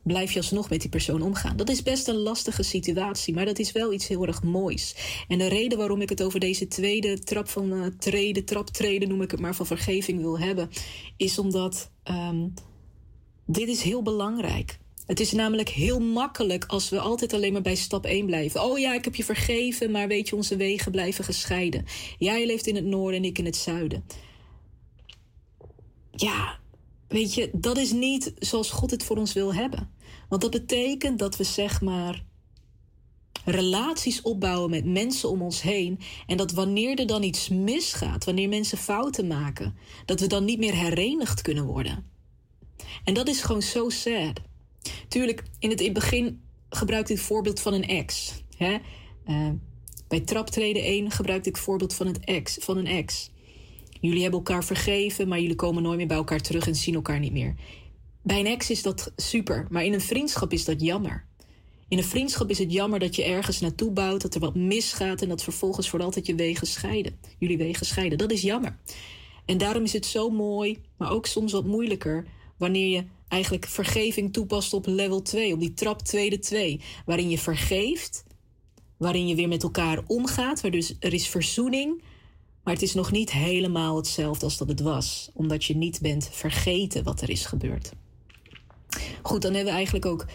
blijf 0.03 0.31
je 0.31 0.39
alsnog 0.39 0.69
met 0.69 0.81
die 0.81 0.89
persoon 0.89 1.21
omgaan. 1.21 1.57
Dat 1.57 1.69
is 1.69 1.83
best 1.83 2.07
een 2.07 2.15
lastige 2.15 2.63
situatie, 2.63 3.33
maar 3.33 3.45
dat 3.45 3.59
is 3.59 3.71
wel 3.71 3.93
iets 3.93 4.07
heel 4.07 4.25
erg 4.25 4.43
moois. 4.43 4.95
En 5.27 5.37
de 5.37 5.47
reden 5.47 5.77
waarom 5.77 6.01
ik 6.01 6.09
het 6.09 6.23
over 6.23 6.39
deze 6.39 6.67
tweede 6.67 7.19
trap 7.19 7.49
van 7.49 7.73
uh, 7.73 7.85
treden, 7.85 8.45
traptreden 8.45 9.09
noem 9.09 9.21
ik 9.21 9.31
het 9.31 9.39
maar, 9.39 9.55
van 9.55 9.65
vergeving 9.65 10.21
wil 10.21 10.39
hebben, 10.39 10.69
is 11.17 11.39
omdat 11.39 11.91
um, 12.03 12.53
dit 13.51 13.67
is 13.67 13.81
heel 13.81 14.01
belangrijk. 14.01 14.79
Het 15.05 15.19
is 15.19 15.31
namelijk 15.31 15.69
heel 15.69 15.99
makkelijk 15.99 16.65
als 16.65 16.89
we 16.89 16.99
altijd 16.99 17.33
alleen 17.33 17.53
maar 17.53 17.61
bij 17.61 17.75
stap 17.75 18.05
1 18.05 18.25
blijven. 18.25 18.63
Oh 18.63 18.79
ja, 18.79 18.93
ik 18.93 19.03
heb 19.03 19.15
je 19.15 19.23
vergeven, 19.23 19.91
maar 19.91 20.07
weet 20.07 20.29
je, 20.29 20.35
onze 20.35 20.55
wegen 20.55 20.91
blijven 20.91 21.23
gescheiden. 21.23 21.85
Jij 22.17 22.45
leeft 22.45 22.67
in 22.67 22.75
het 22.75 22.85
noorden 22.85 23.19
en 23.19 23.25
ik 23.25 23.37
in 23.37 23.45
het 23.45 23.55
zuiden. 23.55 24.03
Ja, 26.11 26.59
weet 27.07 27.33
je, 27.33 27.49
dat 27.53 27.77
is 27.77 27.91
niet 27.91 28.33
zoals 28.39 28.69
God 28.69 28.91
het 28.91 29.03
voor 29.03 29.17
ons 29.17 29.33
wil 29.33 29.53
hebben. 29.53 29.91
Want 30.29 30.41
dat 30.41 30.51
betekent 30.51 31.19
dat 31.19 31.37
we 31.37 31.43
zeg 31.43 31.81
maar 31.81 32.23
relaties 33.45 34.21
opbouwen 34.21 34.69
met 34.69 34.85
mensen 34.85 35.29
om 35.29 35.41
ons 35.41 35.61
heen. 35.61 35.99
En 36.27 36.37
dat 36.37 36.51
wanneer 36.51 36.99
er 36.99 37.07
dan 37.07 37.23
iets 37.23 37.49
misgaat, 37.49 38.25
wanneer 38.25 38.49
mensen 38.49 38.77
fouten 38.77 39.27
maken, 39.27 39.75
dat 40.05 40.19
we 40.19 40.27
dan 40.27 40.45
niet 40.45 40.59
meer 40.59 40.75
herenigd 40.75 41.41
kunnen 41.41 41.65
worden. 41.65 42.17
En 43.03 43.13
dat 43.13 43.27
is 43.27 43.41
gewoon 43.41 43.61
zo 43.61 43.89
sad. 43.89 44.41
Tuurlijk, 45.07 45.43
in 45.59 45.69
het 45.69 45.93
begin 45.93 46.41
gebruikte 46.69 47.11
ik 47.11 47.17
het 47.17 47.27
voorbeeld 47.27 47.59
van 47.59 47.73
een 47.73 47.87
ex. 47.87 48.33
Hè? 48.57 48.77
Uh, 49.27 49.49
bij 50.07 50.19
traptreden 50.19 50.83
1 50.83 51.11
gebruikte 51.11 51.49
ik 51.49 51.55
het 51.55 51.63
voorbeeld 51.63 51.93
van, 51.93 52.07
het 52.07 52.19
ex, 52.19 52.57
van 52.59 52.77
een 52.77 52.87
ex. 52.87 53.29
Jullie 54.01 54.21
hebben 54.21 54.39
elkaar 54.39 54.63
vergeven, 54.63 55.27
maar 55.27 55.39
jullie 55.39 55.55
komen 55.55 55.83
nooit 55.83 55.97
meer 55.97 56.07
bij 56.07 56.17
elkaar 56.17 56.39
terug 56.39 56.67
en 56.67 56.75
zien 56.75 56.95
elkaar 56.95 57.19
niet 57.19 57.31
meer. 57.31 57.55
Bij 58.21 58.39
een 58.39 58.45
ex 58.45 58.69
is 58.69 58.81
dat 58.81 59.11
super, 59.15 59.67
maar 59.69 59.83
in 59.83 59.93
een 59.93 60.01
vriendschap 60.01 60.53
is 60.53 60.65
dat 60.65 60.81
jammer. 60.81 61.25
In 61.87 61.97
een 61.97 62.03
vriendschap 62.03 62.49
is 62.49 62.59
het 62.59 62.73
jammer 62.73 62.99
dat 62.99 63.15
je 63.15 63.23
ergens 63.23 63.59
naartoe 63.59 63.91
bouwt, 63.91 64.21
dat 64.21 64.33
er 64.33 64.39
wat 64.39 64.55
misgaat 64.55 65.21
en 65.21 65.29
dat 65.29 65.43
vervolgens 65.43 65.89
voor 65.89 66.01
altijd 66.01 66.25
je 66.25 66.35
wegen 66.35 66.67
scheiden. 66.67 67.19
Jullie 67.37 67.57
wegen 67.57 67.85
scheiden. 67.85 68.17
Dat 68.17 68.31
is 68.31 68.41
jammer. 68.41 68.77
En 69.45 69.57
daarom 69.57 69.83
is 69.83 69.93
het 69.93 70.05
zo 70.05 70.29
mooi, 70.29 70.81
maar 70.97 71.11
ook 71.11 71.25
soms 71.25 71.51
wat 71.51 71.65
moeilijker, 71.65 72.25
wanneer 72.59 72.87
je 72.87 73.03
eigenlijk 73.27 73.65
vergeving 73.65 74.33
toepast 74.33 74.73
op 74.73 74.85
level 74.85 75.21
2, 75.21 75.53
op 75.53 75.59
die 75.59 75.73
trap 75.73 76.01
tweede 76.01 76.39
2, 76.39 76.81
waarin 77.05 77.29
je 77.29 77.37
vergeeft, 77.37 78.23
waarin 78.97 79.27
je 79.27 79.35
weer 79.35 79.47
met 79.47 79.63
elkaar 79.63 80.03
omgaat, 80.07 80.61
waar 80.61 80.71
dus 80.71 80.95
er 80.99 81.13
is 81.13 81.27
verzoening, 81.27 82.01
maar 82.63 82.73
het 82.73 82.83
is 82.83 82.93
nog 82.93 83.11
niet 83.11 83.31
helemaal 83.31 83.95
hetzelfde 83.95 84.45
als 84.45 84.57
dat 84.57 84.67
het 84.67 84.79
was, 84.79 85.29
omdat 85.33 85.65
je 85.65 85.75
niet 85.75 86.01
bent 86.01 86.29
vergeten 86.31 87.03
wat 87.03 87.21
er 87.21 87.29
is 87.29 87.45
gebeurd. 87.45 87.91
Goed, 89.21 89.41
dan 89.41 89.53
hebben 89.53 89.71
we 89.71 89.77
eigenlijk 89.77 90.05
ook 90.05 90.25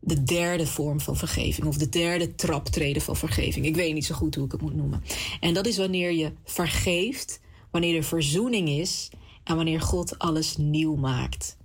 de 0.00 0.22
derde 0.22 0.66
vorm 0.66 1.00
van 1.00 1.16
vergeving, 1.16 1.66
of 1.66 1.76
de 1.76 1.88
derde 1.88 2.34
traptreden 2.34 3.02
van 3.02 3.16
vergeving. 3.16 3.66
Ik 3.66 3.76
weet 3.76 3.94
niet 3.94 4.04
zo 4.04 4.14
goed 4.14 4.34
hoe 4.34 4.44
ik 4.44 4.52
het 4.52 4.60
moet 4.60 4.74
noemen. 4.74 5.02
En 5.40 5.54
dat 5.54 5.66
is 5.66 5.76
wanneer 5.76 6.12
je 6.12 6.32
vergeeft, 6.44 7.40
wanneer 7.70 7.96
er 7.96 8.04
verzoening 8.04 8.68
is 8.68 9.10
en 9.44 9.56
wanneer 9.56 9.80
God 9.80 10.18
alles 10.18 10.56
nieuw 10.56 10.94
maakt. 10.94 11.56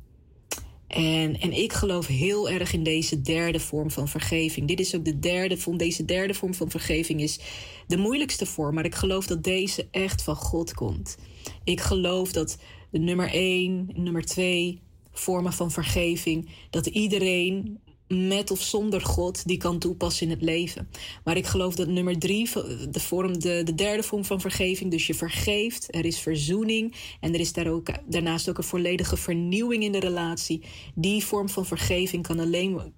En, 0.88 1.40
en 1.40 1.52
ik 1.52 1.74
geloof 1.74 2.08
heel 2.08 2.50
erg 2.50 2.74
in 2.74 2.84
deze 2.84 3.22
derde 3.22 3.60
vorm 3.60 3.92
van 3.92 4.08
vergeving. 4.08 4.68
Dit 4.68 4.80
is 4.80 4.96
ook 4.96 5.06
de 5.06 5.20
derde 5.20 5.58
vorm. 5.58 5.78
Deze 5.78 6.06
derde 6.06 6.34
vorm 6.34 6.54
van 6.54 6.70
vergeving 6.70 7.22
is 7.22 7.40
de 7.88 7.98
moeilijkste 7.98 8.46
vorm. 8.46 8.76
Maar 8.76 8.86
ik 8.86 8.96
geloof 8.96 9.28
dat 9.28 9.44
deze 9.44 9.88
echt 9.92 10.24
van 10.24 10.36
God 10.36 10.74
komt. 10.74 11.18
Ik 11.64 11.82
geloof 11.82 12.32
dat 12.32 12.58
de 12.90 13.00
nummer 13.00 13.30
één, 13.30 13.90
nummer 13.94 14.26
twee 14.26 14.82
vormen 15.12 15.54
van 15.54 15.72
vergeving, 15.72 16.50
dat 16.70 16.86
iedereen 16.86 17.80
met 18.10 18.52
of 18.52 18.62
zonder 18.62 19.02
God 19.02 19.48
die 19.48 19.58
kan 19.58 19.80
toepassen 19.80 20.26
in 20.26 20.32
het 20.32 20.42
leven. 20.42 20.90
Maar 21.24 21.38
ik 21.38 21.46
geloof 21.46 21.76
dat 21.76 21.88
nummer 21.88 22.20
drie, 22.20 22.50
de, 22.90 23.00
vorm, 23.00 23.40
de, 23.40 23.62
de 23.64 23.76
derde 23.76 24.04
vorm 24.04 24.26
van 24.26 24.42
vergeving, 24.42 24.92
dus 24.92 25.08
je 25.08 25.14
vergeeft, 25.14 25.96
er 25.96 26.06
is 26.06 26.20
verzoening 26.20 26.96
en 27.20 27.34
er 27.34 27.40
is 27.40 27.54
daar 27.54 27.68
ook, 27.68 27.88
daarnaast 28.06 28.50
ook 28.50 28.58
een 28.58 28.64
volledige 28.64 29.18
vernieuwing 29.18 29.84
in 29.84 29.92
de 29.92 30.00
relatie. 30.00 30.64
Die 30.96 31.26
vorm 31.26 31.50
van 31.50 31.66
vergeving 31.66 32.24
kan 32.24 32.40
alleen 32.40 32.94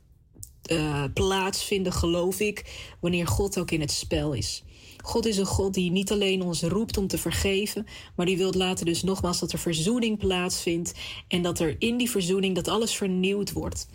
uh, 0.72 1.04
plaatsvinden, 1.14 1.94
geloof 1.94 2.40
ik, 2.40 2.66
wanneer 3.00 3.28
God 3.28 3.60
ook 3.60 3.72
in 3.72 3.82
het 3.82 3.92
spel 3.92 4.34
is. 4.34 4.64
God 5.02 5.26
is 5.26 5.38
een 5.38 5.46
God 5.46 5.74
die 5.74 5.92
niet 5.92 6.12
alleen 6.12 6.42
ons 6.42 6.62
roept 6.62 6.98
om 6.98 7.08
te 7.08 7.18
vergeven, 7.18 7.86
maar 8.16 8.26
die 8.26 8.38
wil 8.38 8.54
laten 8.54 8.86
dus 8.86 9.04
nogmaals 9.04 9.40
dat 9.40 9.52
er 9.52 9.60
verzoening 9.60 10.18
plaatsvindt 10.18 10.94
en 11.28 11.42
dat 11.42 11.60
er 11.60 11.76
in 11.80 11.98
die 11.98 12.10
verzoening 12.10 12.56
dat 12.56 12.68
alles 12.68 12.96
vernieuwd 12.96 13.52
wordt. 13.52 13.88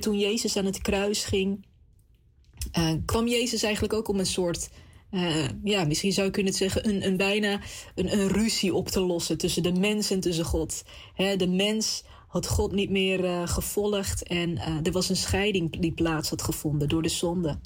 toen 0.00 0.18
Jezus 0.18 0.56
aan 0.56 0.64
het 0.64 0.80
kruis 0.80 1.24
ging, 1.24 1.66
uh, 2.78 2.92
kwam 3.04 3.28
Jezus 3.28 3.62
eigenlijk 3.62 3.94
ook 3.94 4.08
om 4.08 4.18
een 4.18 4.26
soort 4.26 4.70
uh, 5.10 5.48
ja, 5.64 5.84
misschien 5.84 6.12
zou 6.12 6.26
je 6.26 6.32
kunnen 6.32 6.52
zeggen, 6.52 6.88
een, 6.88 7.06
een 7.06 7.16
bijna 7.16 7.60
een, 7.94 8.12
een, 8.12 8.28
ruzie 8.28 8.74
op 8.74 8.88
te 8.88 9.00
lossen 9.00 9.38
tussen 9.38 9.62
de 9.62 9.72
mens 9.72 10.10
en 10.10 10.20
tussen 10.20 10.44
God. 10.44 10.82
de 11.36 11.48
mens 11.48 12.04
had 12.34 12.48
God 12.48 12.72
niet 12.72 12.90
meer 12.90 13.24
uh, 13.24 13.48
gevolgd 13.48 14.22
en 14.22 14.50
uh, 14.50 14.66
er 14.82 14.92
was 14.92 15.08
een 15.08 15.16
scheiding 15.16 15.80
die 15.80 15.92
plaats 15.92 16.30
had 16.30 16.42
gevonden 16.42 16.88
door 16.88 17.02
de 17.02 17.08
zonde. 17.08 17.58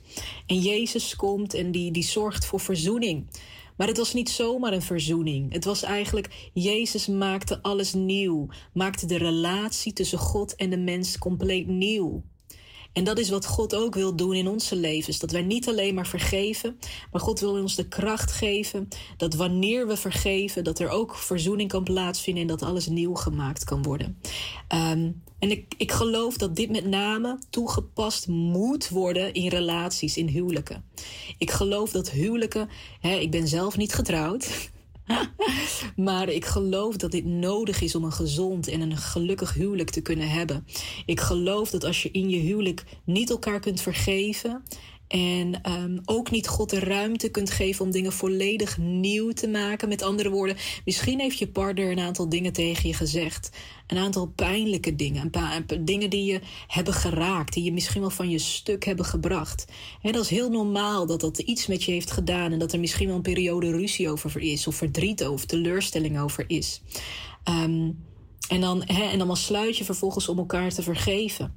En 0.47 0.59
Jezus 0.59 1.17
komt 1.17 1.55
en 1.55 1.71
die, 1.71 1.91
die 1.91 2.03
zorgt 2.03 2.45
voor 2.45 2.61
verzoening. 2.61 3.27
Maar 3.77 3.87
het 3.87 3.97
was 3.97 4.13
niet 4.13 4.31
zomaar 4.31 4.73
een 4.73 4.83
verzoening. 4.83 5.53
Het 5.53 5.65
was 5.65 5.83
eigenlijk, 5.83 6.51
Jezus 6.53 7.07
maakte 7.07 7.63
alles 7.63 7.93
nieuw, 7.93 8.49
maakte 8.73 9.07
de 9.07 9.19
relatie 9.19 9.93
tussen 9.93 10.19
God 10.19 10.55
en 10.55 10.71
de 10.71 10.79
mens 10.79 11.19
compleet 11.19 11.67
nieuw. 11.67 12.23
En 12.99 13.05
dat 13.05 13.19
is 13.19 13.29
wat 13.29 13.47
God 13.47 13.75
ook 13.75 13.95
wil 13.95 14.17
doen 14.17 14.35
in 14.35 14.49
onze 14.49 14.77
levens. 14.77 15.19
Dat 15.19 15.31
wij 15.31 15.43
niet 15.43 15.69
alleen 15.69 15.95
maar 15.95 16.07
vergeven, 16.07 16.79
maar 17.13 17.21
God 17.21 17.41
wil 17.41 17.53
ons 17.53 17.75
de 17.75 17.89
kracht 17.89 18.33
geven 18.33 18.89
dat 19.17 19.35
wanneer 19.35 19.87
we 19.87 19.97
vergeven, 19.97 20.65
dat 20.65 20.79
er 20.79 20.89
ook 20.89 21.15
verzoening 21.15 21.69
kan 21.69 21.85
plaatsvinden 21.85 22.43
en 22.43 22.49
dat 22.49 22.63
alles 22.63 22.87
nieuw 22.87 23.15
gemaakt 23.15 23.65
kan 23.65 23.83
worden. 23.83 24.19
Um, 24.75 25.23
en 25.39 25.51
ik, 25.51 25.75
ik 25.77 25.93
geloof 25.93 26.37
dat 26.37 26.57
dit 26.57 26.71
met 26.71 26.87
name 26.87 27.39
toegepast 27.51 28.29
moet 28.29 28.89
worden 28.89 29.33
in 29.33 29.49
relaties, 29.49 30.17
in 30.17 30.29
huwelijken. 30.29 30.85
Ik 31.39 31.51
geloof 31.51 31.91
dat 31.91 32.11
huwelijken, 32.11 32.69
hè, 33.01 33.17
ik 33.17 33.31
ben 33.31 33.49
zelf 33.49 33.77
niet 33.77 33.95
getrouwd. 33.95 34.71
maar 35.97 36.29
ik 36.29 36.45
geloof 36.45 36.97
dat 36.97 37.11
dit 37.11 37.25
nodig 37.25 37.81
is 37.81 37.95
om 37.95 38.05
een 38.05 38.13
gezond 38.13 38.69
en 38.69 38.81
een 38.81 38.97
gelukkig 38.97 39.55
huwelijk 39.55 39.91
te 39.91 40.01
kunnen 40.01 40.31
hebben. 40.31 40.67
Ik 41.07 41.21
geloof 41.21 41.71
dat 41.71 41.85
als 41.85 42.03
je 42.03 42.11
in 42.11 42.31
je 42.31 42.39
huwelijk 42.39 42.85
niet 43.05 43.31
elkaar 43.31 43.61
kunt 43.61 43.81
vergeven 43.81 44.63
en 45.09 45.71
um, 45.71 46.01
ook 46.05 46.31
niet 46.31 46.49
God 46.49 46.71
de 46.71 46.79
ruimte 46.79 47.29
kunt 47.29 47.51
geven 47.51 47.85
om 47.85 47.91
dingen 47.91 48.13
volledig 48.13 48.79
nieuw 48.79 49.33
te 49.33 49.49
maken. 49.49 49.89
Met 49.89 50.03
andere 50.03 50.31
woorden, 50.31 50.57
misschien 50.85 51.21
heeft 51.21 51.39
je 51.39 51.49
partner 51.49 51.91
een 51.91 51.99
aantal 51.99 52.29
dingen 52.29 52.53
tegen 52.53 52.89
je 52.89 52.95
gezegd. 52.95 53.51
Een 53.87 53.99
aantal 53.99 54.27
pijnlijke 54.27 54.97
dingen. 54.97 55.23
Een 55.23 55.31
paar 55.31 55.63
dingen 55.81 56.11
die 56.11 56.25
je 56.25 56.41
hebben 56.67 56.95
geraakt. 56.95 57.53
Die 57.53 57.65
je 57.65 57.73
misschien 57.73 58.01
wel 58.01 58.11
van 58.11 58.31
je 58.31 58.39
stuk 58.39 58.85
hebben 58.85 59.05
gebracht. 59.05 59.65
En 60.03 60.13
dat 60.13 60.23
is 60.23 60.31
heel 60.31 60.51
normaal 60.51 61.07
dat 61.07 61.21
dat 61.21 61.39
iets 61.39 61.67
met 61.67 61.85
je 61.85 61.93
heeft 61.93 62.11
gedaan. 62.11 62.53
En 62.53 62.59
dat 62.59 62.73
er 62.73 62.81
misschien 62.81 63.07
wel 63.07 63.17
een 63.17 63.23
periode 63.23 63.71
ruzie 63.71 64.11
over 64.11 64.41
is. 64.41 64.67
Of 64.67 64.75
verdriet 64.75 65.29
of 65.29 65.45
teleurstelling 65.45 66.21
over 66.21 66.45
is. 66.47 66.83
Um, 67.45 68.05
en, 68.49 68.61
dan, 68.61 68.83
en 68.83 69.19
dan 69.19 69.37
sluit 69.37 69.77
je 69.77 69.85
vervolgens 69.85 70.29
om 70.29 70.39
elkaar 70.39 70.71
te 70.71 70.83
vergeven. 70.83 71.55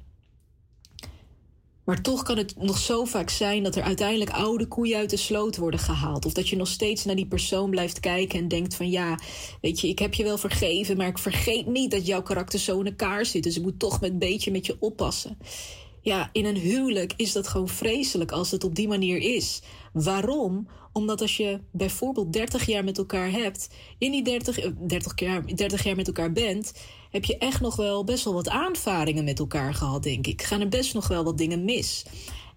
Maar 1.84 2.02
toch 2.02 2.22
kan 2.22 2.36
het 2.36 2.56
nog 2.56 2.78
zo 2.78 3.04
vaak 3.04 3.30
zijn 3.30 3.62
dat 3.62 3.76
er 3.76 3.82
uiteindelijk 3.82 4.30
oude 4.30 4.66
koeien 4.66 4.96
uit 4.98 5.10
de 5.10 5.16
sloot 5.16 5.56
worden 5.56 5.80
gehaald. 5.80 6.24
Of 6.26 6.32
dat 6.32 6.48
je 6.48 6.56
nog 6.56 6.68
steeds 6.68 7.04
naar 7.04 7.16
die 7.16 7.26
persoon 7.26 7.70
blijft 7.70 8.00
kijken 8.00 8.38
en 8.38 8.48
denkt 8.48 8.74
van 8.74 8.90
ja, 8.90 9.18
weet 9.60 9.80
je, 9.80 9.88
ik 9.88 9.98
heb 9.98 10.14
je 10.14 10.24
wel 10.24 10.38
vergeven, 10.38 10.96
maar 10.96 11.06
ik 11.06 11.18
vergeet 11.18 11.66
niet 11.66 11.90
dat 11.90 12.06
jouw 12.06 12.22
karakter 12.22 12.58
zo 12.58 12.80
in 12.80 12.86
elkaar 12.86 13.26
zit. 13.26 13.42
Dus 13.42 13.56
ik 13.56 13.62
moet 13.62 13.78
toch 13.78 14.00
met 14.00 14.10
een 14.10 14.18
beetje 14.18 14.50
met 14.50 14.66
je 14.66 14.76
oppassen. 14.80 15.38
Ja, 16.00 16.30
in 16.32 16.44
een 16.44 16.56
huwelijk 16.56 17.12
is 17.16 17.32
dat 17.32 17.48
gewoon 17.48 17.68
vreselijk 17.68 18.32
als 18.32 18.50
het 18.50 18.64
op 18.64 18.74
die 18.74 18.88
manier 18.88 19.18
is. 19.36 19.62
Waarom? 19.92 20.68
Omdat 20.92 21.20
als 21.20 21.36
je 21.36 21.60
bijvoorbeeld 21.70 22.32
30 22.32 22.66
jaar 22.66 22.84
met 22.84 22.98
elkaar 22.98 23.30
hebt, 23.30 23.68
in 23.98 24.10
die 24.10 24.24
30, 24.24 24.72
30, 24.74 25.12
jaar, 25.20 25.46
30 25.46 25.84
jaar 25.84 25.96
met 25.96 26.06
elkaar 26.06 26.32
bent, 26.32 26.72
heb 27.12 27.24
je 27.24 27.38
echt 27.38 27.60
nog 27.60 27.76
wel 27.76 28.04
best 28.04 28.24
wel 28.24 28.34
wat 28.34 28.48
aanvaringen 28.48 29.24
met 29.24 29.38
elkaar 29.38 29.74
gehad, 29.74 30.02
denk 30.02 30.26
ik. 30.26 30.42
Gaan 30.42 30.60
er 30.60 30.68
best 30.68 30.94
nog 30.94 31.08
wel 31.08 31.24
wat 31.24 31.38
dingen 31.38 31.64
mis. 31.64 32.04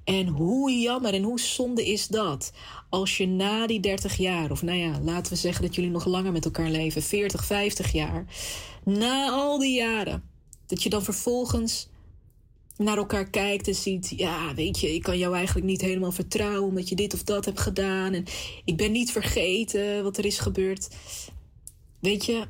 En 0.04 0.28
hoe 0.28 0.72
jammer 0.72 1.13
en 1.13 1.24
hoe 1.24 1.39
zonde 1.39 1.86
is 1.86 2.08
dat 2.08 2.52
als 2.89 3.18
je 3.18 3.28
na 3.28 3.68
die 3.68 3.80
30 3.80 4.18
jaar, 4.18 4.52
of 4.52 4.62
nou 4.62 4.78
ja, 4.78 5.00
laten 5.04 5.34
we 5.34 5.38
zeggen 5.38 5.63
dat 5.65 5.76
jullie 5.76 5.89
nog 5.89 6.06
langer 6.06 6.32
met 6.32 6.46
elkaar 6.46 6.70
leven, 6.70 7.02
40, 7.02 7.46
50 7.46 7.91
jaar, 7.91 8.26
na 8.84 9.30
al 9.30 9.60
die 9.60 9.76
jaren, 9.76 10.24
dat 10.65 10.84
je 10.84 10.89
dan 10.89 11.04
vervolgens 11.04 11.88
naar 12.78 12.98
elkaar 12.98 13.30
kijkt 13.30 13.68
en 13.68 13.76
ziet, 13.76 14.13
ja, 14.15 14.54
weet 14.54 14.80
je, 14.80 14.94
ik 14.94 15.04
kan 15.04 15.18
jou 15.18 15.36
eigenlijk 15.36 15.65
niet 15.65 15.82
helemaal 15.82 16.12
vertrouwen 16.12 16.70
omdat 16.70 16.89
je 16.89 16.96
dit 16.96 17.13
of 17.13 17.24
dat 17.24 17.46
hebt 17.46 17.60
gedaan 17.60 18.13
en 18.13 18.26
ik 18.65 18.78
ben 18.78 18.91
niet 18.91 19.12
vergeten 19.12 20.04
wat 20.04 20.18
er 20.18 20.26
is 20.26 20.39
gebeurd. 20.39 20.88
Weet 22.00 22.26
je, 22.26 22.48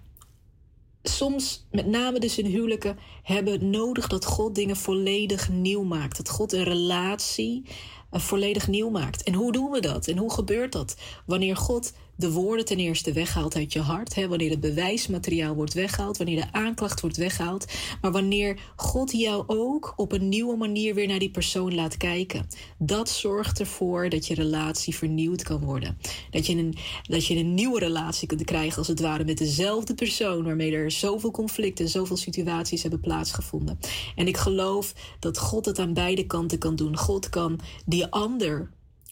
soms, 1.10 1.66
met 1.72 1.86
name 1.86 2.20
dus 2.20 2.38
in 2.38 2.46
huwelijken, 2.46 2.98
hebben 3.24 3.70
nodig 3.70 4.08
dat 4.08 4.26
God 4.26 4.56
dingen 4.56 4.76
volledig 4.76 5.50
nieuw 5.50 5.84
maakt. 5.84 6.18
Dat 6.18 6.30
God 6.30 6.54
een 6.54 6.64
relatie 6.64 7.64
uh, 8.12 8.20
volledig 8.20 8.68
nieuw 8.68 8.90
maakt. 8.90 9.24
En 9.24 9.34
hoe 9.34 9.52
doen 9.52 9.72
we 9.72 9.80
dat? 9.80 10.08
En 10.08 10.18
hoe 10.18 10.32
gebeurt 10.32 10.72
dat? 10.72 10.96
Wanneer 11.26 11.58
God 11.58 11.94
de 12.16 12.32
woorden 12.32 12.66
ten 12.66 12.78
eerste 12.78 13.12
weghaalt 13.12 13.56
uit 13.56 13.74
je 13.74 13.80
hart. 13.80 14.16
Hè, 14.16 14.28
wanneer 14.28 14.50
het 14.50 14.60
bewijsmateriaal 14.60 15.56
wordt 15.56 15.74
weggehaald, 15.74 16.18
wanneer 16.18 16.36
de 16.36 16.52
aanklacht 16.52 17.02
wordt 17.02 17.18
weggehaald. 17.18 17.66
Maar 18.02 18.12
wanneer 18.12 18.60
God 18.76 19.12
jou 19.12 19.44
ook 19.48 19.94
op 19.96 20.12
een 20.12 20.30
nieuwe 20.30 20.58
manier 20.58 20.94
weer 20.94 21.08
naar 21.08 21.20
die 21.20 21.32
persoon 21.32 21.76
laat 21.76 21.98
kijken. 21.98 22.48
Dat 22.78 23.10
zorgt 23.10 23.60
ervoor 23.60 24.10
dat 24.10 24.28
je 24.28 24.36
relatie 24.36 24.96
vernieuwd 24.96 25.44
kan 25.44 25.60
worden. 25.60 25.98
Dat 26.32 26.46
je 26.46 26.56
een, 26.56 26.76
dat 27.02 27.26
je 27.26 27.36
een 27.36 27.54
nieuwe 27.54 27.80
relatie 27.80 28.28
kunt 28.28 28.44
krijgen, 28.44 28.78
als 28.78 28.88
het 28.88 29.00
ware, 29.00 29.24
met 29.24 29.38
dezelfde 29.38 29.94
persoon. 29.94 30.44
Waarmee 30.44 30.72
er 30.72 30.92
zoveel 30.92 31.32
conflicten 31.32 31.86
en 31.86 31.92
zoveel 31.92 32.18
situaties 32.18 32.82
hebben 32.82 33.00
plaatsgevonden. 33.00 33.80
En 34.16 34.28
ik 34.28 34.38
geloof 34.38 34.94
dat 35.20 35.38
God 35.38 35.66
het 35.66 35.80
aan 35.80 35.94
beide 35.94 36.26
kanten 36.26 36.58
kan 36.58 36.76
doen. 36.76 36.98
God 36.98 37.30
kan 37.30 37.60
die 37.86 38.06
ander 38.06 38.70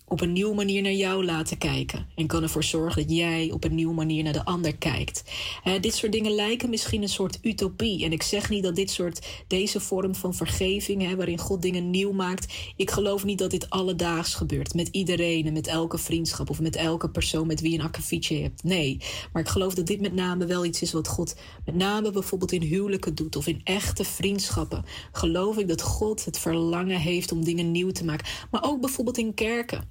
op 0.08 0.22
een 0.22 0.34
nieuwe 0.34 0.56
manier 0.56 0.82
naar 0.82 0.92
jou 0.92 1.26
laten 1.26 1.58
kijken. 1.58 2.08
En 2.16 2.28
kan 2.28 2.44
ervoor 2.44 2.64
zorgen 2.64 3.02
dat 3.02 3.16
jij 3.16 3.52
op 3.52 3.64
een 3.64 3.76
nieuwe 3.76 3.94
manier 3.94 4.24
naar 4.24 4.34
de 4.34 4.46
ander 4.46 4.78
kijkt. 4.78 5.24
dit 5.82 5.96
soort 5.96 6.12
dingen 6.12 6.32
lijken 6.32 6.70
misschien 6.70 7.02
een 7.02 7.10
soort 7.10 7.40
utopie. 7.42 8.06
En 8.06 8.12
ik 8.12 8.24
zeg 8.24 8.50
niet 8.50 8.64
dat 8.64 8.76
dit 8.76 8.92
soort, 8.92 9.28
deze 9.48 9.80
vorm 9.80 10.16
van 10.16 10.34
vergeving, 10.34 11.16
waarin 11.16 11.40
God 11.40 11.62
dingen 11.62 11.90
nieuw 11.90 12.12
maakt. 12.12 12.54
Ik 12.76 12.92
geloof 12.92 13.24
niet 13.24 13.38
dat 13.38 13.52
dit 13.52 13.70
alledaags 13.70 14.34
gebeurt. 14.34 14.74
Met 14.74 14.88
iedereen 14.88 15.48
en 15.48 15.54
met 15.54 15.68
elke 15.68 15.98
vriendschap 15.98 16.50
of 16.50 16.60
met 16.60 16.76
elke 16.76 17.10
persoon 17.10 17.48
met 17.48 17.62
wie 17.62 17.72
je 17.72 17.78
een 17.78 17.86
akkefietje 17.86 18.42
hebt. 18.42 18.64
Nee. 18.64 18.98
Maar 19.34 19.42
ik 19.42 19.50
geloof 19.50 19.74
dat 19.74 19.88
dit 19.88 20.02
met 20.02 20.14
name 20.14 20.46
wel 20.46 20.66
iets 20.66 20.82
is 20.82 20.92
wat 20.92 21.08
God 21.08 21.36
met 21.66 21.76
name 21.76 22.12
bijvoorbeeld 22.12 22.52
in 22.52 22.62
huwelijken 22.62 23.16
doet. 23.16 23.36
Of 23.36 23.48
in 23.48 23.62
echte 23.64 24.04
vriendschappen. 24.04 24.86
Geloof 25.12 25.58
ik 25.58 25.68
dat 25.68 25.82
God 25.82 26.26
het 26.26 26.38
verlangen 26.40 27.00
heeft 27.00 27.32
om 27.32 27.44
dingen 27.44 27.72
nieuw 27.72 27.92
te 27.92 28.06
maken. 28.06 28.28
Maar 28.52 28.64
ook 28.64 28.82
bijvoorbeeld 28.82 29.18
in 29.18 29.34
kerken 29.34 29.90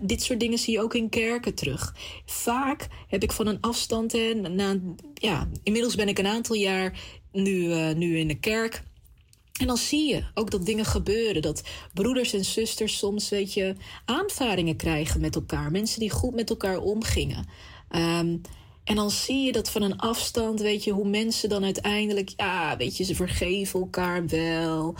dit 0.00 0.22
soort 0.22 0.40
dingen 0.40 0.58
zie 0.58 0.72
je 0.72 0.82
ook 0.82 0.94
in 0.94 1.08
kerken 1.08 1.54
terug. 1.54 1.94
Vaak 2.26 2.88
heb 3.08 3.22
ik 3.22 3.32
van 3.32 3.46
een 3.46 3.60
afstand, 3.60 4.12
hè, 4.12 4.34
na, 4.34 4.76
ja, 5.14 5.48
inmiddels 5.62 5.94
ben 5.94 6.08
ik 6.08 6.18
een 6.18 6.26
aantal 6.26 6.56
jaar 6.56 7.00
nu, 7.32 7.64
uh, 7.64 7.94
nu 7.94 8.18
in 8.18 8.28
de 8.28 8.38
kerk. 8.38 8.82
En 9.60 9.66
dan 9.66 9.76
zie 9.76 10.08
je 10.08 10.24
ook 10.34 10.50
dat 10.50 10.66
dingen 10.66 10.84
gebeuren. 10.84 11.42
Dat 11.42 11.62
broeders 11.94 12.32
en 12.32 12.44
zusters 12.44 12.98
soms, 12.98 13.28
weet 13.28 13.54
je, 13.54 13.74
aanvaringen 14.04 14.76
krijgen 14.76 15.20
met 15.20 15.34
elkaar. 15.34 15.70
Mensen 15.70 16.00
die 16.00 16.10
goed 16.10 16.34
met 16.34 16.50
elkaar 16.50 16.78
omgingen. 16.78 17.46
Um, 17.90 18.40
en 18.84 18.96
dan 18.96 19.10
zie 19.10 19.44
je 19.44 19.52
dat 19.52 19.70
van 19.70 19.82
een 19.82 19.98
afstand, 19.98 20.60
weet 20.60 20.84
je, 20.84 20.90
hoe 20.90 21.08
mensen 21.08 21.48
dan 21.48 21.64
uiteindelijk, 21.64 22.32
ja, 22.36 22.76
weet 22.76 22.96
je, 22.96 23.04
ze 23.04 23.14
vergeven 23.14 23.80
elkaar 23.80 24.26
wel. 24.26 24.94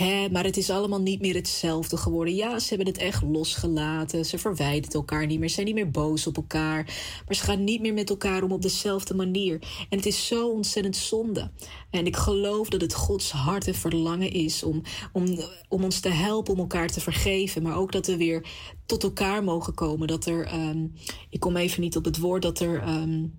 Hè, 0.00 0.28
maar 0.30 0.44
het 0.44 0.56
is 0.56 0.70
allemaal 0.70 1.00
niet 1.00 1.20
meer 1.20 1.34
hetzelfde 1.34 1.96
geworden. 1.96 2.34
Ja, 2.34 2.58
ze 2.58 2.68
hebben 2.68 2.86
het 2.86 2.98
echt 2.98 3.22
losgelaten. 3.22 4.24
Ze 4.24 4.38
verwijderen 4.38 4.94
elkaar 4.94 5.26
niet 5.26 5.38
meer. 5.38 5.48
Ze 5.48 5.54
zijn 5.54 5.66
niet 5.66 5.74
meer 5.74 5.90
boos 5.90 6.26
op 6.26 6.36
elkaar. 6.36 6.84
Maar 7.26 7.34
ze 7.36 7.42
gaan 7.42 7.64
niet 7.64 7.80
meer 7.80 7.94
met 7.94 8.10
elkaar 8.10 8.42
om 8.42 8.52
op 8.52 8.62
dezelfde 8.62 9.14
manier. 9.14 9.58
En 9.88 9.96
het 9.96 10.06
is 10.06 10.26
zo 10.26 10.48
ontzettend 10.48 10.96
zonde. 10.96 11.50
En 11.90 12.06
ik 12.06 12.16
geloof 12.16 12.68
dat 12.68 12.80
het 12.80 12.94
Gods 12.94 13.30
hart 13.30 13.66
en 13.66 13.74
verlangen 13.74 14.32
is 14.32 14.62
om, 14.62 14.82
om, 15.12 15.38
om 15.68 15.84
ons 15.84 16.00
te 16.00 16.08
helpen 16.08 16.52
om 16.52 16.58
elkaar 16.58 16.88
te 16.88 17.00
vergeven. 17.00 17.62
Maar 17.62 17.76
ook 17.76 17.92
dat 17.92 18.06
we 18.06 18.16
weer 18.16 18.46
tot 18.86 19.02
elkaar 19.02 19.44
mogen 19.44 19.74
komen. 19.74 20.08
Dat 20.08 20.26
er, 20.26 20.54
um, 20.54 20.92
ik 21.30 21.40
kom 21.40 21.56
even 21.56 21.80
niet 21.80 21.96
op 21.96 22.04
het 22.04 22.18
woord, 22.18 22.42
dat 22.42 22.60
er. 22.60 22.88
Um, 22.88 23.34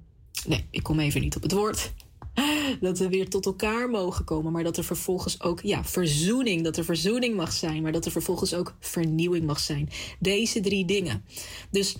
nee, 0.47 0.65
ik 0.71 0.83
kom 0.83 0.99
even 0.99 1.21
niet 1.21 1.35
op 1.35 1.41
het 1.41 1.51
woord 1.51 1.91
dat 2.81 2.97
we 2.97 3.09
weer 3.09 3.29
tot 3.29 3.45
elkaar 3.45 3.89
mogen 3.89 4.25
komen, 4.25 4.51
maar 4.51 4.63
dat 4.63 4.77
er 4.77 4.83
vervolgens 4.83 5.41
ook 5.41 5.61
ja, 5.61 5.83
verzoening, 5.83 6.63
dat 6.63 6.77
er 6.77 6.85
verzoening 6.85 7.35
mag 7.35 7.51
zijn, 7.51 7.81
maar 7.81 7.91
dat 7.91 8.05
er 8.05 8.11
vervolgens 8.11 8.53
ook 8.53 8.75
vernieuwing 8.79 9.45
mag 9.45 9.59
zijn. 9.59 9.89
Deze 10.19 10.59
drie 10.59 10.85
dingen. 10.85 11.25
Dus 11.71 11.95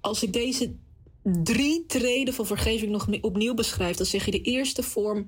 als 0.00 0.22
ik 0.22 0.32
deze 0.32 0.74
drie 1.22 1.86
treden 1.86 2.34
van 2.34 2.46
vergeving 2.46 2.90
nog 2.90 3.08
opnieuw 3.20 3.54
beschrijf, 3.54 3.96
dan 3.96 4.06
zeg 4.06 4.24
je 4.24 4.30
de 4.30 4.42
eerste 4.42 4.82
vorm, 4.82 5.24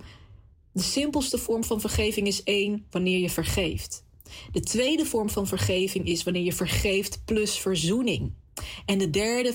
de 0.72 0.82
simpelste 0.82 1.38
vorm 1.38 1.64
van 1.64 1.80
vergeving 1.80 2.26
is 2.26 2.42
één, 2.42 2.86
wanneer 2.90 3.18
je 3.18 3.30
vergeeft. 3.30 4.04
De 4.52 4.60
tweede 4.60 5.04
vorm 5.04 5.30
van 5.30 5.46
vergeving 5.46 6.06
is 6.06 6.22
wanneer 6.22 6.42
je 6.42 6.52
vergeeft 6.52 7.22
plus 7.24 7.58
verzoening. 7.58 8.32
En 8.86 8.98
de 8.98 9.10
derde 9.10 9.54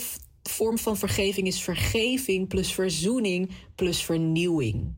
vorm 0.49 0.77
van 0.77 0.97
vergeving 0.97 1.47
is 1.47 1.61
vergeving 1.61 2.47
plus 2.47 2.73
verzoening 2.73 3.49
plus 3.75 4.01
vernieuwing. 4.03 4.93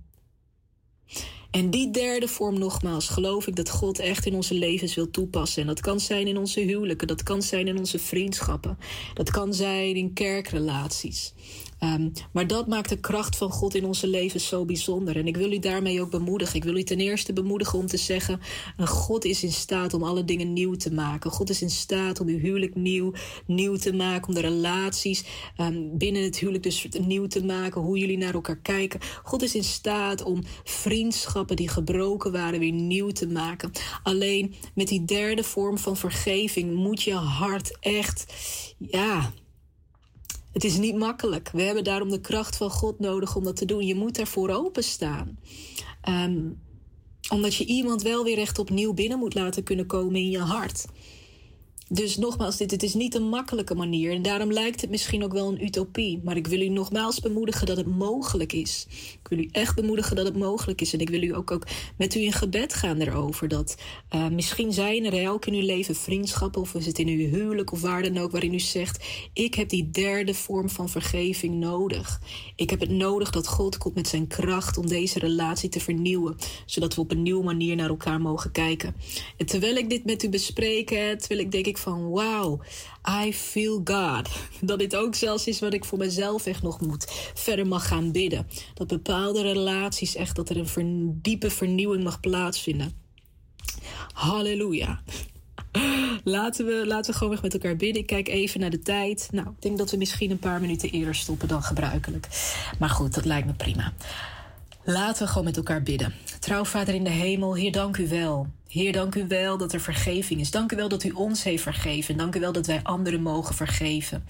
En 1.52 1.70
die 1.70 1.92
derde 1.92 2.28
vorm, 2.28 2.60
nogmaals, 2.60 3.08
geloof 3.08 3.48
ik 3.48 3.56
dat 3.56 3.70
God 3.70 4.00
echt 4.00 4.26
in 4.26 4.36
onze 4.36 4.54
levens 4.54 4.96
wil 4.96 5.12
toepassen. 5.12 5.62
En 5.62 5.68
dat 5.68 5.80
kan 5.80 6.00
zijn 6.00 6.28
in 6.28 6.38
onze 6.38 6.60
huwelijken, 6.60 7.08
dat 7.08 7.24
kan 7.24 7.42
zijn 7.42 7.68
in 7.68 7.78
onze 7.78 8.00
vriendschappen, 8.00 8.78
dat 9.14 9.32
kan 9.32 9.54
zijn 9.54 9.96
in 9.96 10.14
kerkrelaties. 10.14 11.34
Um, 11.84 12.12
maar 12.32 12.48
dat 12.48 12.68
maakt 12.68 12.90
de 12.90 13.00
kracht 13.00 13.38
van 13.38 13.50
God 13.50 13.76
in 13.76 13.86
onze 13.86 14.08
leven 14.08 14.40
zo 14.40 14.66
bijzonder. 14.66 15.18
En 15.18 15.28
ik 15.28 15.38
wil 15.38 15.52
u 15.52 15.60
daarmee 15.60 16.02
ook 16.02 16.12
bemoedigen. 16.12 16.56
Ik 16.56 16.64
wil 16.64 16.76
u 16.76 16.84
ten 16.84 17.00
eerste 17.00 17.34
bemoedigen 17.34 17.80
om 17.80 17.88
te 17.88 17.98
zeggen: 17.98 18.40
God 18.78 19.26
is 19.26 19.44
in 19.44 19.52
staat 19.52 19.94
om 19.94 20.04
alle 20.04 20.26
dingen 20.26 20.54
nieuw 20.54 20.76
te 20.76 20.94
maken. 20.94 21.32
God 21.32 21.50
is 21.50 21.62
in 21.62 21.70
staat 21.70 22.20
om 22.20 22.28
uw 22.28 22.40
huwelijk 22.40 22.76
nieuw, 22.76 23.14
nieuw 23.46 23.76
te 23.76 23.94
maken. 23.94 24.28
Om 24.28 24.34
de 24.34 24.42
relaties 24.42 25.24
um, 25.58 25.98
binnen 25.98 26.24
het 26.24 26.38
huwelijk 26.38 26.64
dus 26.64 26.88
nieuw 27.00 27.28
te 27.28 27.46
maken. 27.46 27.82
Hoe 27.82 27.98
jullie 27.98 28.18
naar 28.18 28.34
elkaar 28.34 28.60
kijken. 28.60 29.00
God 29.24 29.42
is 29.42 29.56
in 29.56 29.64
staat 29.64 30.24
om 30.24 30.44
vriendschappen 30.64 31.56
die 31.56 31.70
gebroken 31.70 32.32
waren 32.32 32.60
weer 32.60 32.72
nieuw 32.72 33.10
te 33.10 33.28
maken. 33.28 33.72
Alleen 34.04 34.54
met 34.76 34.88
die 34.88 35.06
derde 35.06 35.44
vorm 35.44 35.78
van 35.78 35.98
vergeving 35.98 36.74
moet 36.74 37.04
je 37.04 37.14
hart 37.14 37.78
echt, 37.80 38.26
ja 38.78 39.34
het 40.58 40.66
is 40.66 40.78
niet 40.78 40.96
makkelijk. 40.96 41.50
We 41.54 41.62
hebben 41.62 41.84
daarom 41.84 42.10
de 42.10 42.22
kracht 42.22 42.56
van 42.56 42.70
God 42.70 43.00
nodig 43.00 43.36
om 43.36 43.44
dat 43.44 43.56
te 43.56 43.66
doen. 43.66 43.86
Je 43.86 43.96
moet 43.96 44.16
daarvoor 44.16 44.50
openstaan. 44.50 45.40
Um, 46.10 46.62
omdat 47.30 47.56
je 47.56 47.66
iemand 47.66 48.02
wel 48.02 48.24
weer 48.24 48.38
echt 48.38 48.60
opnieuw 48.60 48.94
binnen 48.94 49.20
moet 49.20 49.34
laten 49.34 49.64
kunnen 49.64 49.86
komen 49.86 50.16
in 50.16 50.30
je 50.30 50.40
hart. 50.40 50.86
Dus 51.90 52.18
nogmaals, 52.18 52.58
dit, 52.58 52.72
het 52.72 52.84
is 52.84 52.94
niet 52.94 53.16
een 53.16 53.30
makkelijke 53.30 53.76
manier. 53.76 54.12
En 54.12 54.22
daarom 54.22 54.52
lijkt 54.52 54.82
het 54.82 54.90
misschien 54.90 55.24
ook 55.24 55.34
wel 55.34 55.48
een 55.48 55.64
utopie. 55.64 56.22
Maar 56.24 56.36
ik 56.36 56.48
wil 56.48 56.62
u 56.62 56.70
nogmaals 56.70 57.20
bemoedigen 57.20 57.66
dat 57.66 57.78
het 57.78 57.98
mogelijk 57.98 58.54
is. 58.54 58.86
Ik 58.90 59.28
wil 59.30 59.38
u 59.38 59.50
echt 59.52 59.76
bemoedigen 59.76 60.16
dat 60.16 60.26
het 60.26 60.38
mogelijk 60.38 60.82
is. 60.82 60.94
En 60.94 61.00
ik 61.00 61.10
wil 61.10 61.22
u 61.22 61.36
ook, 61.36 61.52
ook 61.52 61.68
met 61.98 62.16
u 62.16 62.20
in 62.20 62.32
gebed 62.32 62.74
gaan 62.74 62.98
erover. 62.98 63.48
Dat 63.48 63.78
uh, 64.16 64.28
misschien 64.28 64.74
zijn 64.74 65.14
er 65.14 65.30
ook 65.30 65.46
in 65.46 65.54
uw 65.54 65.66
leven 65.66 65.96
vriendschappen. 65.96 66.62
Of 66.62 66.74
is 66.74 66.86
het 66.86 67.00
in 67.00 67.08
uw 67.08 67.30
huwelijk 67.30 67.72
of 67.72 67.82
waar 67.82 68.04
dan 68.04 68.18
ook. 68.18 68.32
Waarin 68.32 68.54
u 68.54 68.60
zegt: 68.60 69.06
Ik 69.34 69.54
heb 69.54 69.70
die 69.70 69.90
derde 69.90 70.34
vorm 70.34 70.70
van 70.70 70.90
vergeving 70.90 71.56
nodig. 71.56 72.22
Ik 72.56 72.70
heb 72.70 72.80
het 72.80 72.90
nodig 72.90 73.32
dat 73.32 73.48
God 73.48 73.78
komt 73.78 73.96
met 73.96 74.08
zijn 74.08 74.28
kracht 74.28 74.78
om 74.78 74.88
deze 74.88 75.20
relatie 75.20 75.70
te 75.70 75.80
vernieuwen. 75.80 76.36
Zodat 76.66 76.96
we 76.96 77.02
op 77.02 77.12
een 77.12 77.22
nieuwe 77.22 77.44
manier 77.44 77.76
naar 77.76 77.90
elkaar 77.90 78.22
mogen 78.22 78.52
kijken. 78.52 78.96
En 79.38 79.46
terwijl 79.46 79.76
ik 79.76 79.90
dit 79.90 80.06
met 80.06 80.24
u 80.24 80.30
bespreek, 80.30 80.88
terwijl 80.88 81.40
ik 81.40 81.52
denk 81.52 81.66
ik 81.66 81.77
van 81.78 82.04
wow, 82.04 82.62
I 83.26 83.34
feel 83.34 83.82
God. 83.84 84.30
Dat 84.62 84.80
dit 84.80 84.96
ook 84.96 85.16
zelfs 85.16 85.48
is 85.48 85.60
wat 85.60 85.74
ik 85.74 85.86
voor 85.86 85.98
mezelf 85.98 86.46
echt 86.46 86.62
nog 86.62 86.82
moet 86.82 87.32
verder 87.34 87.68
mag 87.68 87.88
gaan 87.88 88.12
bidden. 88.12 88.48
Dat 88.74 88.88
bepaalde 88.88 89.42
relaties 89.42 90.16
echt, 90.16 90.36
dat 90.36 90.50
er 90.50 90.58
een 90.76 91.20
diepe 91.22 91.50
vernieuwing 91.50 92.04
mag 92.04 92.20
plaatsvinden. 92.20 92.94
Halleluja. 94.14 95.02
Laten 96.24 96.66
we, 96.66 96.84
laten 96.88 97.12
we 97.12 97.18
gewoon 97.18 97.34
weer 97.34 97.44
met 97.44 97.54
elkaar 97.54 97.76
bidden. 97.76 98.02
Ik 98.02 98.08
kijk 98.08 98.28
even 98.28 98.60
naar 98.60 98.70
de 98.70 98.80
tijd. 98.80 99.30
Nou, 99.32 99.48
ik 99.48 99.62
denk 99.62 99.78
dat 99.78 99.92
we 99.92 99.98
misschien 99.98 100.32
een 100.32 100.40
paar 100.40 100.62
minuten 100.62 100.90
eerder 100.90 101.16
stoppen 101.16 101.48
dan 101.48 101.64
gebruikelijk. 101.64 102.28
Maar 102.80 102.90
goed, 102.90 103.14
dat 103.14 103.26
lijkt 103.26 103.48
me 103.48 103.54
prima. 103.54 103.94
Laten 104.90 105.24
we 105.24 105.30
gewoon 105.30 105.44
met 105.44 105.58
elkaar 105.58 105.84
bidden. 105.84 106.14
Trouw 106.40 106.66
Vader 106.66 106.94
in 106.94 107.04
de 107.04 107.10
hemel, 107.10 107.56
Heer, 107.56 107.72
dank 107.72 107.98
u 107.98 108.08
wel. 108.08 108.48
Heer, 108.68 108.92
dank 108.94 109.16
u 109.16 109.28
wel 109.28 109.58
dat 109.58 109.74
er 109.74 109.80
vergeving 109.80 110.40
is. 110.40 110.52
Dank 110.52 110.72
u 110.72 110.76
wel 110.76 110.90
dat 110.90 111.04
u 111.04 111.10
ons 111.10 111.44
heeft 111.44 111.64
vergeven. 111.64 112.18
Dank 112.18 112.36
u 112.36 112.40
wel 112.40 112.52
dat 112.52 112.66
wij 112.66 112.80
anderen 112.84 113.22
mogen 113.22 113.56
vergeven. 113.56 114.26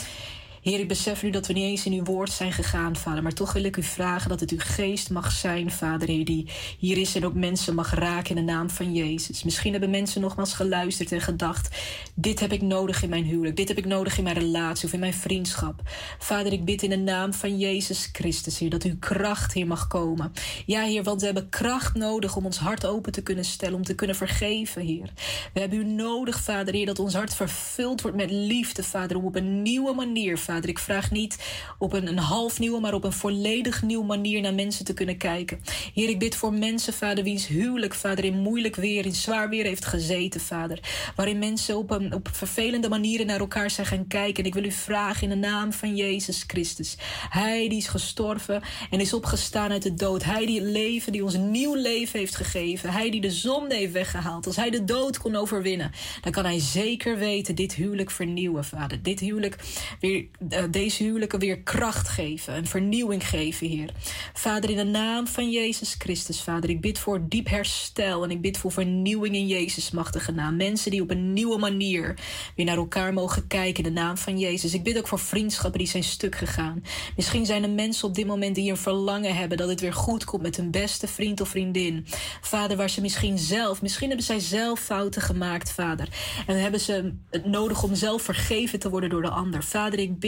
Heer, 0.67 0.79
ik 0.79 0.87
besef 0.87 1.23
nu 1.23 1.29
dat 1.29 1.47
we 1.47 1.53
niet 1.53 1.63
eens 1.63 1.85
in 1.85 1.93
uw 1.93 2.03
woord 2.03 2.31
zijn 2.31 2.51
gegaan, 2.51 2.95
vader. 2.95 3.23
Maar 3.23 3.33
toch 3.33 3.53
wil 3.53 3.63
ik 3.63 3.77
u 3.77 3.83
vragen 3.83 4.29
dat 4.29 4.39
het 4.39 4.51
uw 4.51 4.59
geest 4.59 5.09
mag 5.09 5.31
zijn, 5.31 5.71
vader, 5.71 6.07
Heer, 6.07 6.25
die 6.25 6.49
hier 6.77 6.97
is 6.97 7.15
en 7.15 7.25
ook 7.25 7.33
mensen 7.33 7.75
mag 7.75 7.93
raken 7.93 8.35
in 8.35 8.45
de 8.45 8.51
naam 8.51 8.69
van 8.69 8.93
Jezus. 8.93 9.43
Misschien 9.43 9.71
hebben 9.71 9.89
mensen 9.89 10.21
nogmaals 10.21 10.53
geluisterd 10.53 11.11
en 11.11 11.21
gedacht: 11.21 11.77
dit 12.13 12.39
heb 12.39 12.51
ik 12.51 12.61
nodig 12.61 13.03
in 13.03 13.09
mijn 13.09 13.23
huwelijk, 13.23 13.55
dit 13.55 13.67
heb 13.67 13.77
ik 13.77 13.85
nodig 13.85 14.17
in 14.17 14.23
mijn 14.23 14.35
relatie 14.35 14.85
of 14.87 14.93
in 14.93 14.99
mijn 14.99 15.13
vriendschap. 15.13 15.81
Vader, 16.19 16.53
ik 16.53 16.65
bid 16.65 16.83
in 16.83 16.89
de 16.89 16.97
naam 16.97 17.33
van 17.33 17.57
Jezus 17.57 18.09
Christus, 18.11 18.59
Heer, 18.59 18.69
dat 18.69 18.83
uw 18.83 18.97
kracht 18.99 19.53
hier 19.53 19.67
mag 19.67 19.87
komen. 19.87 20.31
Ja, 20.65 20.81
Heer, 20.81 21.03
want 21.03 21.19
we 21.19 21.25
hebben 21.25 21.49
kracht 21.49 21.95
nodig 21.95 22.35
om 22.35 22.45
ons 22.45 22.57
hart 22.57 22.85
open 22.85 23.11
te 23.11 23.23
kunnen 23.23 23.45
stellen, 23.45 23.75
om 23.75 23.83
te 23.83 23.95
kunnen 23.95 24.15
vergeven, 24.15 24.81
Heer. 24.81 25.09
We 25.53 25.59
hebben 25.59 25.79
u 25.79 25.83
nodig, 25.83 26.41
Vader, 26.41 26.73
Heer, 26.73 26.85
dat 26.85 26.99
ons 26.99 27.13
hart 27.13 27.33
vervuld 27.33 28.01
wordt 28.01 28.17
met 28.17 28.31
liefde, 28.31 28.83
Vader, 28.83 29.17
om 29.17 29.25
op 29.25 29.35
een 29.35 29.61
nieuwe 29.61 29.93
manier, 29.93 30.37
Vader 30.37 30.55
Ik 30.65 30.79
vraag 30.79 31.11
niet 31.11 31.37
op 31.77 31.93
een, 31.93 32.07
een 32.07 32.17
half 32.17 32.59
nieuwe, 32.59 32.79
maar 32.79 32.93
op 32.93 33.03
een 33.03 33.13
volledig 33.13 33.81
nieuwe 33.81 34.05
manier 34.05 34.41
naar 34.41 34.53
mensen 34.53 34.85
te 34.85 34.93
kunnen 34.93 35.17
kijken. 35.17 35.59
Heer, 35.93 36.09
ik 36.09 36.19
bid 36.19 36.35
voor 36.35 36.53
mensen, 36.53 36.93
Vader, 36.93 37.23
wiens 37.23 37.47
huwelijk, 37.47 37.93
Vader, 37.93 38.25
in 38.25 38.39
moeilijk 38.39 38.75
weer, 38.75 39.05
in 39.05 39.15
zwaar 39.15 39.49
weer 39.49 39.65
heeft 39.65 39.85
gezeten, 39.85 40.41
Vader. 40.41 40.79
Waarin 41.15 41.39
mensen 41.39 41.77
op, 41.77 41.91
een, 41.91 42.13
op 42.13 42.29
vervelende 42.31 42.89
manieren 42.89 43.25
naar 43.25 43.39
elkaar 43.39 43.71
zijn 43.71 43.87
gaan 43.87 44.07
kijken. 44.07 44.43
En 44.43 44.49
ik 44.49 44.53
wil 44.53 44.63
u 44.63 44.71
vragen 44.71 45.23
in 45.23 45.29
de 45.29 45.47
naam 45.47 45.73
van 45.73 45.95
Jezus 45.95 46.43
Christus. 46.47 46.97
Hij 47.29 47.69
die 47.69 47.77
is 47.77 47.87
gestorven 47.87 48.61
en 48.89 48.99
is 48.99 49.13
opgestaan 49.13 49.71
uit 49.71 49.83
de 49.83 49.93
dood. 49.93 50.23
Hij 50.23 50.45
die 50.45 50.59
het 50.59 50.69
leven, 50.69 51.11
die 51.11 51.23
ons 51.23 51.35
nieuw 51.35 51.75
leven 51.75 52.19
heeft 52.19 52.35
gegeven. 52.35 52.89
Hij 52.89 53.09
die 53.09 53.21
de 53.21 53.31
zonde 53.31 53.75
heeft 53.75 53.93
weggehaald. 53.93 54.45
Als 54.45 54.55
hij 54.55 54.69
de 54.69 54.83
dood 54.83 55.17
kon 55.17 55.35
overwinnen, 55.35 55.91
dan 56.21 56.31
kan 56.31 56.45
hij 56.45 56.59
zeker 56.59 57.17
weten 57.17 57.55
dit 57.55 57.73
huwelijk 57.73 58.11
vernieuwen, 58.11 58.65
Vader. 58.65 59.03
Dit 59.03 59.19
huwelijk 59.19 59.55
weer, 59.99 60.25
deze 60.71 61.03
huwelijken 61.03 61.39
weer 61.39 61.59
kracht 61.59 62.07
geven, 62.07 62.55
een 62.55 62.67
vernieuwing 62.67 63.27
geven, 63.27 63.67
Heer. 63.67 63.89
Vader, 64.33 64.69
in 64.69 64.75
de 64.75 64.83
naam 64.83 65.27
van 65.27 65.51
Jezus 65.51 65.95
Christus, 65.97 66.41
Vader, 66.41 66.69
ik 66.69 66.81
bid 66.81 66.99
voor 66.99 67.27
diep 67.27 67.49
herstel 67.49 68.23
en 68.23 68.31
ik 68.31 68.41
bid 68.41 68.57
voor 68.57 68.71
vernieuwing 68.71 69.35
in 69.35 69.47
Jezus' 69.47 69.91
machtige 69.91 70.31
naam. 70.31 70.55
Mensen 70.55 70.91
die 70.91 71.01
op 71.01 71.09
een 71.09 71.33
nieuwe 71.33 71.57
manier 71.57 72.15
weer 72.55 72.65
naar 72.65 72.77
elkaar 72.77 73.13
mogen 73.13 73.47
kijken 73.47 73.83
in 73.83 73.93
de 73.93 73.99
naam 73.99 74.17
van 74.17 74.39
Jezus. 74.39 74.73
Ik 74.73 74.83
bid 74.83 74.97
ook 74.97 75.07
voor 75.07 75.19
vriendschappen 75.19 75.79
die 75.79 75.87
zijn 75.87 76.03
stuk 76.03 76.35
gegaan. 76.35 76.83
Misschien 77.15 77.45
zijn 77.45 77.63
er 77.63 77.69
mensen 77.69 78.07
op 78.07 78.15
dit 78.15 78.27
moment 78.27 78.55
die 78.55 78.69
een 78.69 78.77
verlangen 78.77 79.35
hebben 79.35 79.57
dat 79.57 79.69
het 79.69 79.81
weer 79.81 79.93
goed 79.93 80.23
komt 80.23 80.41
met 80.41 80.57
hun 80.57 80.71
beste 80.71 81.07
vriend 81.07 81.41
of 81.41 81.49
vriendin. 81.49 82.05
Vader, 82.41 82.77
waar 82.77 82.89
ze 82.89 83.01
misschien 83.01 83.37
zelf, 83.37 83.81
misschien 83.81 84.07
hebben 84.07 84.25
zij 84.25 84.39
zelf 84.39 84.79
fouten 84.79 85.21
gemaakt, 85.21 85.71
Vader. 85.71 86.07
En 86.47 86.61
hebben 86.61 86.79
ze 86.79 87.13
het 87.29 87.45
nodig 87.45 87.83
om 87.83 87.95
zelf 87.95 88.21
vergeven 88.21 88.79
te 88.79 88.89
worden 88.89 89.09
door 89.09 89.21
de 89.21 89.29
ander. 89.29 89.63
Vader, 89.63 89.99
ik 89.99 90.19
bid, 90.19 90.26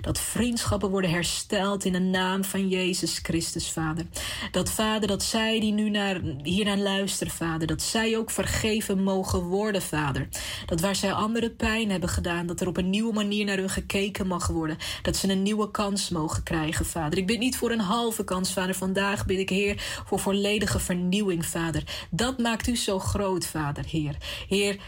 Dat 0.00 0.18
vriendschappen 0.18 0.90
worden 0.90 1.10
hersteld 1.10 1.84
in 1.84 1.92
de 1.92 1.98
naam 1.98 2.44
van 2.44 2.68
Jezus 2.68 3.18
Christus, 3.22 3.70
Vader. 3.70 4.06
Dat, 4.50 4.70
Vader, 4.70 5.08
dat 5.08 5.22
zij 5.22 5.60
die 5.60 5.72
nu 5.72 5.90
naar, 5.90 6.20
hier 6.42 6.64
naar 6.64 6.76
luisteren, 6.76 7.32
Vader, 7.32 7.66
dat 7.66 7.82
zij 7.82 8.16
ook 8.16 8.30
vergeven 8.30 9.02
mogen 9.02 9.42
worden, 9.42 9.82
Vader. 9.82 10.28
Dat 10.66 10.80
waar 10.80 10.96
zij 10.96 11.12
andere 11.12 11.50
pijn 11.50 11.90
hebben 11.90 12.08
gedaan, 12.08 12.46
dat 12.46 12.60
er 12.60 12.68
op 12.68 12.76
een 12.76 12.90
nieuwe 12.90 13.12
manier 13.12 13.44
naar 13.44 13.56
hun 13.56 13.70
gekeken 13.70 14.26
mag 14.26 14.46
worden. 14.46 14.76
Dat 15.02 15.16
ze 15.16 15.30
een 15.30 15.42
nieuwe 15.42 15.70
kans 15.70 16.08
mogen 16.08 16.42
krijgen, 16.42 16.86
Vader. 16.86 17.18
Ik 17.18 17.26
bid 17.26 17.38
niet 17.38 17.56
voor 17.56 17.70
een 17.70 17.80
halve 17.80 18.24
kans, 18.24 18.52
Vader. 18.52 18.74
Vandaag 18.74 19.26
bid 19.26 19.38
ik, 19.38 19.48
Heer, 19.48 20.02
voor 20.06 20.18
volledige 20.18 20.78
vernieuwing, 20.78 21.46
Vader. 21.46 21.82
Dat 22.10 22.38
maakt 22.38 22.66
u 22.66 22.76
zo 22.76 22.98
groot, 22.98 23.46
Vader, 23.46 23.84
Heer. 23.84 24.16
Heer, 24.48 24.78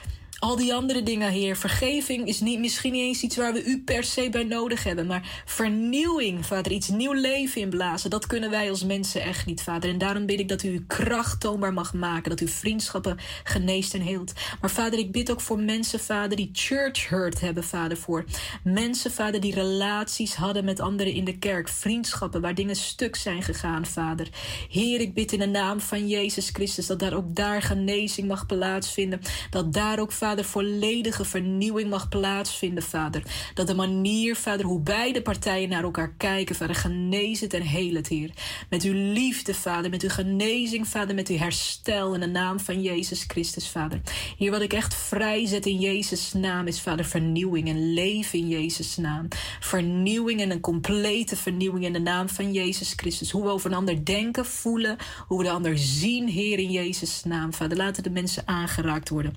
al 0.40 0.56
die 0.56 0.74
andere 0.74 1.02
dingen, 1.02 1.30
Heer. 1.30 1.56
Vergeving 1.56 2.26
is 2.26 2.40
niet, 2.40 2.58
misschien 2.58 2.92
niet 2.92 3.02
eens 3.02 3.22
iets 3.22 3.36
waar 3.36 3.52
we 3.52 3.64
u 3.64 3.82
per 3.82 4.04
se 4.04 4.28
bij 4.30 4.44
nodig 4.44 4.84
hebben. 4.84 5.06
Maar 5.06 5.42
vernieuwing, 5.44 6.46
Vader, 6.46 6.72
iets 6.72 6.88
nieuw 6.88 7.12
leven 7.12 7.60
inblazen. 7.60 8.10
Dat 8.10 8.26
kunnen 8.26 8.50
wij 8.50 8.70
als 8.70 8.84
mensen 8.84 9.22
echt 9.22 9.46
niet, 9.46 9.62
Vader. 9.62 9.90
En 9.90 9.98
daarom 9.98 10.26
bid 10.26 10.40
ik 10.40 10.48
dat 10.48 10.62
u 10.62 10.70
uw 10.70 10.84
kracht 10.86 11.40
toonbaar 11.40 11.72
mag 11.72 11.94
maken. 11.94 12.30
Dat 12.30 12.40
u 12.40 12.48
vriendschappen 12.48 13.18
geneest 13.44 13.94
en 13.94 14.00
heelt. 14.00 14.32
Maar 14.60 14.70
Vader, 14.70 14.98
ik 14.98 15.12
bid 15.12 15.30
ook 15.30 15.40
voor 15.40 15.58
mensen, 15.58 16.00
Vader, 16.00 16.36
die 16.36 16.50
church 16.52 17.08
hurt 17.08 17.40
hebben, 17.40 17.64
Vader. 17.64 17.96
Voor 17.96 18.24
mensen, 18.62 19.10
Vader, 19.10 19.40
die 19.40 19.54
relaties 19.54 20.34
hadden 20.34 20.64
met 20.64 20.80
anderen 20.80 21.12
in 21.12 21.24
de 21.24 21.38
kerk. 21.38 21.68
Vriendschappen 21.68 22.40
waar 22.40 22.54
dingen 22.54 22.76
stuk 22.76 23.16
zijn 23.16 23.42
gegaan, 23.42 23.86
Vader. 23.86 24.28
Heer, 24.70 25.00
ik 25.00 25.14
bid 25.14 25.32
in 25.32 25.38
de 25.38 25.46
naam 25.46 25.80
van 25.80 26.08
Jezus 26.08 26.50
Christus 26.52 26.86
dat 26.86 26.98
daar 26.98 27.14
ook 27.14 27.34
daar 27.34 27.62
genezing 27.62 28.28
mag 28.28 28.46
plaatsvinden. 28.46 29.20
Dat 29.50 29.72
daar 29.72 29.98
ook, 29.98 30.12
Vader 30.12 30.28
Vader, 30.30 30.44
volledige 30.44 31.24
vernieuwing 31.24 31.90
mag 31.90 32.08
plaatsvinden, 32.08 32.82
Vader. 32.82 33.22
Dat 33.54 33.66
de 33.66 33.74
manier, 33.74 34.36
Vader, 34.36 34.66
hoe 34.66 34.80
beide 34.80 35.22
partijen 35.22 35.68
naar 35.68 35.82
elkaar 35.82 36.14
kijken, 36.16 36.54
Vader, 36.54 36.74
genezen 36.74 37.48
en 37.48 37.62
heel 37.62 37.94
het, 37.94 38.08
Heer. 38.08 38.30
Met 38.68 38.82
uw 38.82 38.92
liefde, 38.92 39.54
Vader, 39.54 39.90
met 39.90 40.02
uw 40.02 40.08
genezing, 40.08 40.88
Vader, 40.88 41.14
met 41.14 41.28
uw 41.28 41.36
herstel 41.36 42.14
in 42.14 42.20
de 42.20 42.26
naam 42.26 42.60
van 42.60 42.82
Jezus 42.82 43.24
Christus, 43.26 43.68
Vader. 43.68 44.00
Hier 44.36 44.50
wat 44.50 44.60
ik 44.60 44.72
echt 44.72 44.94
vrijzet 44.94 45.66
in 45.66 45.78
Jezus' 45.78 46.32
naam 46.32 46.66
is, 46.66 46.80
Vader, 46.80 47.04
vernieuwing 47.04 47.68
en 47.68 47.92
leven 47.92 48.38
in 48.38 48.48
Jezus' 48.48 48.96
naam. 48.96 49.28
Vernieuwing 49.60 50.40
en 50.40 50.50
een 50.50 50.60
complete 50.60 51.36
vernieuwing 51.36 51.84
in 51.84 51.92
de 51.92 52.00
naam 52.00 52.28
van 52.28 52.52
Jezus 52.52 52.92
Christus. 52.96 53.30
Hoe 53.30 53.42
we 53.42 53.48
over 53.48 53.70
een 53.70 53.76
ander 53.76 54.04
denken, 54.04 54.46
voelen, 54.46 54.96
hoe 55.26 55.38
we 55.38 55.44
de 55.44 55.50
ander 55.50 55.78
zien, 55.78 56.28
Heer, 56.28 56.58
in 56.58 56.70
Jezus' 56.70 57.24
naam, 57.24 57.52
Vader. 57.52 57.76
Laten 57.76 58.02
de 58.02 58.10
mensen 58.10 58.42
aangeraakt 58.46 59.08
worden 59.08 59.34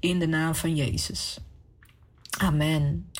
in 0.00 0.18
de 0.18 0.26
naam 0.34 0.54
van 0.54 0.76
Jezus. 0.76 1.38
Amen. 2.38 3.10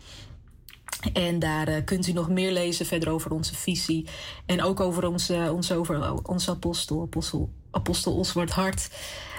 En 1.12 1.38
daar 1.38 1.68
uh, 1.68 1.76
kunt 1.84 2.06
u 2.06 2.12
nog 2.12 2.28
meer 2.28 2.52
lezen 2.52 2.86
verder 2.86 3.10
over 3.10 3.30
onze 3.30 3.54
visie. 3.54 4.06
En 4.46 4.62
ook 4.62 4.80
over 4.80 5.06
onze, 5.06 5.56
over, 5.74 6.12
onze 6.22 6.50
apostel, 6.50 7.08
apostel, 7.70 8.16
Oswald 8.16 8.50
Hart. 8.50 8.90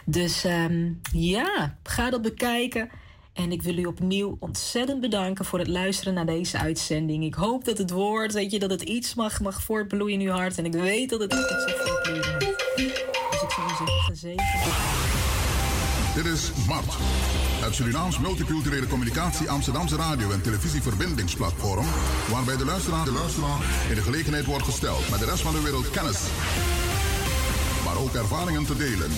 Dus 0.06 0.44
um, 0.44 1.02
ja, 1.12 1.78
ga 1.84 2.10
dat 2.10 2.22
bekijken. 2.22 2.90
En 3.38 3.52
ik 3.52 3.62
wil 3.62 3.78
u 3.78 3.86
opnieuw 3.86 4.38
ontzettend 4.40 5.02
bedanken 5.02 5.46
voor 5.46 5.60
het 5.60 5.68
luisteren 5.68 6.14
naar 6.14 6.26
deze 6.26 6.58
uitzending. 6.58 7.24
Ik 7.24 7.34
hoop 7.34 7.66
dat 7.66 7.78
het 7.78 7.92
woord, 7.92 8.34
weet 8.34 8.52
je, 8.52 8.60
dat 8.60 8.70
het 8.70 8.82
iets 8.82 9.14
mag, 9.14 9.42
mag 9.42 9.64
voortbloeien 9.64 10.20
in 10.20 10.28
uw 10.28 10.34
hart. 10.34 10.58
En 10.58 10.66
ik 10.66 10.74
weet 10.74 11.10
dat 11.10 11.20
het 11.20 11.34
iets 11.34 11.50
mag 11.50 11.76
voortbloeien. 11.84 12.40
Dus 13.30 13.42
ik 13.42 13.52
zou 13.52 13.68
zeggen, 13.68 13.88
gezegend. 13.88 14.76
Dit 16.16 16.26
is 16.26 16.52
Mart, 16.68 16.94
het 17.60 17.76
Surinaams 17.76 18.20
Multiculturele 18.20 18.88
Communicatie 18.88 19.50
Amsterdamse 19.50 19.96
Radio- 19.96 20.32
en 20.32 20.42
Televisieverbindingsplatform, 20.42 21.86
waarbij 22.32 22.58
de 22.58 22.66
luisteraar, 22.66 23.06
de 23.06 23.12
luisteraar 23.12 23.60
in 23.90 23.96
de 23.96 24.02
gelegenheid 24.02 24.46
wordt 24.46 24.66
gesteld 24.66 25.10
met 25.10 25.20
de 25.20 25.26
rest 25.26 25.42
van 25.42 25.54
de 25.54 25.62
wereld 25.62 25.90
kennis, 25.90 26.22
maar 27.86 27.98
ook 27.98 28.14
ervaringen 28.14 28.66
te 28.66 28.76
delen. 28.76 29.12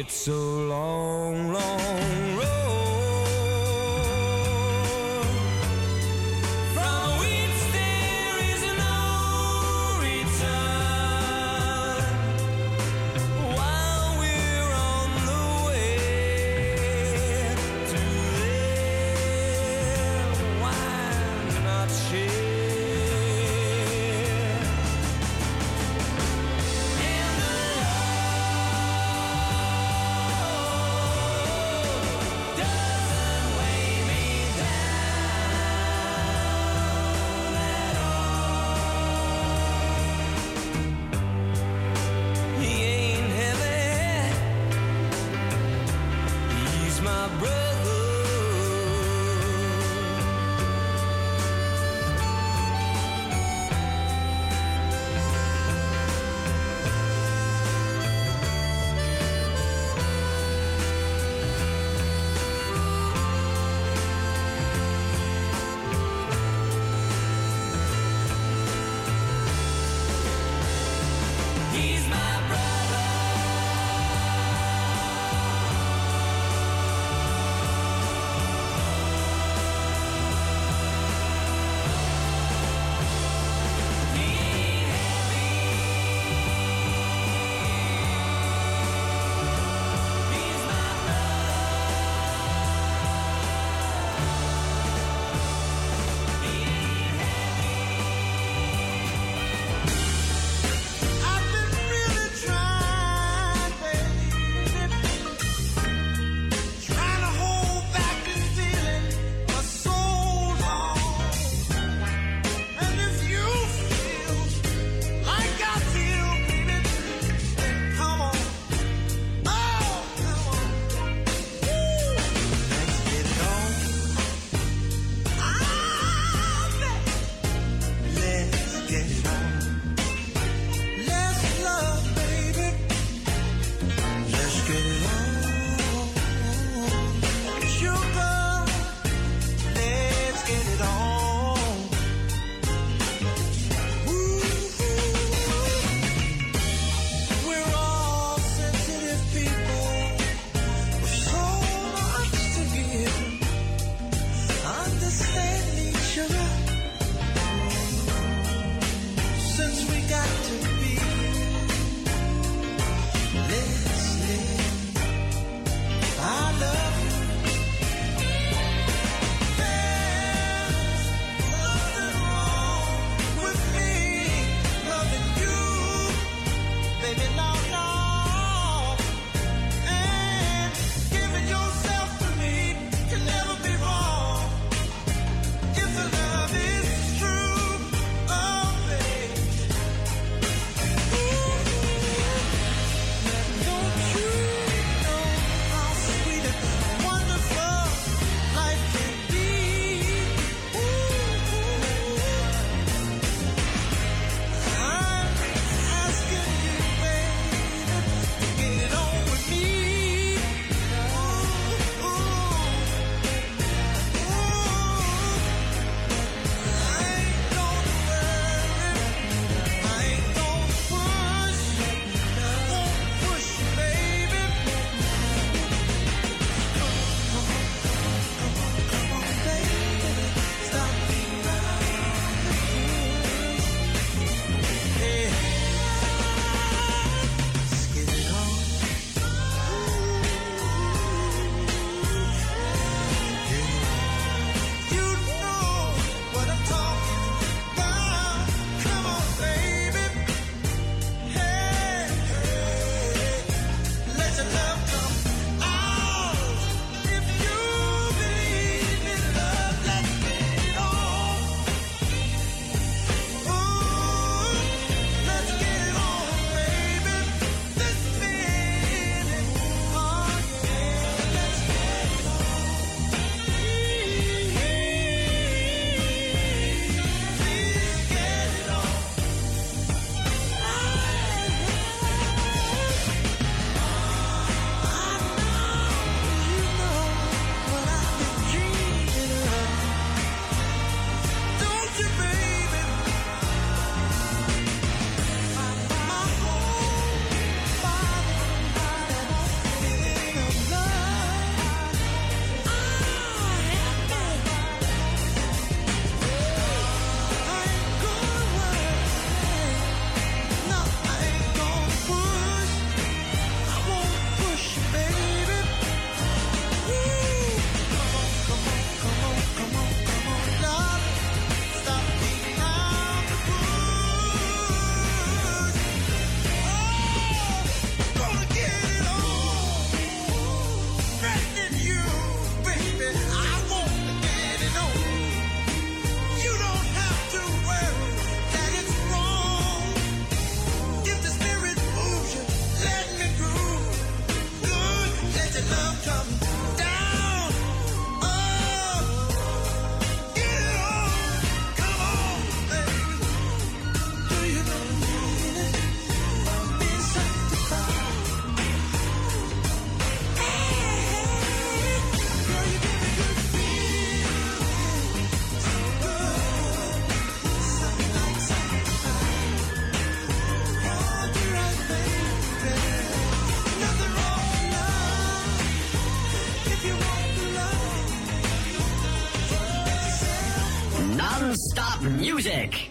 It's 0.00 0.28
a 0.28 0.32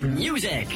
music, 0.02 0.68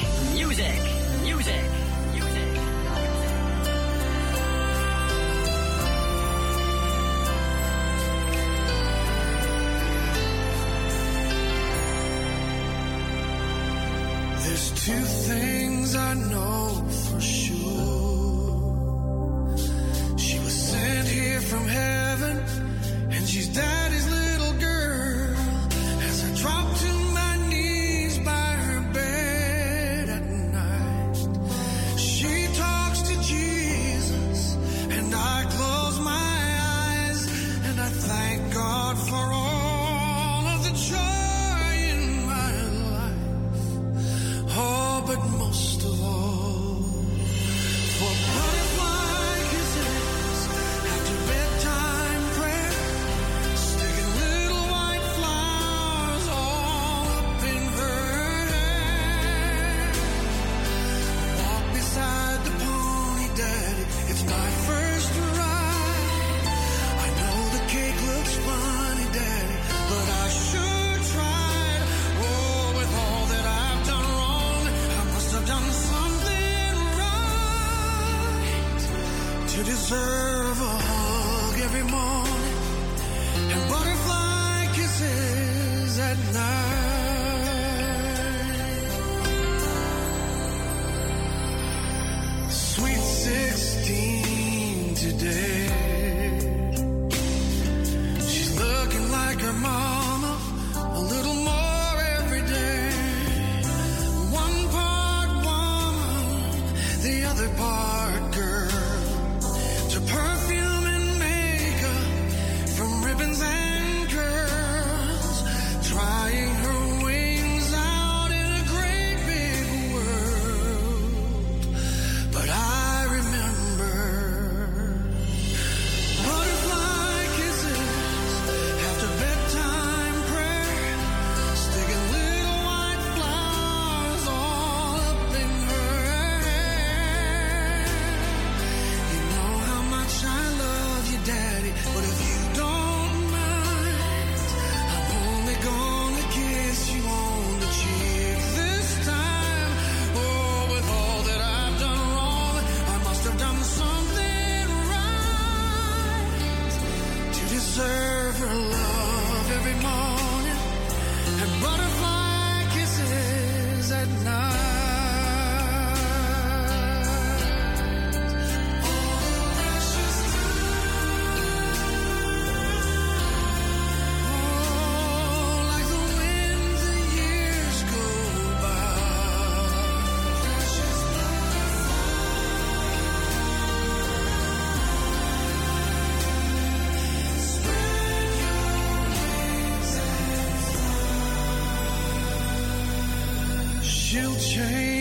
change 194.52 194.91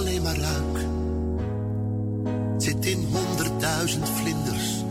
alleen 0.00 0.22
maar 0.22 0.36
ruik. 0.36 0.78
Zit 2.58 2.86
in 2.86 3.06
honderdduizend 3.12 4.08
vlinders 4.08 4.84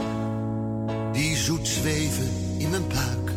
die 1.12 1.38
zoet 1.38 1.68
zweven 1.68 2.30
in 2.58 2.70
mijn 2.70 2.88
buik. 2.88 3.32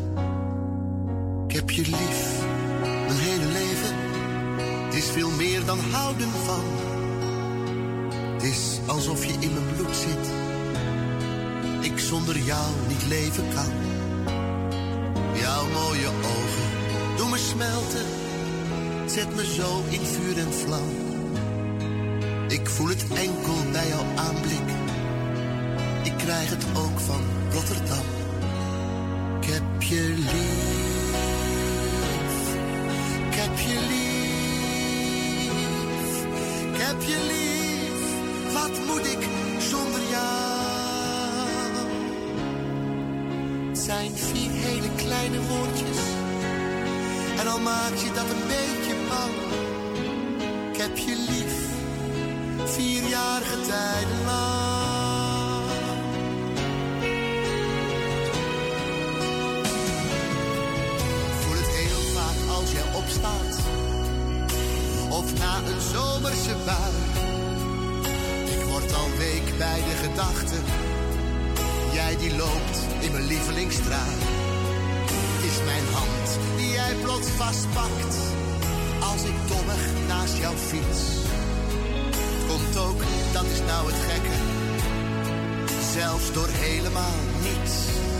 Ik 1.46 1.54
heb 1.54 1.70
je 1.70 1.82
lief, 1.82 2.40
mijn 2.80 3.18
hele 3.18 3.46
leven. 3.46 3.94
Het 4.84 4.94
is 4.94 5.10
veel 5.10 5.30
meer 5.30 5.64
dan 5.64 5.78
houden 5.78 6.30
van. 6.44 6.64
Het 8.32 8.42
is 8.42 8.78
alsof 8.86 9.24
je 9.24 9.32
in 9.32 9.52
mijn 9.52 9.74
bloed 9.76 9.96
zit. 9.96 10.30
Ik 11.92 11.98
zonder 11.98 12.38
jou 12.38 12.70
niet 12.88 13.06
leven 13.08 13.44
kan. 13.54 13.72
Jouw 15.34 15.68
mooie 15.68 16.08
ogen 16.08 17.16
doen 17.16 17.30
me 17.30 17.38
smelten. 17.38 18.06
Zet 19.06 19.34
me 19.34 19.44
zo 19.44 19.82
in 19.88 20.06
vuur 20.06 20.38
en 20.38 20.52
vlam. 20.52 21.01
Ik 22.52 22.68
voel 22.68 22.88
het 22.88 23.04
enkel 23.08 23.70
bij 23.72 23.88
jouw 23.88 24.04
aanblik. 24.16 24.68
Ik 26.02 26.12
krijg 26.16 26.50
het 26.50 26.64
ook 26.76 27.00
van 27.00 27.20
Rotterdam. 27.52 28.04
Ik 29.40 29.48
heb 29.48 29.82
je 29.82 30.14
lief. 30.16 30.94
Ik 33.28 33.34
heb 33.34 33.58
je 33.58 33.78
lief. 33.90 34.22
Ik 36.74 36.80
heb 36.80 37.02
je 37.02 37.18
lief. 37.30 38.52
Wat 38.52 38.86
moet 38.86 39.06
ik 39.06 39.28
zonder 39.58 40.00
jou? 40.10 40.30
Het 43.68 43.78
zijn 43.78 44.16
vier 44.16 44.50
hele 44.50 44.88
kleine 44.96 45.40
woordjes. 45.40 45.98
En 47.40 47.46
al 47.46 47.60
maak 47.60 47.94
je 47.94 48.12
dat 48.14 48.30
een 48.30 48.46
beetje 48.46 48.94
bang. 49.08 49.32
Ik 50.72 50.80
heb 50.80 50.96
je 50.96 51.16
lief 51.28 51.61
vierjarige 53.12 53.60
tijden 53.60 54.24
lang. 54.24 55.64
Voel 61.40 61.56
het 61.56 61.66
heel 61.66 62.04
vaak 62.14 62.56
als 62.56 62.72
jij 62.72 62.94
opstaat. 62.94 63.58
Of 65.10 65.38
na 65.38 65.56
een 65.56 65.80
zomerse 65.80 66.56
bui. 66.64 66.92
Ik 68.58 68.64
word 68.64 68.94
al 68.94 69.08
week 69.18 69.58
bij 69.58 69.80
de 69.88 70.08
gedachte. 70.08 70.56
Jij 71.92 72.16
die 72.16 72.36
loopt 72.36 72.78
in 73.00 73.12
mijn 73.12 73.26
lievelingsstraat. 73.26 74.20
Is 75.42 75.58
mijn 75.64 75.84
hand 75.92 76.38
die 76.56 76.70
jij 76.70 76.94
plots 77.02 77.28
vastpakt. 77.28 78.16
Als 79.12 79.22
ik 79.22 79.36
dommig 79.48 79.82
naast 80.08 80.36
jou 80.36 80.56
fiets. 80.56 81.31
Dat 83.32 83.44
is 83.44 83.60
nou 83.66 83.86
het 83.86 84.00
gekke. 84.08 84.36
Zelfs 85.92 86.32
door 86.32 86.48
helemaal 86.48 87.18
niets. 87.42 88.11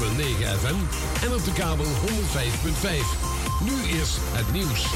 FM 0.00 0.74
en 1.24 1.34
op 1.34 1.44
de 1.44 1.52
kabel 1.52 1.84
105.5. 1.84 1.90
Nu 3.64 3.98
eerst 3.98 4.18
het 4.20 4.52
nieuws. 4.52 4.92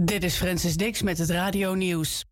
Dit 0.00 0.24
is 0.24 0.36
Francis 0.36 0.76
Dix 0.76 1.02
met 1.02 1.18
het 1.18 1.30
radio-nieuws. 1.30 2.24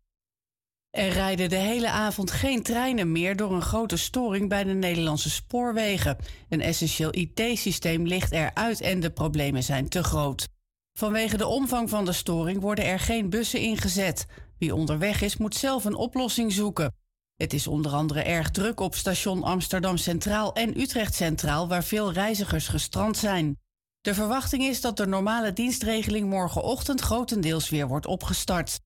Er 0.91 1.09
rijden 1.09 1.49
de 1.49 1.55
hele 1.55 1.89
avond 1.89 2.31
geen 2.31 2.63
treinen 2.63 3.11
meer 3.11 3.35
door 3.35 3.51
een 3.51 3.61
grote 3.61 3.97
storing 3.97 4.49
bij 4.49 4.63
de 4.63 4.73
Nederlandse 4.73 5.29
spoorwegen. 5.29 6.17
Een 6.49 6.61
essentieel 6.61 7.15
IT-systeem 7.15 8.05
ligt 8.05 8.31
eruit 8.31 8.81
en 8.81 8.99
de 8.99 9.09
problemen 9.11 9.63
zijn 9.63 9.89
te 9.89 10.03
groot. 10.03 10.47
Vanwege 10.93 11.37
de 11.37 11.47
omvang 11.47 11.89
van 11.89 12.05
de 12.05 12.13
storing 12.13 12.61
worden 12.61 12.85
er 12.85 12.99
geen 12.99 13.29
bussen 13.29 13.59
ingezet. 13.59 14.25
Wie 14.59 14.75
onderweg 14.75 15.21
is, 15.21 15.37
moet 15.37 15.55
zelf 15.55 15.85
een 15.85 15.95
oplossing 15.95 16.53
zoeken. 16.53 16.95
Het 17.35 17.53
is 17.53 17.67
onder 17.67 17.91
andere 17.91 18.21
erg 18.21 18.49
druk 18.49 18.79
op 18.79 18.95
station 18.95 19.43
Amsterdam 19.43 19.97
Centraal 19.97 20.53
en 20.53 20.79
Utrecht 20.79 21.15
Centraal, 21.15 21.67
waar 21.67 21.83
veel 21.83 22.11
reizigers 22.11 22.67
gestrand 22.67 23.17
zijn. 23.17 23.57
De 24.01 24.13
verwachting 24.13 24.63
is 24.63 24.81
dat 24.81 24.97
de 24.97 25.07
normale 25.07 25.53
dienstregeling 25.53 26.29
morgenochtend 26.29 27.01
grotendeels 27.01 27.69
weer 27.69 27.87
wordt 27.87 28.05
opgestart. 28.05 28.79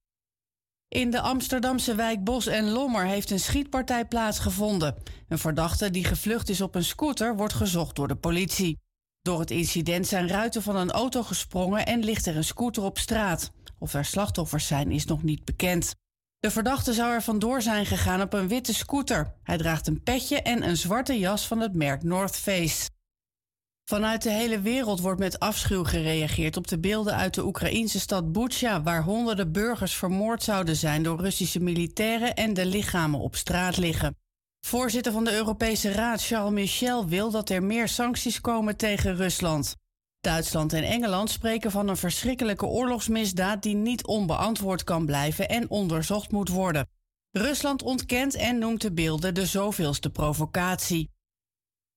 In 0.88 1.11
de 1.11 1.22
Amsterdamse 1.22 1.95
wijk 1.95 2.24
Bos 2.24 2.47
en 2.47 2.69
Lommer 2.69 3.05
heeft 3.05 3.30
een 3.30 3.39
schietpartij 3.39 4.05
plaatsgevonden. 4.05 4.95
Een 5.28 5.38
verdachte 5.38 5.89
die 5.89 6.03
gevlucht 6.03 6.49
is 6.49 6.61
op 6.61 6.76
een 6.76 6.84
scooter 6.84 7.36
wordt 7.36 7.53
gezocht 7.53 7.95
door 7.95 8.07
de 8.07 8.15
politie. 8.15 8.80
Door 9.22 9.39
het 9.39 9.51
incident 9.51 10.07
zijn 10.07 10.28
ruiten 10.28 10.61
van 10.61 10.76
een 10.76 10.91
auto 10.91 11.24
gesprongen 11.24 11.86
en 11.86 12.03
ligt 12.03 12.26
er 12.26 12.36
een 12.36 12.43
scooter 12.43 12.84
op 12.84 12.97
straat. 12.97 13.51
Of 13.80 13.93
er 13.93 14.05
slachtoffers 14.05 14.67
zijn 14.67 14.91
is 14.91 15.05
nog 15.05 15.24
niet 15.24 15.45
bekend. 15.45 15.95
De 16.39 16.51
verdachte 16.51 16.93
zou 16.93 17.13
er 17.13 17.22
vandoor 17.22 17.61
zijn 17.61 17.86
gegaan 17.86 18.22
op 18.22 18.34
een 18.34 18.47
witte 18.47 18.74
scooter. 18.74 19.34
Hij 19.43 19.57
draagt 19.57 19.88
een 19.88 20.03
petje 20.03 20.41
en 20.41 20.63
een 20.63 20.78
zwarte 20.78 21.19
jas 21.19 21.47
van 21.47 21.59
het 21.59 21.74
merk 21.74 22.03
North 22.03 22.36
Face. 22.36 22.89
Vanuit 23.86 24.22
de 24.22 24.30
hele 24.30 24.61
wereld 24.61 24.99
wordt 24.99 25.19
met 25.19 25.39
afschuw 25.39 25.84
gereageerd 25.84 26.57
op 26.57 26.67
de 26.67 26.80
beelden 26.80 27.15
uit 27.15 27.34
de 27.34 27.45
Oekraïnse 27.45 27.99
stad 27.99 28.32
Butsja, 28.32 28.82
waar 28.82 29.03
honderden 29.03 29.51
burgers 29.51 29.95
vermoord 29.95 30.43
zouden 30.43 30.76
zijn 30.76 31.03
door 31.03 31.22
Russische 31.22 31.59
militairen 31.59 32.36
en 32.36 32.53
de 32.53 32.65
lichamen 32.65 33.19
op 33.19 33.36
straat 33.36 33.78
liggen. 33.78 34.15
Voorzitter 34.62 35.12
van 35.12 35.24
de 35.24 35.34
Europese 35.34 35.91
Raad 35.91 36.26
Charles 36.26 36.53
Michel 36.53 37.07
wil 37.07 37.32
dat 37.32 37.49
er 37.49 37.64
meer 37.64 37.88
sancties 37.88 38.41
komen 38.41 38.78
tegen 38.78 39.16
Rusland. 39.16 39.76
Duitsland 40.20 40.74
en 40.74 40.84
Engeland 40.84 41.30
spreken 41.30 41.72
van 41.72 41.88
een 41.88 41.97
verschrikkelijke 41.97 42.66
oorlogsmisdaad 42.66 43.64
die 43.64 43.76
niet 43.76 44.05
onbeantwoord 44.05 44.84
kan 44.84 45.05
blijven 45.05 45.49
en 45.49 45.70
onderzocht 45.70 46.32
moet 46.32 46.49
worden. 46.49 46.89
Rusland 47.32 47.84
ontkent 47.84 48.36
en 48.36 48.57
noemt 48.57 48.82
de 48.82 48.93
beelden 48.93 49.34
de 49.34 49.45
zoveelste 49.45 50.09
provocatie. 50.09 51.09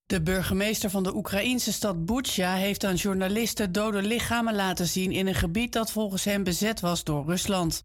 De 0.07 0.23
burgemeester 0.23 0.91
van 0.91 1.03
de 1.03 1.15
Oekraïnse 1.15 1.73
stad 1.73 2.05
Butsja 2.05 2.55
heeft 2.55 2.85
aan 2.85 2.95
journalisten 2.95 3.73
dode 3.73 4.03
lichamen 4.03 4.55
laten 4.55 4.87
zien 4.87 5.13
in 5.13 5.27
een 5.27 5.35
gebied 5.35 5.73
dat 5.73 5.93
volgens 5.93 6.25
hem 6.25 6.45
bezet 6.45 6.81
was 6.81 7.05
door 7.05 7.25
Rusland. 7.27 7.85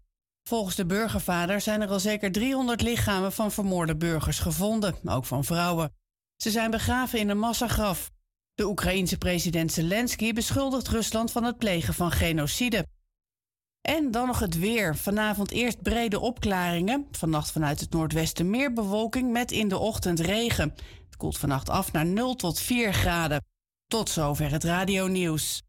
Volgens 0.50 0.76
de 0.76 0.86
burgervader 0.86 1.62
zijn 1.62 1.82
er 1.82 1.89
al 1.89 2.00
zeker 2.00 2.32
300 2.32 2.82
lichamen 2.82 3.32
van 3.32 3.52
vermoorde 3.52 3.95
burgers 3.95 4.39
gevonden, 4.39 4.95
ook 5.06 5.26
van 5.26 5.43
vrouwen. 5.43 5.93
Ze 6.36 6.52
zijn 6.52 6.72
begraven 6.72 7.20
in 7.20 7.30
een 7.30 7.38
massagraf. 7.38 8.12
De 8.54 8.66
Oekraïense 8.68 9.18
president 9.18 9.72
Zelensky 9.72 10.34
beschuldigt 10.34 10.88
Rusland 10.88 11.32
van 11.32 11.43
het 11.43 11.58
plegen 11.58 11.93
van 11.93 12.12
genocide. 12.12 12.86
En 13.82 14.12
dan 14.12 14.28
nog 14.28 14.39
het 14.39 14.60
weer. 14.60 14.95
Vanavond 14.95 15.52
eerst 15.52 15.82
brede 15.82 16.20
opklaringen. 16.20 17.08
Vannacht 17.12 17.52
vanuit 17.52 17.80
het 17.80 17.91
noordwesten 17.91 18.50
meer 18.50 18.74
bewolking 18.74 19.32
met 19.32 19.52
in 19.52 19.68
de 19.68 19.78
ochtend 19.78 20.20
regen. 20.20 20.74
Het 21.06 21.18
koelt 21.18 21.38
vannacht 21.38 21.70
af 21.70 21.91
naar 21.91 22.06
0 22.06 22.36
tot 22.36 22.60
4 22.60 22.93
graden. 22.93 23.45
Tot 23.88 24.10
zover 24.10 24.52
het 24.52 24.64
radio-nieuws. 24.64 25.62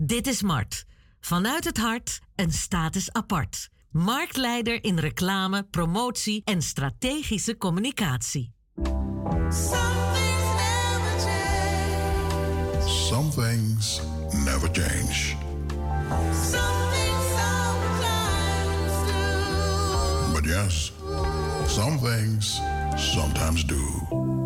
Dit 0.00 0.26
is 0.26 0.42
Mart. 0.42 0.84
Vanuit 1.24 1.64
het 1.64 1.78
hart 1.78 2.20
een 2.34 2.52
status 2.52 3.12
apart. 3.12 3.70
Marktleider 3.90 4.84
in 4.84 4.98
reclame, 4.98 5.62
promotie 5.62 6.42
en 6.44 6.62
strategische 6.62 7.56
communicatie. 7.56 8.52
Some 12.86 13.30
things 13.30 14.00
never 14.44 14.68
change. 14.72 15.36
But 20.32 20.44
yes, 20.44 20.92
some 21.66 21.98
things 21.98 22.60
sometimes 22.96 23.64
do. 23.64 24.43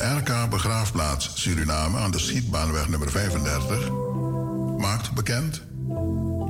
De 0.00 0.16
RK 0.16 0.50
Begraafplaats 0.50 1.30
Suriname 1.34 1.98
aan 1.98 2.10
de 2.10 2.18
Schietbaanweg 2.18 2.88
nummer 2.88 3.10
35 3.10 3.90
maakt 4.78 5.12
bekend 5.12 5.62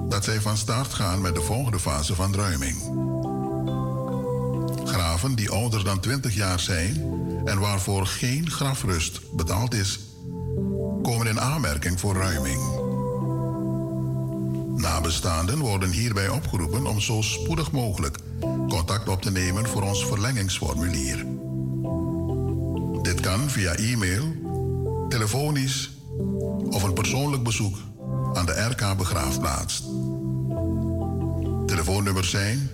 dat 0.09 0.24
zij 0.24 0.40
van 0.40 0.57
start 0.57 0.94
gaan 0.94 1.20
met 1.20 1.34
de 1.34 1.40
volgende 1.40 1.78
fase 1.78 2.14
van 2.14 2.34
ruiming. 2.34 2.76
Graven 4.84 5.34
die 5.34 5.51
ouder 5.51 5.84
dan 5.84 6.01
20 6.01 6.34
jaar 6.34 6.61
zijn 6.61 6.94
en 7.44 7.59
waarvoor 7.59 8.07
geen 8.07 8.51
grafrust 8.51 9.20
betaald 9.36 9.74
is, 9.74 9.98
komen 11.03 11.26
in 11.26 11.40
aanmerking 11.40 12.01
voor 12.01 12.14
ruiming. 12.14 12.61
Nabestaanden 14.80 15.59
worden 15.59 15.90
hierbij 15.90 16.28
opgeroepen 16.28 16.86
om 16.86 17.01
zo 17.01 17.22
spoedig 17.22 17.70
mogelijk 17.70 18.18
contact 18.68 19.09
op 19.09 19.22
te 19.22 19.30
nemen 19.30 19.68
voor 19.68 19.82
ons 19.82 20.07
verlengingsformulier. 20.07 21.39
Dit 23.03 23.20
kan 23.20 23.51
via 23.51 23.74
e-mail, 23.74 24.24
telefonisch 25.09 25.90
of 26.70 26.82
een 26.82 26.92
persoonlijk 26.92 27.42
bezoek 27.42 27.76
aan 28.32 28.46
de 28.46 28.66
RK 28.70 28.96
Begraafplaats. 28.96 29.82
Telefoonnummers 31.66 32.30
zijn 32.30 32.70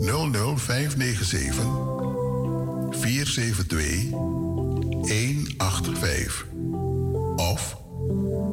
00597 0.00 1.64
472 2.90 4.10
185 4.10 6.46
of 7.36 7.76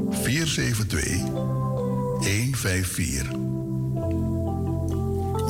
472 0.09 1.21
154. 2.19 3.31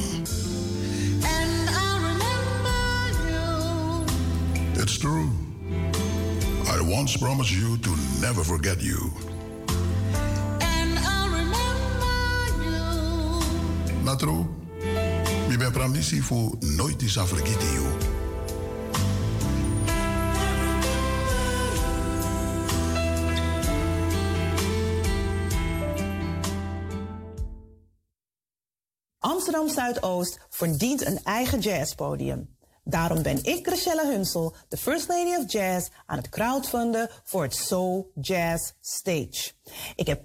It's 4.72 4.98
true. 4.98 5.28
I 6.66 6.80
once 6.80 7.16
promised 7.18 7.52
you 7.52 7.78
to 7.78 7.90
never 8.20 8.44
forget 8.44 8.82
you. 8.82 9.12
Natro, 14.02 14.48
mi 15.48 15.56
ben 15.56 15.72
pramnisi 15.72 16.22
fu 16.22 16.56
nooit 16.60 17.02
is 17.02 17.18
afrekiti 17.18 17.66
you. 17.72 18.01
Amsterdam 29.42 29.74
Zuidoost 29.74 30.38
verdient 30.48 31.06
een 31.06 31.24
eigen 31.24 31.58
jazzpodium. 31.58 32.56
Daarom 32.84 33.22
ben 33.22 33.44
ik, 33.44 33.66
Chriselle 33.66 34.06
Hunsel, 34.06 34.54
de 34.68 34.76
First 34.76 35.08
Lady 35.08 35.36
of 35.36 35.52
Jazz, 35.52 35.88
aan 36.06 36.16
het 36.16 36.28
crowdfunden 36.28 37.10
voor 37.24 37.42
het 37.42 37.54
Soul 37.54 38.12
Jazz 38.20 38.72
Stage. 38.80 39.52
Ik 39.96 40.06
heb 40.06 40.24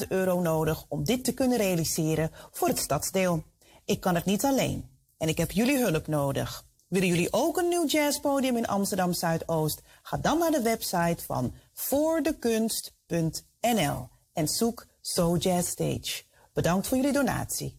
10.000 0.00 0.06
euro 0.08 0.40
nodig 0.40 0.84
om 0.88 1.04
dit 1.04 1.24
te 1.24 1.32
kunnen 1.32 1.58
realiseren 1.58 2.30
voor 2.50 2.68
het 2.68 2.78
stadsdeel. 2.78 3.42
Ik 3.84 4.00
kan 4.00 4.14
het 4.14 4.24
niet 4.24 4.44
alleen 4.44 4.88
en 5.18 5.28
ik 5.28 5.38
heb 5.38 5.50
jullie 5.50 5.78
hulp 5.78 6.06
nodig. 6.06 6.64
Willen 6.88 7.08
jullie 7.08 7.32
ook 7.32 7.58
een 7.58 7.68
nieuw 7.68 7.86
jazzpodium 7.86 8.56
in 8.56 8.66
Amsterdam 8.66 9.12
Zuidoost? 9.12 9.82
Ga 10.02 10.16
dan 10.16 10.38
naar 10.38 10.50
de 10.50 10.62
website 10.62 11.24
van 11.24 11.54
voordekunst.nl 11.72 14.08
en 14.32 14.48
zoek 14.48 14.86
Soul 15.00 15.36
Jazz 15.36 15.68
Stage. 15.68 16.22
Bedankt 16.52 16.86
voor 16.86 16.96
jullie 16.96 17.12
donatie. 17.12 17.78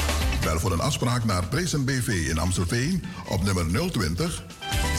Bel 0.43 0.59
voor 0.59 0.71
een 0.71 0.79
afspraak 0.79 1.23
naar 1.23 1.47
Prezen 1.47 1.85
BV 1.85 2.07
in 2.07 2.39
Amstelveen 2.39 3.03
op 3.27 3.43
nummer 3.43 3.91
020 3.91 4.43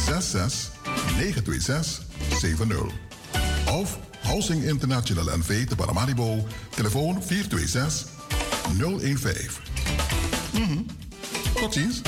66 0.07 0.70
926 1.16 2.05
70. 2.40 2.78
Of 3.70 3.99
Housing 4.22 4.64
International 4.64 5.38
NV 5.38 5.66
te 5.66 5.76
Paramaribo, 5.76 6.47
telefoon 6.74 7.22
426 7.22 8.09
015. 9.18 9.51
Mhm. 10.53 10.78
Tot 11.55 11.72
ziens. 11.72 12.01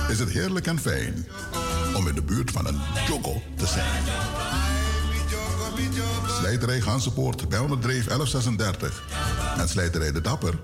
is 0.10 0.20
het 0.20 0.30
heerlijk 0.30 0.68
en 0.68 0.80
fijn 0.80 1.28
om 1.96 2.08
in 2.08 2.16
de 2.16 2.24
buurt 2.24 2.52
van 2.52 2.68
een 2.68 2.80
jogo 3.08 3.42
te 3.56 3.66
zijn. 3.66 4.04
Slijterij 6.40 6.82
Gansenpoort 6.82 7.42
100 7.42 7.82
1136 7.82 9.04
en 9.58 9.70
Slijterij 9.70 10.12
De 10.12 10.22
Dapper, 10.22 10.60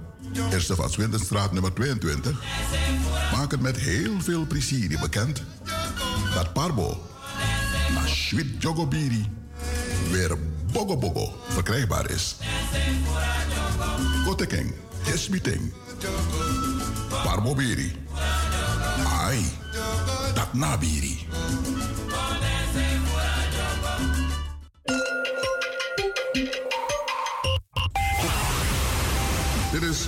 eerste 0.52 0.76
van 0.76 0.90
Swindenstraat 0.90 1.52
nummer 1.52 1.74
22, 1.74 2.42
maken 3.32 3.62
met 3.62 3.78
heel 3.78 4.22
veel 4.22 4.46
plezier 4.48 5.00
bekend 5.02 5.44
dat 6.34 6.54
Parbo, 6.54 7.08
na 7.94 8.02
Jogobiri, 8.60 9.30
weer 10.12 10.38
Bogo 10.72 10.98
Bogo 10.98 11.34
verkrijgbaar 11.48 12.10
is. 12.10 12.36
Koteking, 14.26 14.74
Hismeeting, 15.04 15.74
Parbo 17.24 17.54
Biri. 17.56 17.92
Ai, 19.06 19.46
dat 20.34 20.54
nabiri. 20.54 21.28
Dit 29.72 29.84
is 29.84 30.08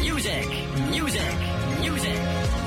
Music, 0.00 0.46
music, 0.90 1.36
music, 1.80 2.63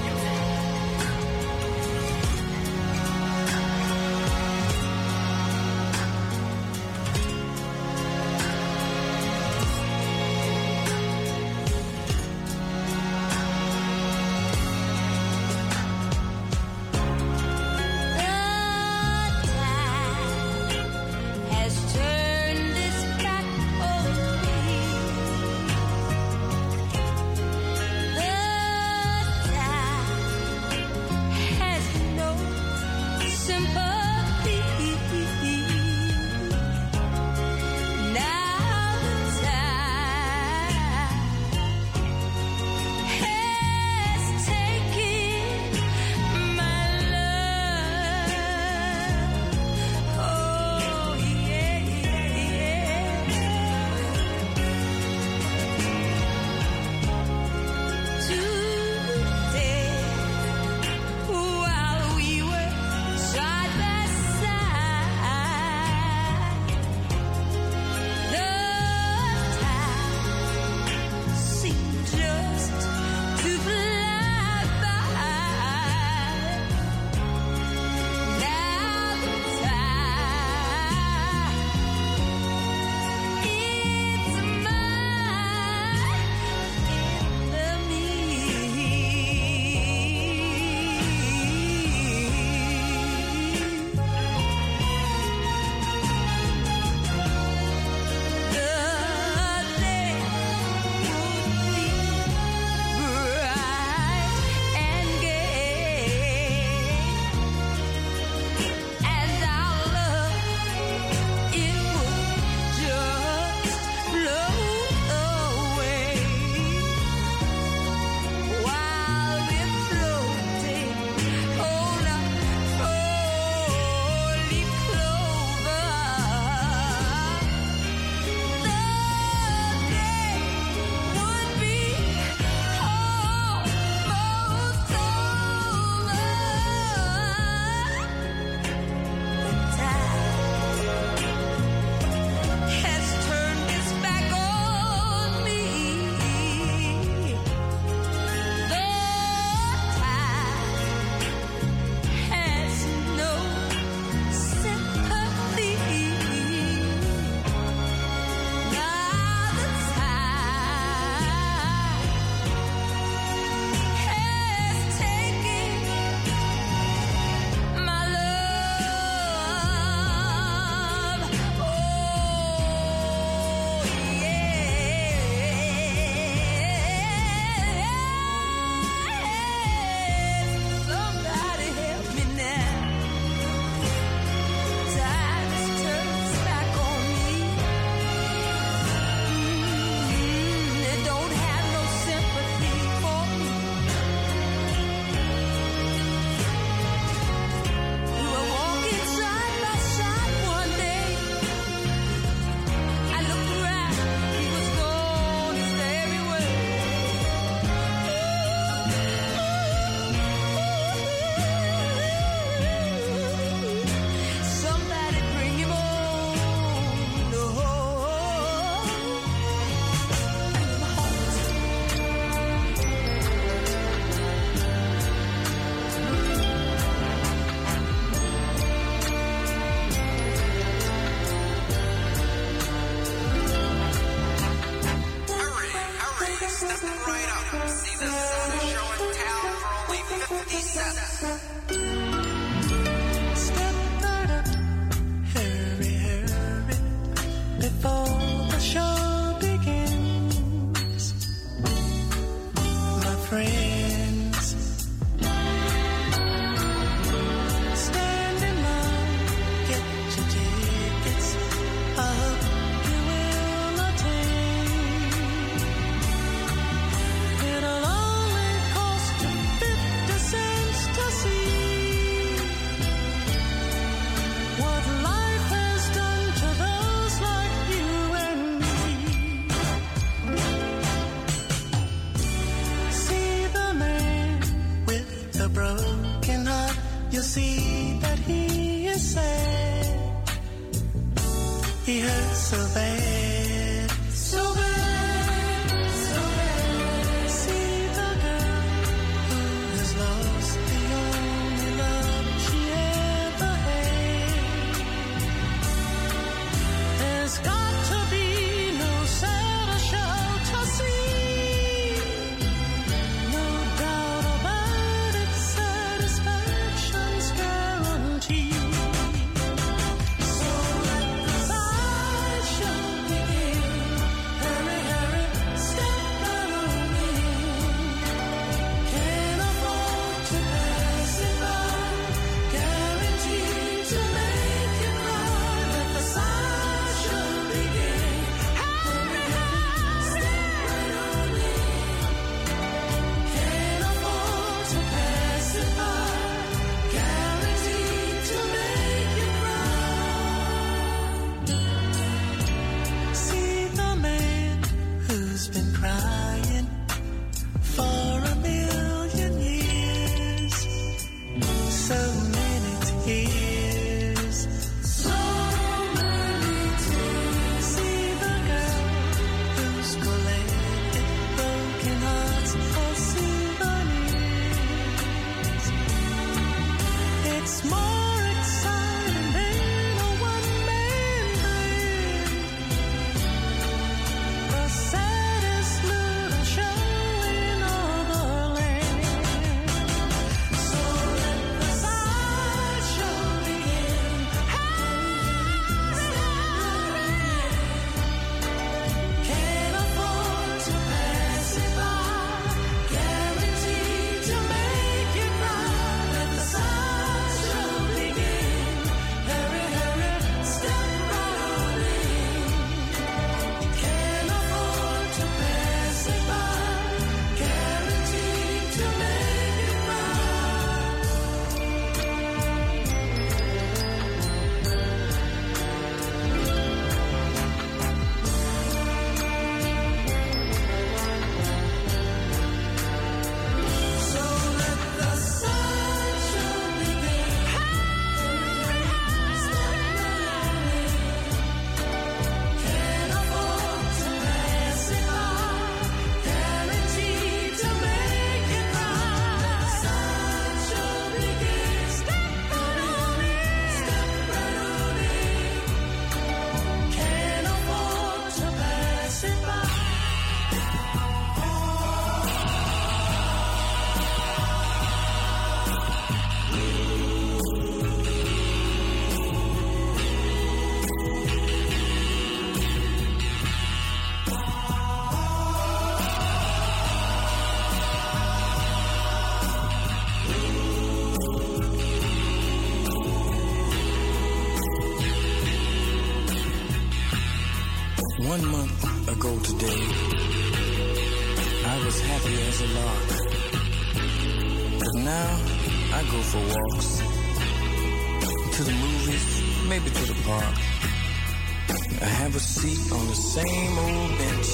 on 502.67 503.07
the 503.07 503.15
same 503.15 503.79
old 503.79 504.17
bench 504.17 504.49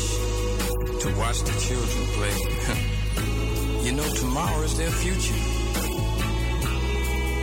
to 1.01 1.07
watch 1.17 1.41
the 1.41 1.55
children 1.65 2.05
play. 2.17 2.37
you 3.85 3.91
know, 3.91 4.07
tomorrow 4.13 4.61
is 4.61 4.77
their 4.77 4.91
future. 4.91 5.41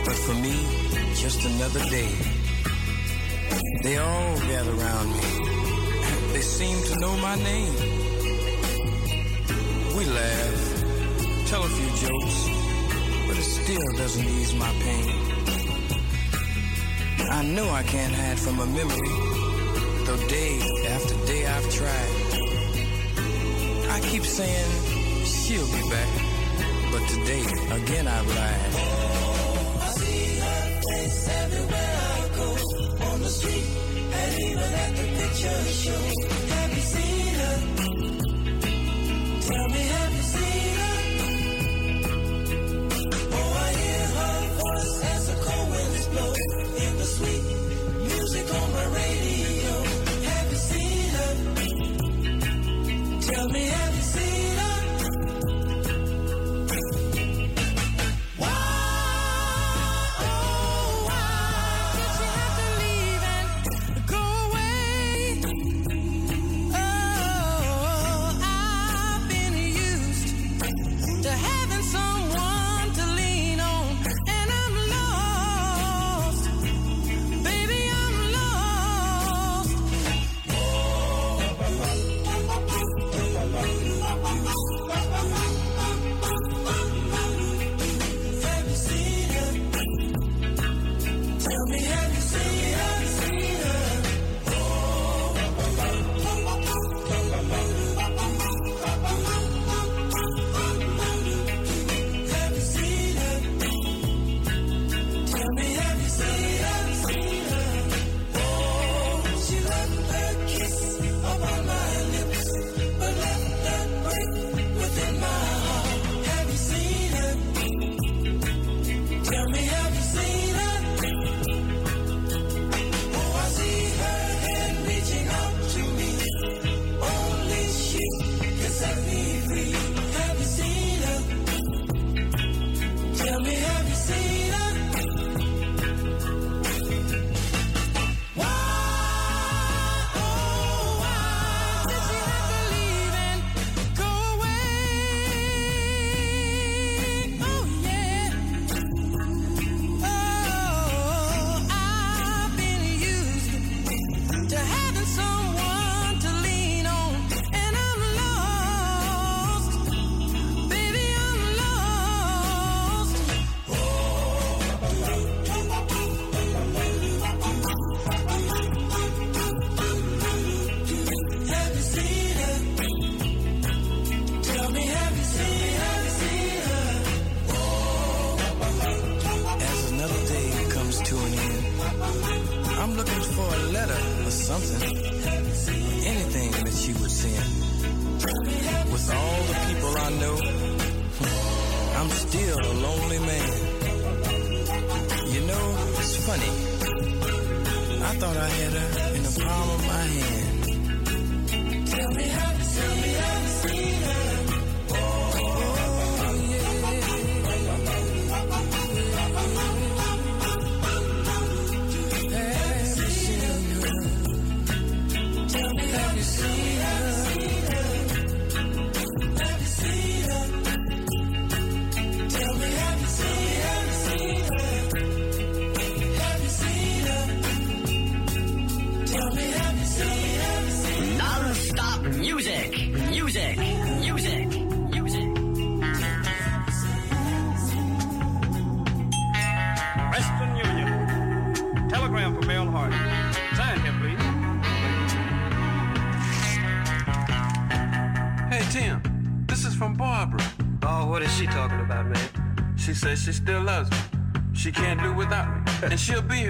But 0.05 0.15
for 0.15 0.33
me, 0.35 0.55
just 1.15 1.43
another 1.45 1.81
day. 1.89 2.11
They 3.83 3.97
all 3.97 4.37
gather 4.51 4.71
around 4.71 5.11
me. 5.11 5.27
They 6.33 6.41
seem 6.41 6.77
to 6.89 6.99
know 7.01 7.17
my 7.17 7.35
name. 7.35 7.75
We 9.97 10.05
laugh, 10.05 10.61
tell 11.47 11.63
a 11.63 11.71
few 11.77 11.89
jokes, 12.07 12.37
but 13.27 13.35
it 13.37 13.49
still 13.59 13.87
doesn't 13.97 14.25
ease 14.25 14.53
my 14.55 14.71
pain. 14.85 15.31
I 17.29 17.43
know 17.43 17.69
I 17.69 17.83
can't 17.83 18.13
hide 18.13 18.39
from 18.39 18.59
a 18.59 18.65
memory, 18.65 19.30
though 20.11 20.27
day 20.27 20.59
after 20.89 21.15
day 21.25 21.45
I've 21.45 21.69
tried. 21.73 22.11
I 23.95 23.99
keep 24.09 24.23
saying 24.23 24.71
she'll 25.25 25.71
be 25.77 25.83
back, 25.89 26.11
but 26.91 27.03
today 27.13 27.45
again 27.79 28.07
I've 28.07 28.27
lied. 28.27 28.73
I 29.81 29.89
see 29.99 30.39
her 30.45 30.81
face 30.87 31.29
everywhere 31.43 31.97
I 32.15 32.29
go. 32.37 32.49
On 33.11 33.21
the 33.21 33.29
street 33.29 33.67
and 34.19 34.43
even 34.43 34.69
at 34.83 34.91
the 34.97 35.05
picture 35.17 35.63
show. 35.81 36.60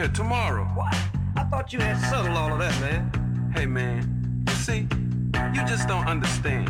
here 0.01 0.09
tomorrow. 0.09 0.63
What? 0.73 0.95
I 1.35 1.43
thought 1.43 1.71
you 1.71 1.79
had 1.79 1.95
settled 2.09 2.35
all 2.35 2.51
of 2.51 2.57
that, 2.57 2.75
man. 2.81 3.51
Hey, 3.55 3.67
man. 3.67 4.43
You 4.47 4.53
see, 4.55 4.87
you 5.53 5.61
just 5.67 5.87
don't 5.87 6.07
understand. 6.07 6.67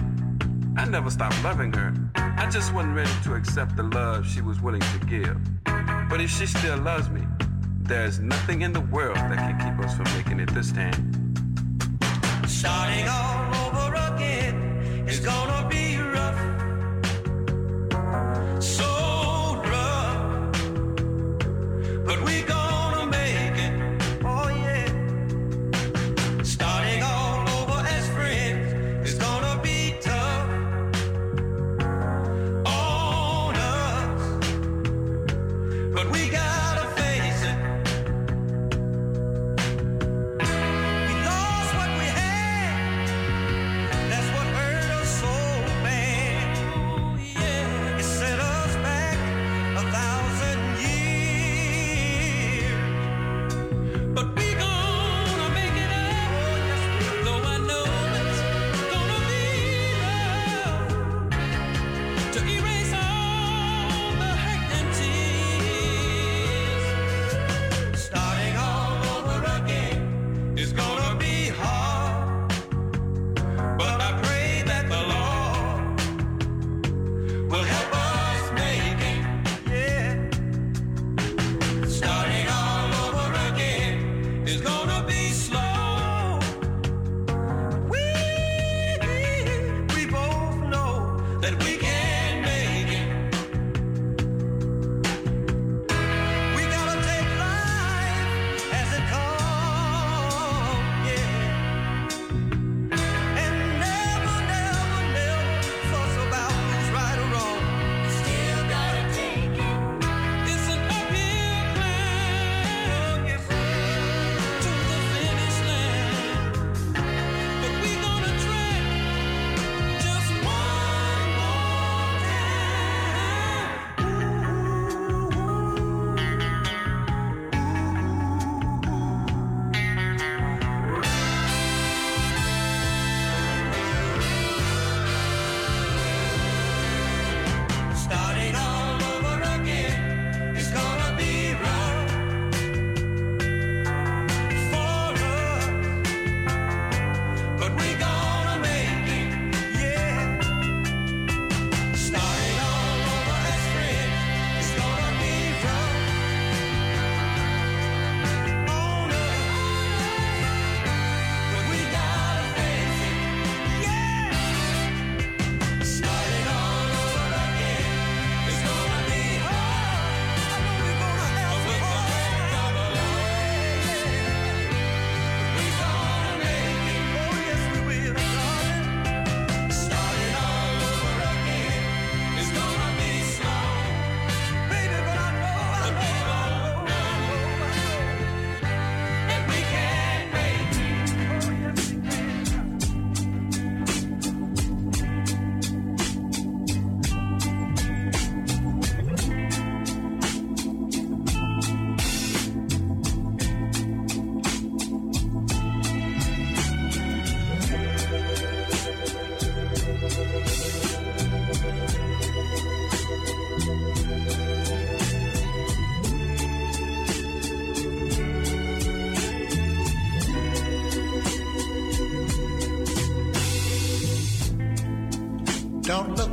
I 0.78 0.84
never 0.84 1.10
stopped 1.10 1.42
loving 1.42 1.72
her. 1.74 1.94
I 2.16 2.50
just 2.50 2.74
wasn't 2.74 2.96
ready 2.98 3.12
to 3.24 3.36
accept 3.36 3.78
the 3.78 3.84
love 3.84 4.28
she 4.28 4.42
was 4.42 4.60
willing 4.60 4.82
to 4.82 5.00
give. 5.06 5.38
But 6.10 6.20
if 6.20 6.30
she 6.30 6.46
still 6.46 6.78
loves 6.80 7.10
me, 7.10 7.22
there's 7.80 8.20
nothing 8.20 8.64
in 8.64 8.74
the 8.74 8.82
world 8.82 9.16
that 9.16 9.38
can 9.38 9.56
keep 9.64 9.86
us 9.86 9.96
from 9.96 10.08
making 10.18 10.42
it 10.42 10.54
this 10.54 10.74
time. 10.74 11.00
Starting 12.46 13.08
all 13.08 13.56
over 13.66 13.96
again 14.14 14.56
is 15.08 15.22
gonna 15.22 15.70
be 15.70 16.01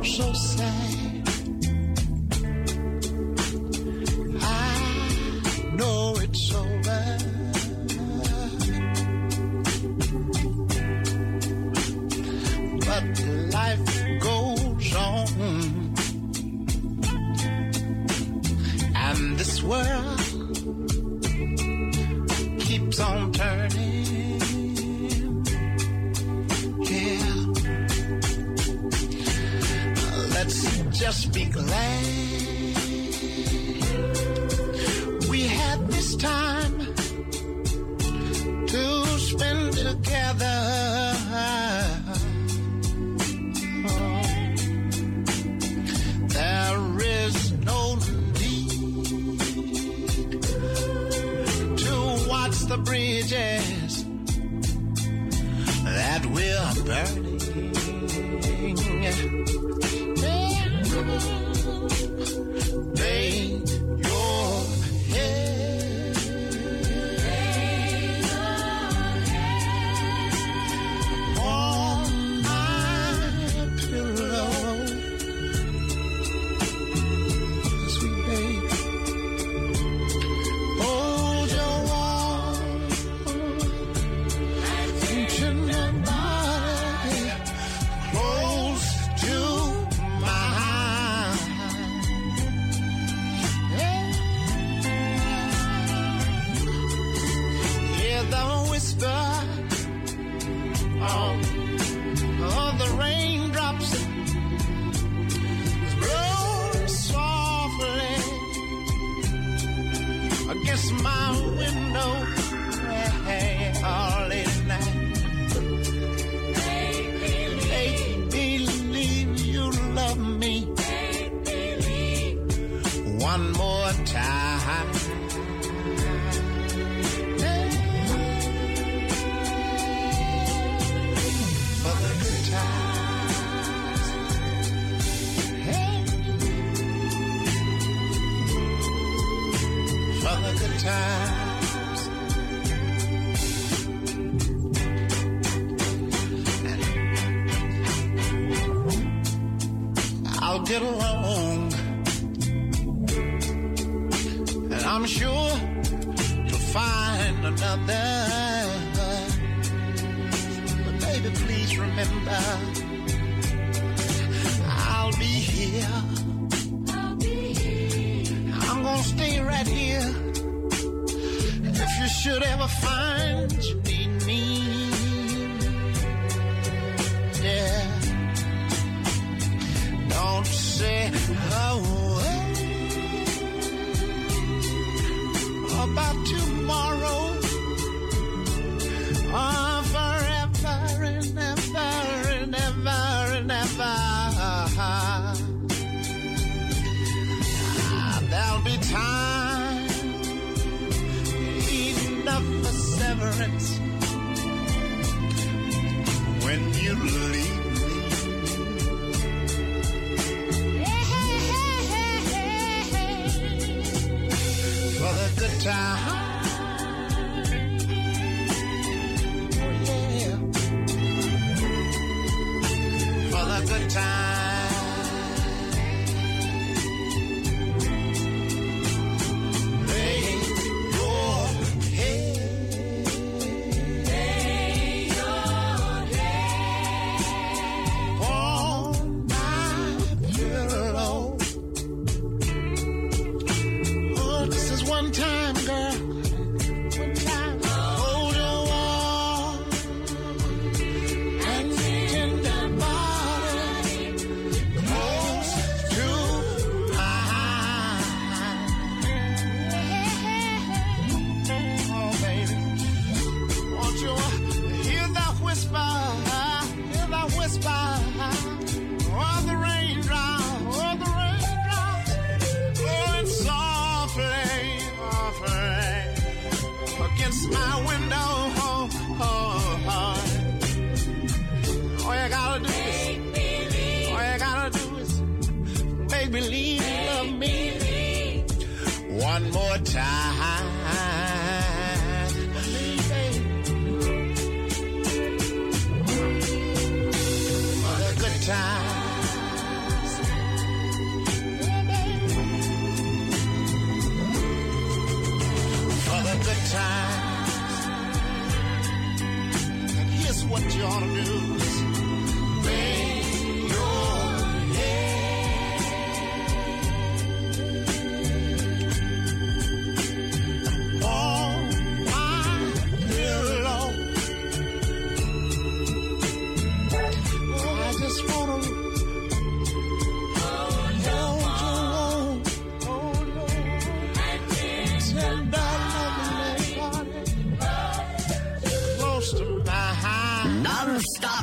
so 0.03 0.33
sad. 0.33 1.08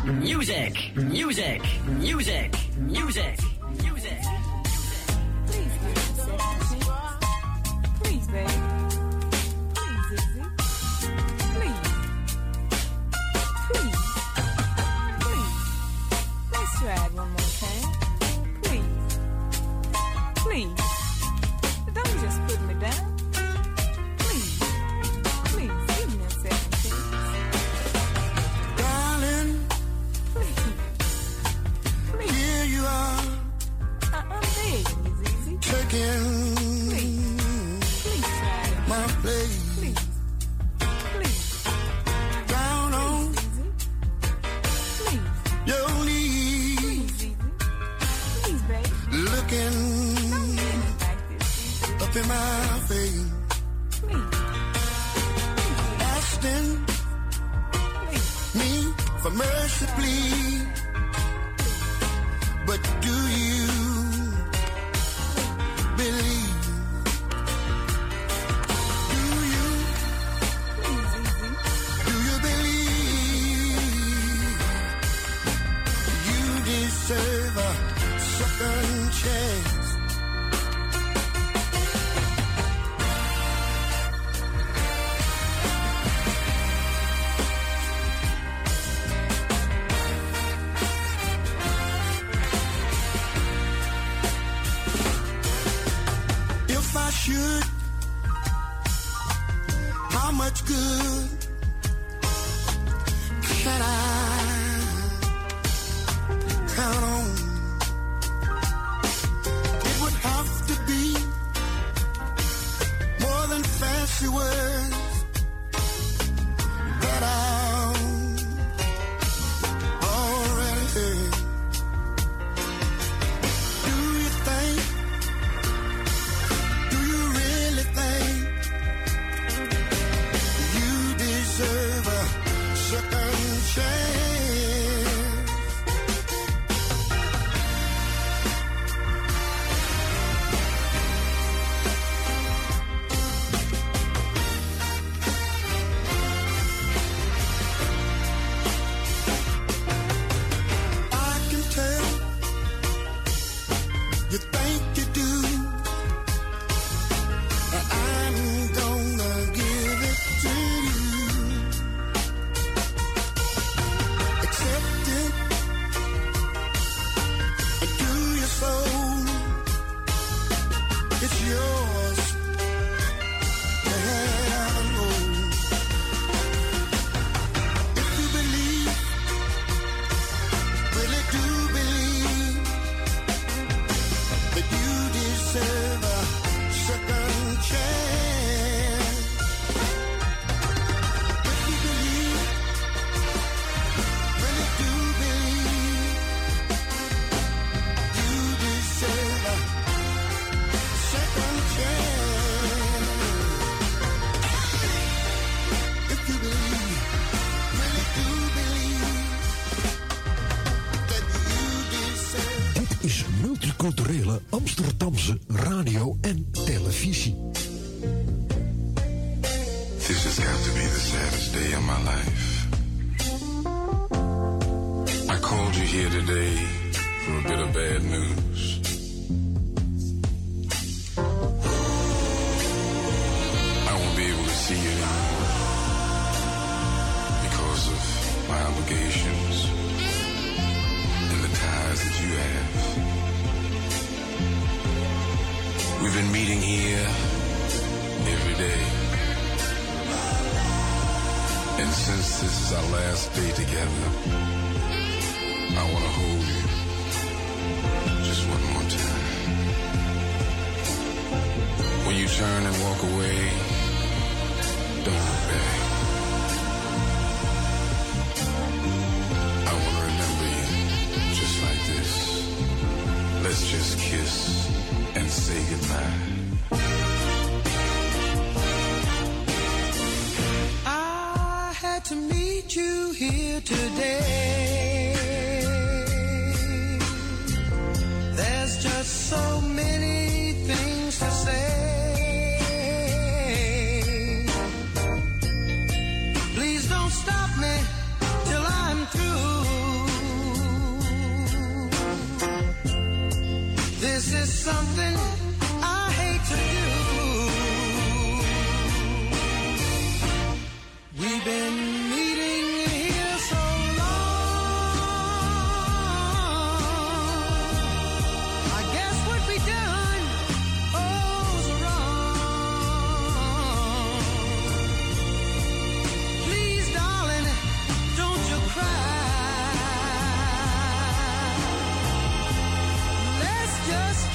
music, 0.06 0.92
music, 0.96 1.60
music, 1.98 2.54
music. 2.78 3.55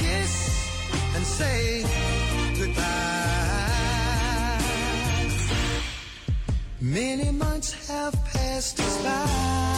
kiss 0.01 0.33
and 1.15 1.25
say 1.25 1.83
goodbye. 2.59 3.01
Many 6.81 7.31
months 7.31 7.87
have 7.87 8.13
passed 8.33 8.79
us 8.79 9.03
by. 9.03 9.71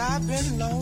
I've 0.00 0.26
been 0.26 0.58
lonely. 0.58 0.79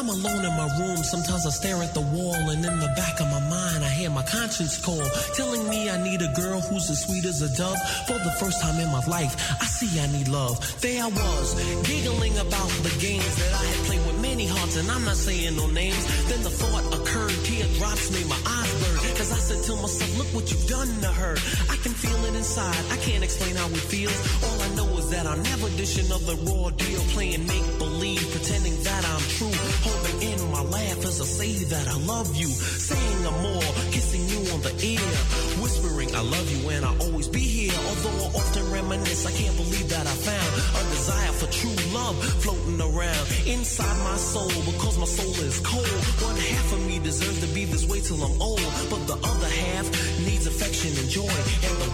I'm 0.00 0.08
alone 0.08 0.42
in 0.46 0.56
my 0.56 0.78
room, 0.78 0.96
sometimes 1.04 1.44
I 1.44 1.50
stare 1.50 1.82
at 1.82 1.92
the 1.92 2.00
wall, 2.00 2.32
and 2.32 2.64
in 2.64 2.80
the 2.80 2.88
back 2.96 3.20
of 3.20 3.30
my 3.30 3.38
mind, 3.52 3.84
I 3.84 3.90
hear 3.90 4.08
my 4.08 4.22
conscience 4.22 4.82
call, 4.82 5.04
telling 5.36 5.68
me 5.68 5.90
I 5.90 6.02
need 6.02 6.22
a 6.22 6.32
girl 6.32 6.58
who's 6.62 6.88
as 6.88 7.04
sweet 7.04 7.26
as 7.26 7.42
a 7.42 7.54
dove. 7.54 7.76
For 8.06 8.16
the 8.16 8.32
first 8.40 8.62
time 8.62 8.80
in 8.80 8.90
my 8.90 9.04
life, 9.04 9.36
I 9.60 9.66
see 9.66 10.00
I 10.00 10.06
need 10.06 10.28
love. 10.28 10.56
There 10.80 11.04
I 11.04 11.06
was, 11.06 11.52
giggling 11.84 12.32
about 12.38 12.72
the 12.80 12.96
games 12.98 13.36
that 13.36 13.52
I 13.52 13.62
had 13.62 13.80
played 13.84 14.06
with 14.06 14.18
many 14.22 14.46
hearts, 14.46 14.76
and 14.78 14.90
I'm 14.90 15.04
not 15.04 15.16
saying 15.16 15.54
no 15.54 15.66
names. 15.66 16.00
Then 16.30 16.44
the 16.44 16.48
thought 16.48 16.86
occurred, 16.96 17.36
teardrops 17.44 18.10
made 18.10 18.26
my 18.26 18.40
eyes 18.40 18.72
burn, 18.80 18.96
cause 19.20 19.32
I 19.36 19.40
said 19.52 19.60
to 19.68 19.76
myself, 19.84 20.16
look 20.16 20.28
what 20.32 20.50
you've 20.50 20.66
done 20.66 20.88
to 21.04 21.12
her. 21.12 21.36
I 21.68 21.76
can 21.84 21.92
feel 21.92 22.24
it 22.24 22.34
inside, 22.34 22.84
I 22.88 22.96
can't 23.04 23.22
explain 23.22 23.54
how 23.54 23.68
it 23.68 23.84
feels. 23.92 24.16
All 24.48 24.62
I 24.64 24.68
know 24.80 24.88
is 24.96 25.10
that 25.10 25.26
I'll 25.26 25.44
never 25.44 25.68
dish 25.76 26.00
another 26.00 26.40
raw 26.48 26.70
deal, 26.70 27.00
playing 27.12 27.46
make 27.46 27.59
that 31.70 31.86
I 31.86 31.96
love 32.02 32.34
you. 32.34 32.48
Saying 32.48 33.26
I'm 33.26 33.42
more, 33.42 33.70
kissing 33.94 34.26
you 34.26 34.40
on 34.52 34.60
the 34.60 34.74
ear. 34.82 35.06
Whispering 35.62 36.10
I 36.14 36.20
love 36.20 36.46
you 36.50 36.68
and 36.70 36.84
I'll 36.84 37.00
always 37.06 37.28
be 37.28 37.40
here. 37.40 37.72
Although 37.88 38.26
I 38.26 38.28
often 38.34 38.70
reminisce, 38.72 39.24
I 39.24 39.30
can't 39.30 39.56
believe 39.56 39.88
that 39.88 40.06
I 40.06 40.14
found 40.28 40.50
a 40.78 40.82
desire 40.90 41.32
for 41.38 41.46
true 41.54 41.78
love 41.94 42.18
floating 42.42 42.80
around 42.80 43.24
inside 43.46 43.96
my 44.02 44.16
soul. 44.16 44.50
Because 44.66 44.98
my 44.98 45.06
soul 45.06 45.34
is 45.46 45.60
cold. 45.60 45.86
One 46.26 46.36
half 46.36 46.72
of 46.72 46.86
me 46.86 46.98
deserves 46.98 47.40
to 47.40 47.48
be 47.54 47.64
this 47.64 47.86
way 47.86 48.00
till 48.00 48.18
I'm 48.18 48.34
old. 48.42 48.66
But 48.90 49.06
the 49.06 49.18
other 49.22 49.48
half 49.48 49.86
needs 50.26 50.46
affection 50.46 50.90
and 50.98 51.08
joy. 51.08 51.34
And 51.66 51.74
the 51.78 51.89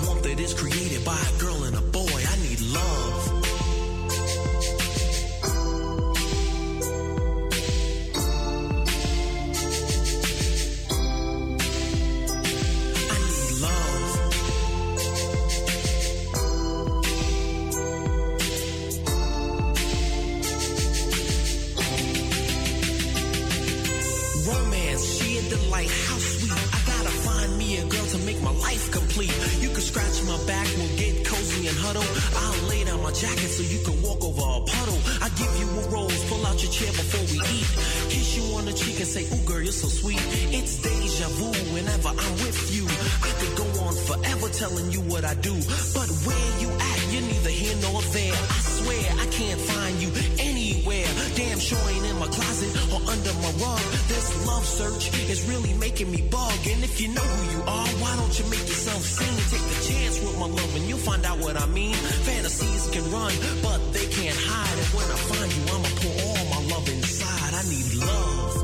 forever 44.46 44.58
telling 44.58 44.92
you 44.92 45.00
what 45.00 45.24
I 45.24 45.34
do. 45.34 45.54
But 45.94 46.08
where 46.26 46.48
you 46.60 46.70
at, 46.70 47.12
you're 47.12 47.22
neither 47.22 47.50
here 47.50 47.76
nor 47.82 48.02
there. 48.12 48.32
I 48.32 48.58
swear 48.60 49.04
I 49.18 49.26
can't 49.26 49.60
find 49.60 50.02
you 50.02 50.10
anywhere. 50.38 51.06
Damn 51.34 51.58
sure 51.58 51.78
ain't 51.88 52.04
in 52.06 52.18
my 52.18 52.26
closet 52.26 52.70
or 52.92 53.00
under 53.10 53.32
my 53.34 53.52
rug. 53.62 53.80
This 54.08 54.46
love 54.46 54.64
search 54.64 55.04
is 55.30 55.48
really 55.48 55.74
making 55.74 56.10
me 56.10 56.22
bug. 56.30 56.58
And 56.66 56.82
if 56.84 57.00
you 57.00 57.08
know 57.08 57.22
who 57.22 57.58
you 57.58 57.62
are, 57.62 57.88
why 58.02 58.16
don't 58.16 58.38
you 58.38 58.44
make 58.46 58.66
yourself 58.66 59.02
seen? 59.02 59.36
Take 59.50 59.66
the 59.74 59.80
chance 59.92 60.20
with 60.20 60.38
my 60.38 60.46
love 60.46 60.76
and 60.76 60.84
you'll 60.88 60.98
find 60.98 61.24
out 61.24 61.38
what 61.38 61.60
I 61.60 61.66
mean. 61.66 61.94
Fantasies 61.94 62.90
can 62.90 63.04
run, 63.10 63.32
but 63.62 63.80
they 63.92 64.06
can't 64.06 64.36
hide. 64.36 64.78
And 64.78 64.90
when 64.94 65.06
I 65.10 65.18
find 65.30 65.48
you, 65.52 65.62
I'ma 65.74 65.90
pour 66.00 66.14
all 66.26 66.44
my 66.54 66.62
love 66.74 66.88
inside. 66.88 67.52
I 67.54 67.62
need 67.68 67.94
love. 67.94 68.55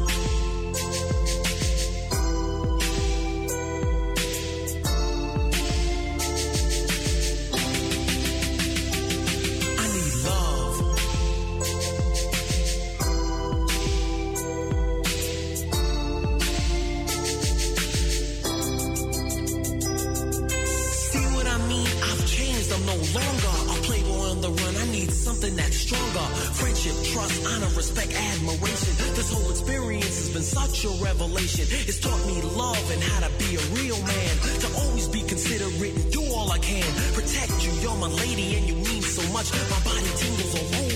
Stronger. 25.72 26.26
Friendship, 26.54 26.94
trust, 27.12 27.46
honor, 27.46 27.72
respect, 27.76 28.12
admiration. 28.12 28.92
This 29.16 29.32
whole 29.32 29.50
experience 29.50 30.16
has 30.18 30.30
been 30.30 30.42
such 30.42 30.84
a 30.84 30.92
revelation. 31.02 31.66
It's 31.88 31.98
taught 32.00 32.24
me 32.26 32.40
love 32.42 32.90
and 32.90 33.02
how 33.02 33.26
to 33.26 33.30
be 33.38 33.56
a 33.56 33.64
real 33.74 34.00
man. 34.04 34.32
To 34.62 34.68
always 34.84 35.08
be 35.08 35.22
considerate 35.22 35.94
and 35.96 36.12
do 36.12 36.22
all 36.32 36.50
I 36.50 36.58
can. 36.58 36.86
Protect 37.14 37.64
you. 37.64 37.72
You're 37.82 37.96
my 37.96 38.08
lady 38.08 38.56
and 38.56 38.66
you 38.68 38.76
mean 38.76 39.02
so 39.02 39.22
much. 39.32 39.50
My 39.70 39.80
body 39.84 40.10
tingles 40.16 40.54
all 40.54 40.91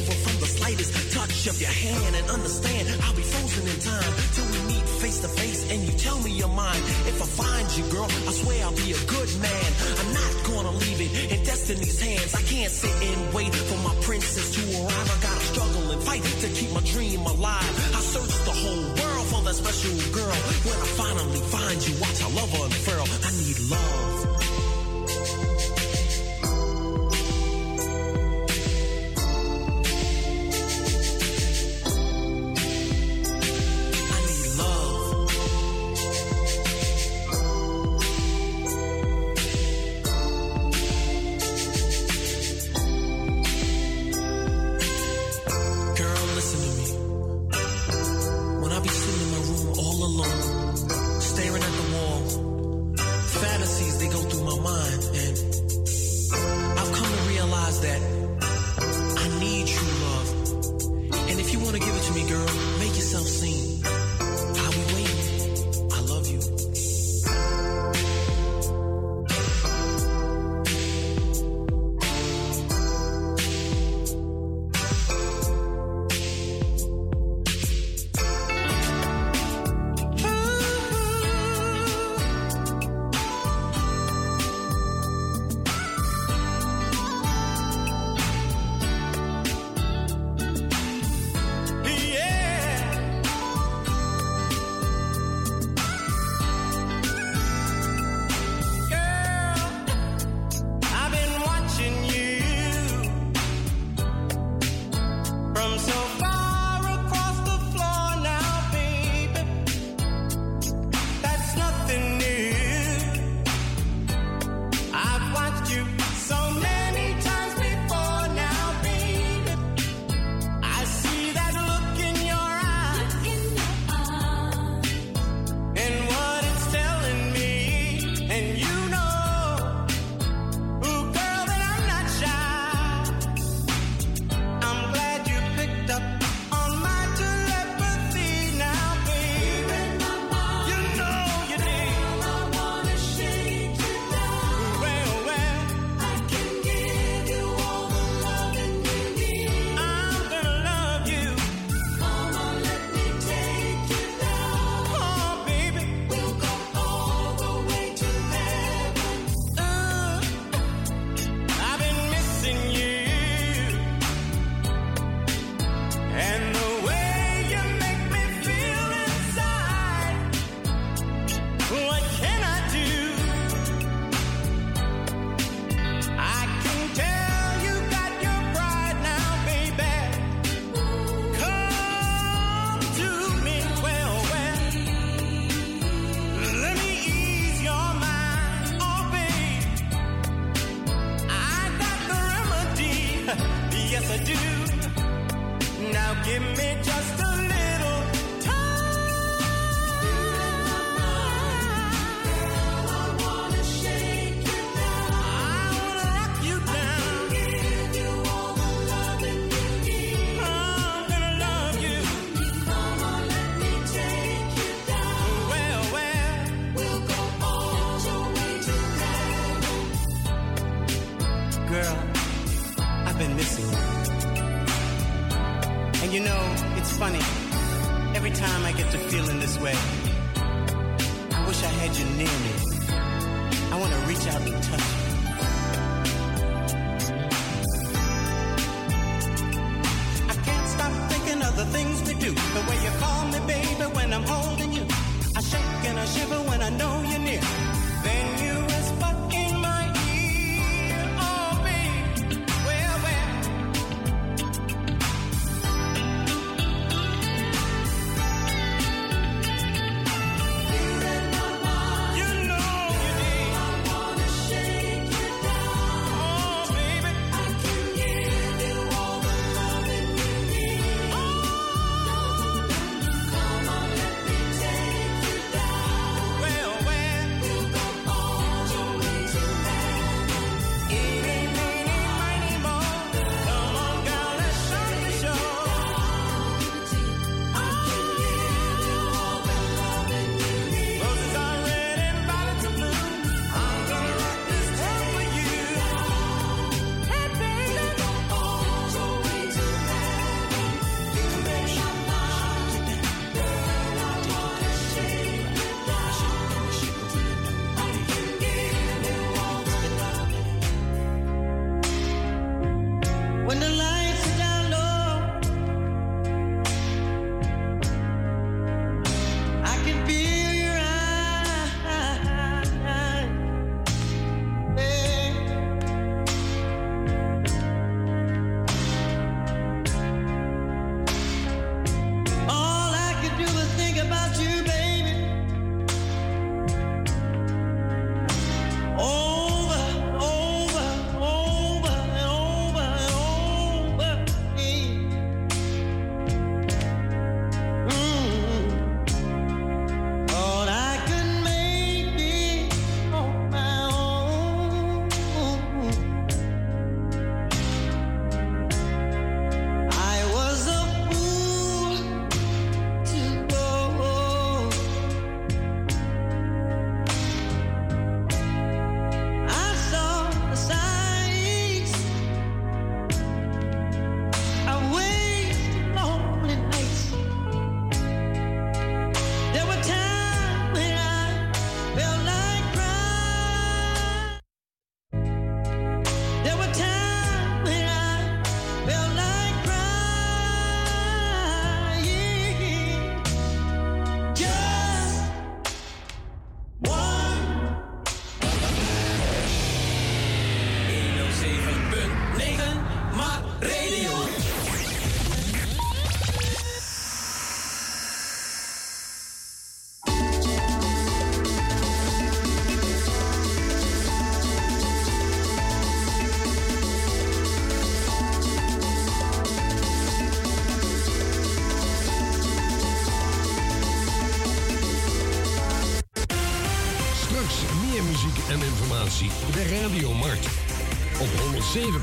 slightest 0.66 1.12
touch 1.12 1.46
of 1.46 1.60
your 1.60 1.70
hand. 1.70 2.16
And 2.16 2.30
understand, 2.30 2.88
I'll 3.04 3.14
be 3.14 3.22
frozen 3.22 3.64
in 3.70 3.78
time 3.78 4.12
till 4.34 4.46
we 4.50 4.58
meet 4.74 4.84
face 5.02 5.20
to 5.20 5.28
face 5.28 5.70
and 5.70 5.78
you 5.86 5.92
tell 5.98 6.18
me 6.20 6.30
your 6.30 6.48
mind. 6.48 6.82
If 7.06 7.22
I 7.22 7.26
find 7.42 7.66
you, 7.76 7.84
girl, 7.94 8.10
I 8.28 8.32
swear 8.32 8.64
I'll 8.64 8.74
be 8.74 8.90
a 8.90 9.00
good 9.06 9.30
man. 9.38 9.70
I'm 10.00 10.12
not 10.12 10.32
gonna 10.50 10.74
leave 10.82 11.00
it 11.06 11.32
in 11.32 11.44
destiny's 11.44 12.00
hands. 12.00 12.34
I 12.34 12.42
can't 12.42 12.72
sit 12.72 12.94
and 13.08 13.32
wait 13.32 13.54
for 13.54 13.78
my 13.86 13.94
princess 14.02 14.46
to 14.56 14.62
arrive. 14.82 15.08
I 15.14 15.18
gotta 15.22 15.44
struggle 15.52 15.90
and 15.92 16.02
fight 16.02 16.24
to 16.42 16.48
keep 16.48 16.72
my 16.72 16.82
dream 16.92 17.20
alive. 17.20 17.72
I 17.94 18.00
search 18.14 18.34
the 18.50 18.56
whole 18.62 18.86
world 19.00 19.26
for 19.30 19.40
that 19.46 19.54
special 19.54 19.94
girl. 20.18 20.38
When 20.66 20.78
I 20.86 20.88
finally 20.98 21.42
find 21.54 21.78
you, 21.86 21.94
watch 22.02 22.18
I 22.26 22.30
love 22.34 22.50
unfurl. 22.58 23.06
I 23.22 23.30
need 23.38 23.58
love. 23.70 24.15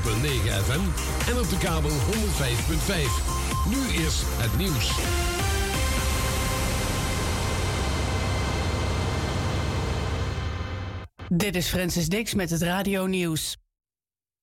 FM 0.02 0.80
en 1.30 1.38
op 1.38 1.48
de 1.48 1.58
kabel 1.58 1.90
105.5. 1.90 1.96
Nu 3.68 4.02
eerst 4.02 4.22
het 4.26 4.58
nieuws. 4.58 4.92
Dit 11.28 11.56
is 11.56 11.68
Francis 11.68 12.08
Dix 12.08 12.34
met 12.34 12.50
het 12.50 12.62
Radio 12.62 13.06
Nieuws. 13.06 13.56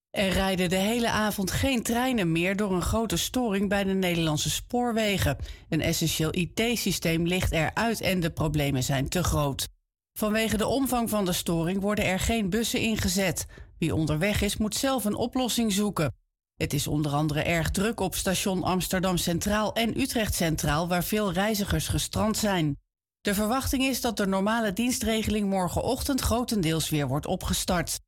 Er 0.09 0.29
rijden 0.29 0.69
de 0.69 0.75
hele 0.75 1.09
avond 1.09 1.51
geen 1.51 1.83
treinen 1.83 2.31
meer 2.31 2.55
door 2.55 2.73
een 2.73 2.81
grote 2.81 3.17
storing 3.17 3.69
bij 3.69 3.83
de 3.83 3.93
Nederlandse 3.93 4.49
spoorwegen. 4.49 5.37
Een 5.69 5.81
essentieel 5.81 6.35
IT-systeem 6.35 7.25
ligt 7.25 7.51
eruit 7.51 8.01
en 8.01 8.19
de 8.19 8.31
problemen 8.31 8.83
zijn 8.83 9.09
te 9.09 9.23
groot. 9.23 9.67
Vanwege 10.13 10.57
de 10.57 10.67
omvang 10.67 11.09
van 11.09 11.25
de 11.25 11.33
storing 11.33 11.81
worden 11.81 12.05
er 12.05 12.19
geen 12.19 12.49
bussen 12.49 12.79
ingezet. 12.79 13.45
Wie 13.77 13.95
onderweg 13.95 14.41
is, 14.41 14.57
moet 14.57 14.75
zelf 14.75 15.05
een 15.05 15.15
oplossing 15.15 15.73
zoeken. 15.73 16.13
Het 16.55 16.73
is 16.73 16.87
onder 16.87 17.11
andere 17.11 17.41
erg 17.41 17.71
druk 17.71 17.99
op 17.99 18.15
station 18.15 18.63
Amsterdam 18.63 19.17
Centraal 19.17 19.73
en 19.73 19.99
Utrecht 19.99 20.35
Centraal, 20.35 20.87
waar 20.87 21.03
veel 21.03 21.31
reizigers 21.31 21.87
gestrand 21.87 22.37
zijn. 22.37 22.79
De 23.21 23.33
verwachting 23.33 23.83
is 23.83 24.01
dat 24.01 24.17
de 24.17 24.27
normale 24.27 24.73
dienstregeling 24.73 25.49
morgenochtend 25.49 26.21
grotendeels 26.21 26.89
weer 26.89 27.07
wordt 27.07 27.25
opgestart. 27.25 27.99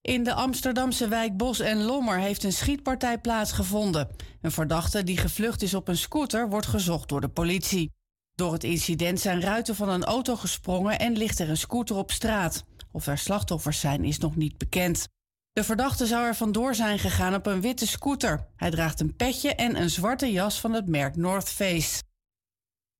In 0.00 0.24
de 0.24 0.34
Amsterdamse 0.34 1.08
wijk 1.08 1.36
Bos 1.36 1.60
en 1.60 1.82
Lommer 1.82 2.18
heeft 2.18 2.42
een 2.42 2.52
schietpartij 2.52 3.18
plaatsgevonden. 3.18 4.08
Een 4.40 4.50
verdachte 4.50 5.04
die 5.04 5.16
gevlucht 5.16 5.62
is 5.62 5.74
op 5.74 5.88
een 5.88 5.96
scooter 5.96 6.48
wordt 6.48 6.66
gezocht 6.66 7.08
door 7.08 7.20
de 7.20 7.28
politie. 7.28 7.92
Door 8.38 8.52
het 8.52 8.64
incident 8.64 9.20
zijn 9.20 9.40
ruiten 9.40 9.74
van 9.74 9.88
een 9.88 10.04
auto 10.04 10.36
gesprongen 10.36 10.98
en 10.98 11.16
ligt 11.16 11.38
er 11.38 11.48
een 11.48 11.56
scooter 11.56 11.96
op 11.96 12.10
straat. 12.10 12.64
Of 12.92 13.06
er 13.06 13.18
slachtoffers 13.18 13.80
zijn 13.80 14.04
is 14.04 14.18
nog 14.18 14.36
niet 14.36 14.58
bekend. 14.58 15.08
De 15.52 15.64
verdachte 15.64 16.06
zou 16.06 16.26
er 16.26 16.34
vandoor 16.34 16.74
zijn 16.74 16.98
gegaan 16.98 17.34
op 17.34 17.46
een 17.46 17.60
witte 17.60 17.86
scooter. 17.86 18.46
Hij 18.56 18.70
draagt 18.70 19.00
een 19.00 19.16
petje 19.16 19.54
en 19.54 19.80
een 19.80 19.90
zwarte 19.90 20.32
jas 20.32 20.60
van 20.60 20.72
het 20.72 20.86
merk 20.86 21.16
North 21.16 21.48
Face. 21.48 22.02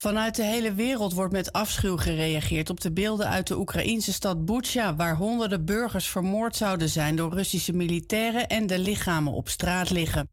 Vanuit 0.02 0.34
de 0.34 0.44
hele 0.44 0.72
wereld 0.72 1.12
wordt 1.12 1.32
met 1.32 1.52
afschuw 1.52 1.96
gereageerd 1.96 2.70
op 2.70 2.80
de 2.80 2.92
beelden 2.92 3.28
uit 3.28 3.46
de 3.46 3.58
Oekraïnse 3.58 4.12
stad 4.12 4.44
Butsja, 4.44 4.96
waar 4.96 5.16
honderden 5.16 5.64
burgers 5.64 6.08
vermoord 6.08 6.56
zouden 6.56 6.88
zijn 6.88 7.16
door 7.16 7.32
Russische 7.32 7.72
militairen 7.72 8.48
en 8.48 8.66
de 8.66 8.78
lichamen 8.78 9.32
op 9.32 9.48
straat 9.48 9.90
liggen. 9.90 10.28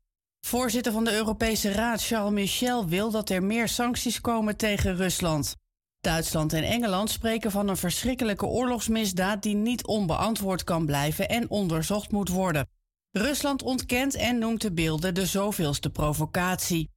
Voorzitter 0.46 0.92
van 0.92 1.04
de 1.04 1.14
Europese 1.14 1.72
Raad 1.72 2.06
Charles 2.06 2.34
Michel 2.34 2.88
wil 2.88 3.12
dat 3.12 3.30
er 3.30 3.44
meer 3.44 3.68
sancties 3.68 4.22
komen 4.22 4.58
tegen 4.58 4.96
Rusland. 4.96 5.56
Duitsland 6.02 6.54
en 6.54 6.64
Engeland 6.64 7.10
spreken 7.10 7.52
van 7.52 7.68
een 7.68 7.78
verschrikkelijke 7.78 8.46
oorlogsmisdaad 8.46 9.44
die 9.44 9.56
niet 9.56 9.86
onbeantwoord 9.86 10.64
kan 10.64 10.86
blijven 10.86 11.30
en 11.30 11.50
onderzocht 11.50 12.12
moet 12.12 12.30
worden. 12.30 12.68
Rusland 13.12 13.64
ontkent 13.64 14.16
en 14.16 14.38
noemt 14.38 14.62
de 14.62 14.72
beelden 14.72 15.14
de 15.14 15.26
zoveelste 15.26 15.90
provocatie. 15.90 16.90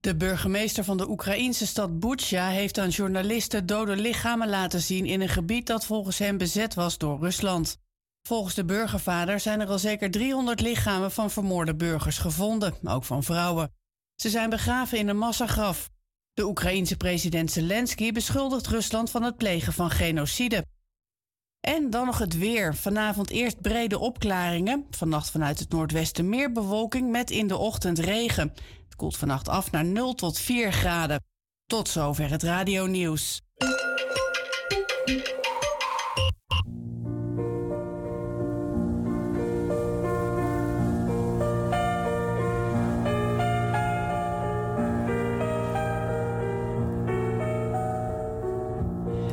De 0.00 0.16
burgemeester 0.16 0.84
van 0.84 0.96
de 0.96 1.08
Oekraïnse 1.08 1.66
stad 1.66 2.00
Butsja 2.00 2.48
heeft 2.48 2.78
aan 2.78 2.88
journalisten 2.88 3.66
dode 3.66 3.96
lichamen 3.96 4.48
laten 4.48 4.80
zien 4.80 5.06
in 5.06 5.20
een 5.20 5.28
gebied 5.28 5.66
dat 5.66 5.84
volgens 5.84 6.18
hem 6.18 6.38
bezet 6.38 6.74
was 6.74 6.98
door 6.98 7.20
Rusland. 7.20 7.78
Volgens 8.22 8.54
de 8.54 8.64
burgervader 8.64 9.40
zijn 9.40 9.60
er 9.60 9.68
al 9.68 9.78
zeker 9.78 10.10
300 10.10 10.60
lichamen 10.60 11.10
van 11.10 11.30
vermoorde 11.30 11.74
burgers 11.74 12.18
gevonden, 12.18 12.74
ook 12.84 13.04
van 13.04 13.22
vrouwen. 13.22 13.72
Ze 14.14 14.30
zijn 14.30 14.50
begraven 14.50 14.98
in 14.98 15.08
een 15.08 15.18
massagraf. 15.18 15.90
De 16.32 16.44
Oekraïense 16.44 16.96
president 16.96 17.50
Zelensky 17.50 18.12
beschuldigt 18.12 18.66
Rusland 18.66 19.10
van 19.10 19.22
het 19.22 19.36
plegen 19.36 19.72
van 19.72 19.90
genocide. 19.90 20.64
En 21.60 21.90
dan 21.90 22.06
nog 22.06 22.18
het 22.18 22.38
weer. 22.38 22.74
Vanavond 22.76 23.30
eerst 23.30 23.60
brede 23.60 23.98
opklaringen. 23.98 24.86
Vannacht 24.90 25.30
vanuit 25.30 25.58
het 25.58 25.70
noordwesten 25.70 26.28
meer 26.28 26.52
bewolking 26.52 27.10
met 27.10 27.30
in 27.30 27.46
de 27.46 27.56
ochtend 27.56 27.98
regen. 27.98 28.52
Het 28.84 28.96
koelt 28.96 29.16
vannacht 29.16 29.48
af 29.48 29.70
naar 29.70 29.84
0 29.84 30.14
tot 30.14 30.38
4 30.38 30.72
graden. 30.72 31.24
Tot 31.66 31.88
zover 31.88 32.30
het 32.30 32.42
radionieuws. 32.42 33.40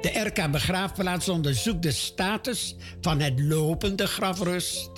De 0.00 0.20
RK 0.20 0.50
Begraafplaats 0.50 1.28
onderzoekt 1.28 1.82
de 1.82 1.92
status 1.92 2.76
van 3.00 3.20
het 3.20 3.40
lopende 3.40 4.06
grafrust 4.06 4.90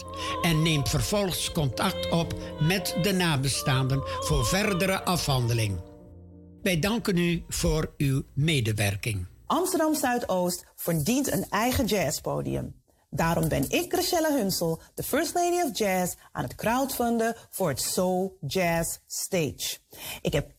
en 0.43 0.63
neemt 0.63 0.89
vervolgens 0.89 1.53
contact 1.53 2.11
op 2.11 2.35
met 2.61 2.97
de 3.03 3.13
nabestaanden 3.13 4.03
voor 4.05 4.47
verdere 4.47 5.05
afhandeling. 5.05 5.81
Wij 6.63 6.79
danken 6.79 7.17
u 7.17 7.45
voor 7.49 7.95
uw 7.97 8.23
medewerking. 8.35 9.27
Amsterdam 9.47 9.95
Zuidoost 9.95 10.65
verdient 10.77 11.33
een 11.33 11.47
eigen 11.49 11.87
jazzpodium. 11.87 12.75
Daarom 13.11 13.49
ben 13.49 13.71
ik, 13.71 13.93
Chriselle 13.93 14.39
Hunsel, 14.39 14.81
de 14.95 15.03
First 15.03 15.35
Lady 15.35 15.63
of 15.63 15.79
Jazz, 15.79 16.15
aan 16.33 16.43
het 16.43 16.55
crowdfunden 16.55 17.37
voor 17.51 17.69
het 17.69 17.81
Soul 17.81 18.37
Jazz 18.47 18.99
Stage. 19.07 19.79
Ik 20.23 20.33
heb 20.33 20.51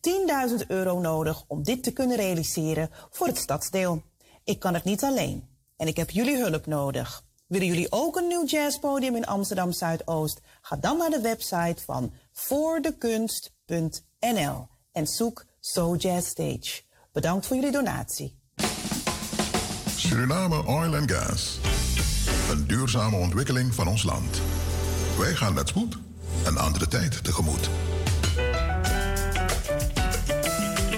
10.000 0.61 0.67
euro 0.67 0.99
nodig 0.99 1.43
om 1.47 1.63
dit 1.63 1.83
te 1.83 1.93
kunnen 1.93 2.17
realiseren 2.17 2.89
voor 3.09 3.27
het 3.27 3.37
stadsdeel. 3.37 4.03
Ik 4.51 4.59
kan 4.59 4.73
het 4.73 4.83
niet 4.83 5.03
alleen 5.03 5.47
en 5.77 5.87
ik 5.87 5.97
heb 5.97 6.09
jullie 6.09 6.37
hulp 6.37 6.65
nodig. 6.65 7.23
Willen 7.47 7.67
jullie 7.67 7.91
ook 7.91 8.15
een 8.15 8.27
nieuw 8.27 8.45
jazzpodium 8.45 9.15
in 9.15 9.25
Amsterdam 9.25 9.71
Zuidoost? 9.71 10.41
Ga 10.61 10.75
dan 10.75 10.97
naar 10.97 11.09
de 11.09 11.21
website 11.21 11.83
van 11.85 12.13
voordekunst.nl 12.31 14.67
en 14.91 15.07
zoek 15.07 15.45
So 15.59 15.95
Jazz 15.95 16.27
Stage. 16.27 16.81
Bedankt 17.11 17.45
voor 17.45 17.55
jullie 17.55 17.71
donatie. 17.71 18.39
Suriname 19.95 20.65
Oil 20.65 20.95
and 20.95 21.11
Gas. 21.11 21.59
Een 22.49 22.67
duurzame 22.67 23.17
ontwikkeling 23.17 23.75
van 23.75 23.87
ons 23.87 24.03
land. 24.03 24.41
Wij 25.17 25.35
gaan 25.35 25.53
met 25.53 25.67
spoed 25.67 25.97
een 26.45 26.57
andere 26.57 26.87
tijd 26.87 27.23
tegemoet. 27.23 27.69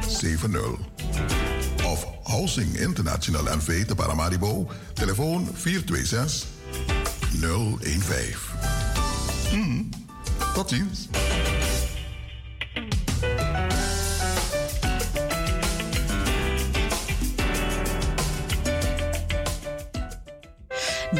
70. 0.00 0.78
Of 1.84 2.06
Housing 2.22 2.78
International 2.80 3.56
NV 3.56 3.84
te 3.86 3.94
Paramaribo, 3.94 4.68
telefoon 4.94 5.48
426 5.52 6.46
015. 7.40 8.36
Hmm, 9.50 9.88
tot 10.54 10.68
ziens. 10.68 11.08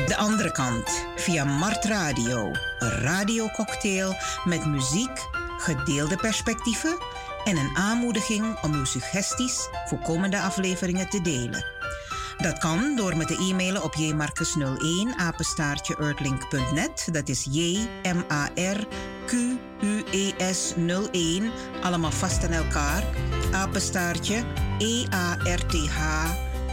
De 0.06 0.16
andere 0.16 0.52
kant, 0.52 1.04
via 1.16 1.44
Mart 1.44 1.84
Radio. 1.84 2.50
Een 2.78 2.90
radiococktail 2.90 4.16
met 4.44 4.66
muziek, 4.66 5.26
gedeelde 5.58 6.16
perspectieven 6.16 6.98
en 7.46 7.56
een 7.56 7.76
aanmoediging 7.76 8.62
om 8.62 8.74
uw 8.74 8.84
suggesties 8.84 9.68
voor 9.86 9.98
komende 9.98 10.40
afleveringen 10.40 11.08
te 11.08 11.20
delen. 11.20 11.64
Dat 12.36 12.58
kan 12.58 12.96
door 12.96 13.16
me 13.16 13.24
te 13.24 13.36
e-mailen 13.50 13.82
op 13.82 13.94
jmarcus01 13.94 15.16
apenstaartje. 15.16 15.96
Dat 17.12 17.28
is 17.28 17.46
J 17.50 17.88
M 18.02 18.32
A 18.32 18.48
R 18.54 18.86
Q 19.26 19.32
U 19.82 20.04
E 20.10 20.52
S 20.52 20.74
01 21.12 21.50
allemaal 21.82 22.10
vast 22.10 22.44
aan 22.44 22.50
elkaar. 22.50 23.04
Apenstaartje 23.52 24.44
E 24.78 25.04
A 25.14 25.34
R 25.34 25.66
T 25.66 25.88
H 25.88 26.24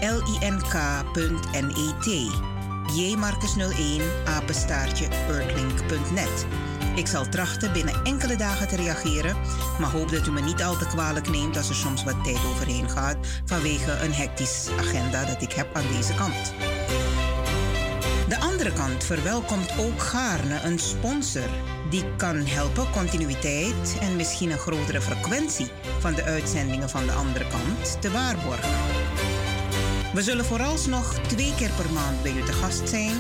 L 0.02 0.22
I 0.28 0.50
N 0.50 0.62
K.net. 0.70 2.32
jmarcus01 2.96 4.26
apenstaartje. 4.26 5.08
Ik 6.96 7.08
zal 7.08 7.30
trachten 7.30 7.74
binnen 7.74 8.04
enkele 8.04 8.36
dagen 8.36 8.68
te 8.68 8.76
reageren, 8.76 9.36
maar 9.80 9.90
hoop 9.90 10.12
dat 10.12 10.28
u 10.28 10.32
me 10.32 10.42
niet 10.42 10.64
al 10.64 10.78
te 10.78 10.88
kwalijk 10.88 11.30
neemt 11.30 11.58
als 11.58 11.70
er 11.70 11.76
soms 11.76 12.04
wat 12.04 12.24
tijd 12.24 12.46
overheen 12.46 12.90
gaat 12.90 13.18
vanwege 13.46 13.92
een 13.92 14.14
hectisch 14.14 14.68
agenda 14.80 15.26
dat 15.26 15.42
ik 15.42 15.52
heb 15.52 15.76
aan 15.76 15.88
deze 15.92 16.14
kant. 16.14 16.54
De 18.28 18.40
andere 18.40 18.74
kant 18.74 19.04
verwelkomt 19.04 19.74
ook 19.80 20.02
gaarne 20.02 20.60
een 20.64 20.80
sponsor 20.80 21.50
die 21.90 22.04
kan 22.18 22.36
helpen 22.36 22.92
continuïteit 22.92 23.98
en 24.02 24.16
misschien 24.16 24.52
een 24.52 24.58
grotere 24.58 25.02
frequentie 25.02 25.72
van 26.00 26.14
de 26.14 26.24
uitzendingen 26.24 26.90
van 26.90 27.06
de 27.06 27.12
andere 27.12 27.48
kant 27.48 28.02
te 28.02 28.12
waarborgen. 28.12 28.70
We 30.14 30.22
zullen 30.22 30.46
vooralsnog 30.46 31.14
twee 31.14 31.54
keer 31.56 31.72
per 31.72 31.94
maand 31.94 32.22
bij 32.22 32.32
u 32.32 32.44
te 32.44 32.54
gast 32.54 32.90
zijn. 32.90 33.16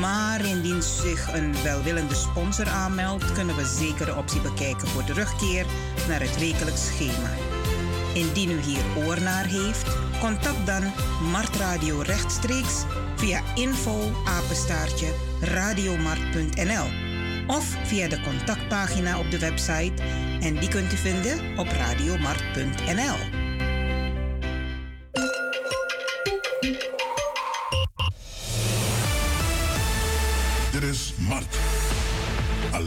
Maar 0.00 0.44
indien 0.44 0.82
zich 0.82 1.32
een 1.32 1.62
welwillende 1.62 2.14
sponsor 2.14 2.68
aanmeldt, 2.68 3.32
kunnen 3.32 3.56
we 3.56 3.64
zeker 3.64 4.06
de 4.06 4.14
optie 4.14 4.40
bekijken 4.40 4.88
voor 4.88 5.04
terugkeer 5.04 5.66
naar 6.08 6.20
het 6.20 6.38
wekelijks 6.38 6.86
schema. 6.86 7.30
Indien 8.14 8.50
u 8.50 8.60
hier 8.60 8.82
oor 8.96 9.20
naar 9.20 9.44
heeft, 9.44 9.96
contact 10.20 10.66
dan 10.66 10.82
Mart 11.30 11.56
Radio 11.56 12.00
rechtstreeks 12.00 12.84
via 13.16 13.40
info 13.54 14.10
of 17.46 17.76
via 17.84 18.08
de 18.08 18.20
contactpagina 18.20 19.18
op 19.18 19.30
de 19.30 19.38
website 19.38 20.02
en 20.40 20.54
die 20.54 20.68
kunt 20.68 20.92
u 20.92 20.96
vinden 20.96 21.58
op 21.58 21.66
radiomart.nl. 21.66 23.46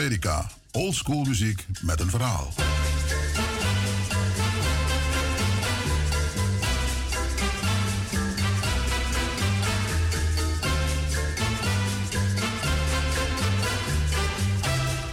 Amerika. 0.00 0.50
Old 0.72 0.94
school 0.94 1.24
muziek 1.24 1.66
met 1.80 2.00
een 2.00 2.10
verhaal. 2.10 2.52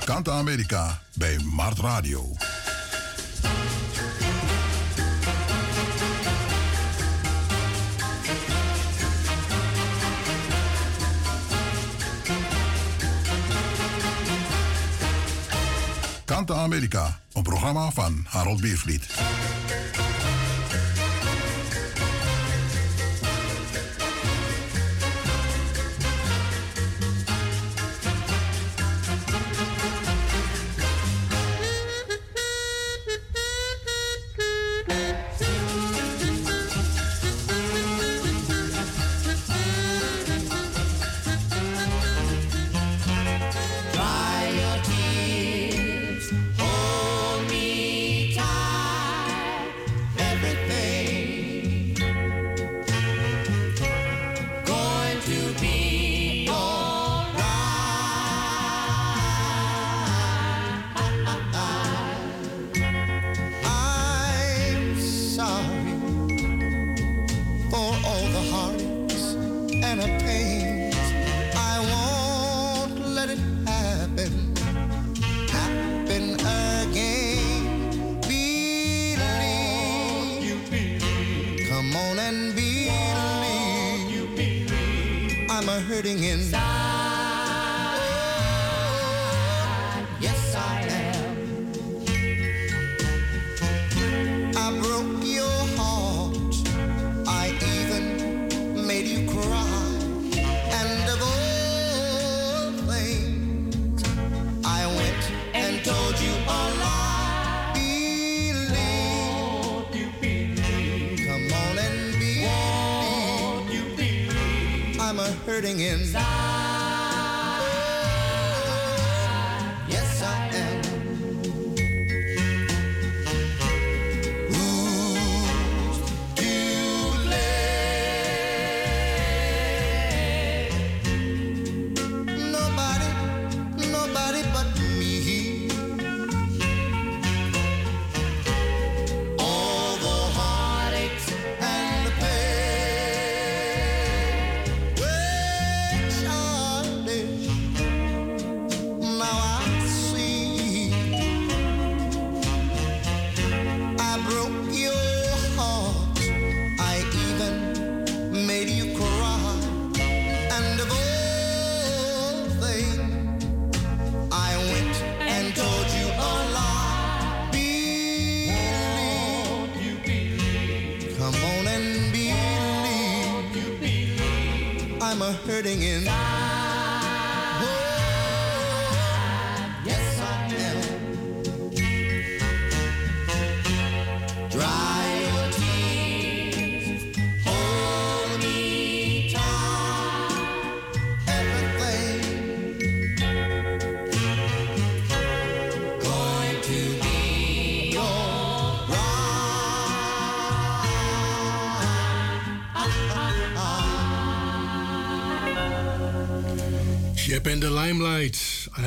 Kanta 0.06 0.32
Amerika 0.32 1.02
bij 1.14 1.40
Mart 1.40 1.80
Radio. 1.80 2.36
Amerika, 16.54 17.20
een 17.34 17.44
programma 17.44 17.92
van 17.92 18.26
Harold 18.28 18.62
Biervliet. 18.62 19.08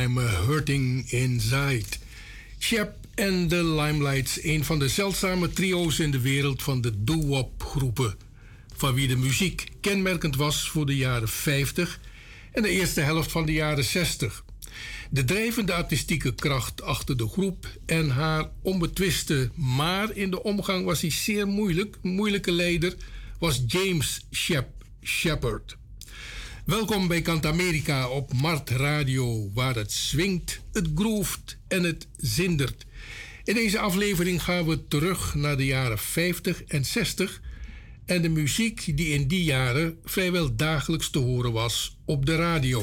I'm 0.02 0.16
hurting 0.16 1.10
inside. 1.10 1.86
Shep 2.58 2.94
en 3.14 3.48
de 3.48 3.64
Limelights, 3.64 4.42
een 4.42 4.64
van 4.64 4.78
de 4.78 4.88
zeldzame 4.88 5.48
trio's 5.50 5.98
in 5.98 6.10
de 6.10 6.20
wereld 6.20 6.62
van 6.62 6.80
de 6.80 7.04
doo-wop 7.04 7.62
groepen. 7.62 8.14
Van 8.76 8.94
wie 8.94 9.08
de 9.08 9.16
muziek 9.16 9.68
kenmerkend 9.80 10.36
was 10.36 10.68
voor 10.68 10.86
de 10.86 10.96
jaren 10.96 11.28
50 11.28 12.00
en 12.52 12.62
de 12.62 12.68
eerste 12.68 13.00
helft 13.00 13.30
van 13.30 13.46
de 13.46 13.52
jaren 13.52 13.84
60. 13.84 14.44
De 15.10 15.24
drijvende 15.24 15.72
artistieke 15.72 16.34
kracht 16.34 16.82
achter 16.82 17.16
de 17.16 17.28
groep 17.28 17.66
en 17.86 18.10
haar 18.10 18.50
onbetwiste, 18.62 19.50
maar 19.54 20.16
in 20.16 20.30
de 20.30 20.42
omgang 20.42 20.84
was 20.84 21.00
hij 21.00 21.10
zeer 21.10 21.48
moeilijk, 21.48 21.96
moeilijke 22.02 22.52
leider, 22.52 22.94
was 23.38 23.62
James 23.66 24.26
Shep 24.32 24.68
Shepard. 25.02 25.78
Welkom 26.70 27.08
bij 27.08 27.22
Kant 27.22 27.46
Amerika 27.46 28.08
op 28.08 28.32
Mart 28.32 28.70
Radio, 28.70 29.50
waar 29.54 29.74
het 29.74 29.92
swingt, 29.92 30.60
het 30.72 30.88
groeft 30.94 31.58
en 31.68 31.82
het 31.82 32.06
zindert. 32.16 32.86
In 33.44 33.54
deze 33.54 33.78
aflevering 33.78 34.42
gaan 34.42 34.66
we 34.66 34.86
terug 34.88 35.34
naar 35.34 35.56
de 35.56 35.64
jaren 35.64 35.98
50 35.98 36.64
en 36.64 36.84
60 36.84 37.40
en 38.04 38.22
de 38.22 38.28
muziek 38.28 38.96
die 38.96 39.08
in 39.08 39.28
die 39.28 39.44
jaren 39.44 39.98
vrijwel 40.04 40.56
dagelijks 40.56 41.10
te 41.10 41.18
horen 41.18 41.52
was 41.52 41.96
op 42.04 42.26
de 42.26 42.36
radio. 42.36 42.82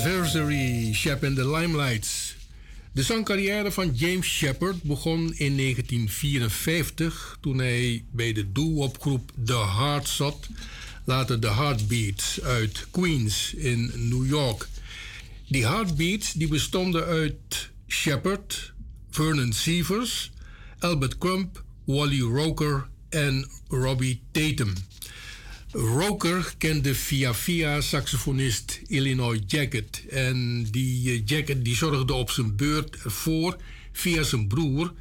Anniversary, 0.00 0.92
Shep 0.94 1.24
in 1.24 1.34
the 1.34 1.50
Limelights. 1.50 2.34
De 2.92 3.02
zangcarrière 3.02 3.72
van 3.72 3.94
James 3.94 4.26
Shepard 4.26 4.82
begon 4.82 5.20
in 5.20 5.56
1954 5.56 7.38
toen 7.40 7.58
hij 7.58 8.04
bij 8.10 8.32
de 8.32 8.52
doo-wop 8.52 9.20
The 9.44 9.66
Heart 9.76 10.08
zat, 10.08 10.46
later 11.04 11.40
de 11.40 11.50
Heartbeats 11.50 12.42
uit 12.42 12.86
Queens 12.90 13.54
in 13.54 13.92
New 13.94 14.26
York. 14.26 14.68
Die 15.48 15.66
Heartbeats 15.66 16.32
die 16.32 16.48
bestonden 16.48 17.04
uit 17.04 17.70
Shepard, 17.88 18.72
Vernon 19.10 19.52
Sievers, 19.52 20.30
Albert 20.78 21.18
Crump, 21.18 21.64
Wally 21.84 22.20
Roker 22.20 22.88
en 23.08 23.48
Robbie 23.68 24.20
Tatum. 24.32 24.72
Roker 25.72 26.54
kende 26.58 26.94
via 26.94 27.34
via 27.34 27.80
saxofonist 27.80 28.80
Illinois 28.86 29.40
Jacket. 29.46 30.04
En 30.08 30.66
die 30.70 31.10
eh, 31.10 31.22
Jacket 31.24 31.64
die 31.64 31.76
zorgde 31.76 32.12
op 32.12 32.30
zijn 32.30 32.56
beurt 32.56 32.96
ervoor, 32.96 33.56
via 33.92 34.22
zijn 34.22 34.46
broer, 34.46 34.92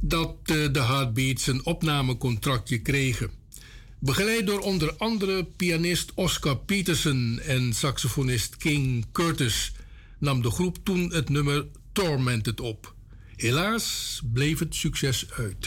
dat 0.00 0.36
eh, 0.44 0.72
de 0.72 0.82
Heartbeats 0.82 1.46
een 1.46 1.64
opnamecontractje 1.64 2.78
kregen. 2.78 3.30
Begeleid 3.98 4.46
door 4.46 4.60
onder 4.60 4.96
andere 4.96 5.44
pianist 5.56 6.12
Oscar 6.14 6.56
Peterson 6.56 7.40
en 7.46 7.72
saxofonist 7.72 8.56
King 8.56 9.06
Curtis 9.12 9.72
nam 10.18 10.42
de 10.42 10.50
groep 10.50 10.78
toen 10.82 11.12
het 11.12 11.28
nummer 11.28 11.66
Tormented 11.92 12.60
op. 12.60 12.94
Helaas 13.36 14.20
bleef 14.32 14.58
het 14.58 14.74
succes 14.74 15.26
uit. 15.30 15.66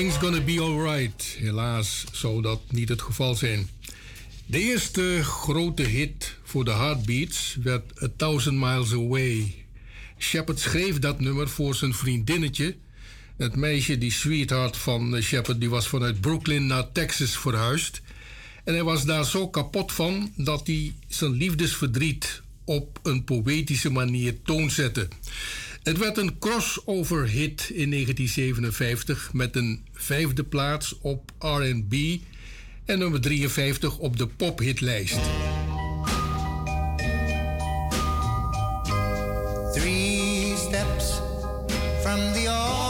Everything's 0.00 0.30
gonna 0.30 0.44
be 0.44 0.60
alright. 0.60 1.36
Helaas 1.38 2.04
zou 2.12 2.42
dat 2.42 2.60
niet 2.70 2.88
het 2.88 3.02
geval 3.02 3.34
zijn. 3.34 3.68
De 4.46 4.58
eerste 4.60 5.20
grote 5.22 5.82
hit 5.82 6.36
voor 6.42 6.64
de 6.64 6.70
Heartbeats 6.70 7.56
werd 7.62 8.02
A 8.02 8.08
Thousand 8.16 8.58
Miles 8.58 8.92
Away. 8.92 9.54
Shepard 10.18 10.58
schreef 10.58 10.98
dat 10.98 11.20
nummer 11.20 11.48
voor 11.48 11.74
zijn 11.74 11.94
vriendinnetje. 11.94 12.76
Het 13.36 13.56
meisje, 13.56 13.98
die 13.98 14.12
sweetheart 14.12 14.76
van 14.76 15.16
eh, 15.16 15.22
Shepard, 15.22 15.60
die 15.60 15.70
was 15.70 15.88
vanuit 15.88 16.20
Brooklyn 16.20 16.66
naar 16.66 16.92
Texas 16.92 17.38
verhuisd. 17.38 18.00
En 18.64 18.74
hij 18.74 18.84
was 18.84 19.04
daar 19.04 19.24
zo 19.24 19.48
kapot 19.48 19.92
van 19.92 20.32
dat 20.36 20.66
hij 20.66 20.94
zijn 21.08 21.32
liefdesverdriet 21.32 22.42
op 22.64 22.98
een 23.02 23.24
poëtische 23.24 23.90
manier 23.90 24.42
toonzette. 24.42 25.08
Het 25.82 25.98
werd 25.98 26.16
een 26.16 26.38
crossover 26.38 27.28
hit 27.28 27.70
in 27.74 27.90
1957 27.90 29.32
met 29.32 29.56
een 29.56 29.86
vijfde 29.92 30.44
plaats 30.44 30.98
op 31.00 31.32
R&B 31.38 31.94
en 32.84 32.98
nummer 32.98 33.20
53 33.20 33.98
op 33.98 34.16
de 34.16 34.26
pophitlijst. 34.26 35.18
Three 39.72 40.54
steps 40.56 41.20
from 42.02 42.32
the 42.32 42.88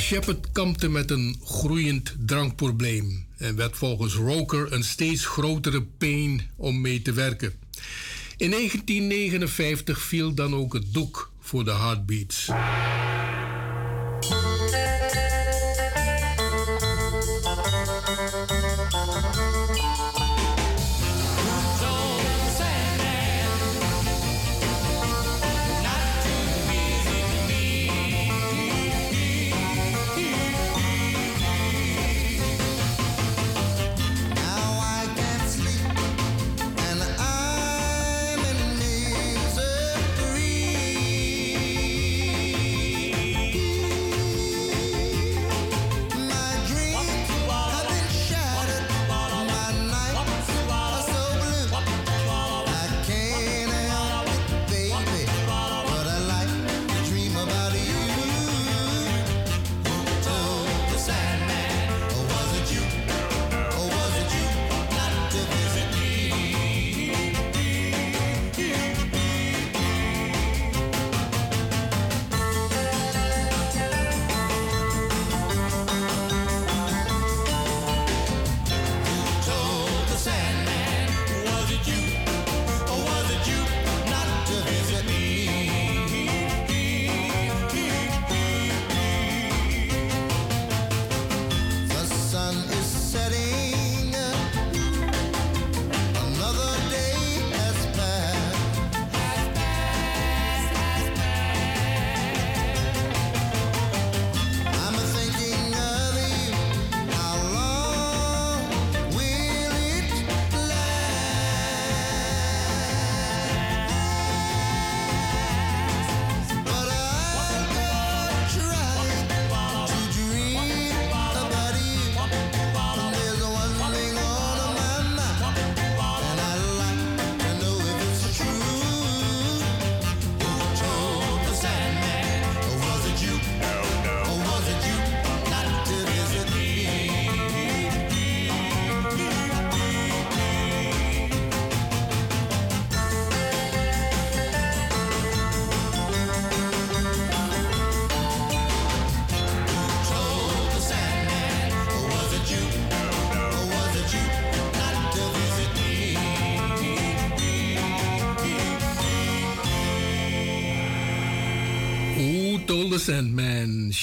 Shepard 0.00 0.52
kampte 0.52 0.88
met 0.88 1.10
een 1.10 1.40
groeiend 1.44 2.14
drankprobleem 2.26 3.26
en 3.36 3.56
werd 3.56 3.76
volgens 3.76 4.14
Roker 4.14 4.72
een 4.72 4.84
steeds 4.84 5.26
grotere 5.26 5.82
pain 5.82 6.42
om 6.56 6.80
mee 6.80 7.02
te 7.02 7.12
werken. 7.12 7.52
In 8.36 8.50
1959 8.50 10.00
viel 10.00 10.34
dan 10.34 10.54
ook 10.54 10.72
het 10.72 10.92
doek 10.92 11.32
voor 11.40 11.64
de 11.64 11.72
Heartbeats. 11.72 12.48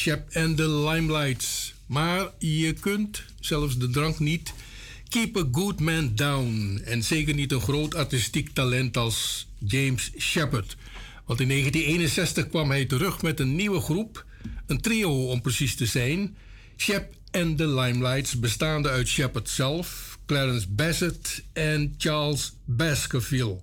Shep 0.08 0.36
and 0.36 0.58
the 0.58 0.70
Limelights. 0.70 1.74
Maar 1.86 2.32
je 2.40 2.74
kunt 2.74 3.24
zelfs 3.40 3.78
de 3.78 3.90
drank 3.90 4.20
niet 4.20 4.54
keep 5.10 5.38
a 5.38 5.44
good 5.52 5.80
man 5.80 6.12
down. 6.16 6.82
En 6.86 7.04
zeker 7.04 7.34
niet 7.34 7.52
een 7.52 7.62
groot 7.62 7.96
artistiek 7.96 8.50
talent 8.50 8.98
als 8.98 9.48
James 9.58 10.12
Shepard. 10.18 10.78
Want 11.26 11.40
in 11.40 11.48
1961 11.48 12.50
kwam 12.50 12.70
hij 12.70 12.86
terug 12.86 13.22
met 13.22 13.40
een 13.40 13.56
nieuwe 13.56 13.82
groep, 13.82 14.26
een 14.66 14.82
trio 14.82 15.30
om 15.30 15.42
precies 15.42 15.76
te 15.76 15.86
zijn. 15.86 16.36
Shep 16.78 17.14
and 17.32 17.58
the 17.58 17.68
Limelights, 17.68 18.40
bestaande 18.40 18.90
uit 18.90 19.08
Shepard 19.08 19.50
zelf, 19.50 20.20
Clarence 20.26 20.70
Bassett 20.70 21.44
en 21.54 21.96
Charles 21.98 22.54
Baskerville. 22.66 23.60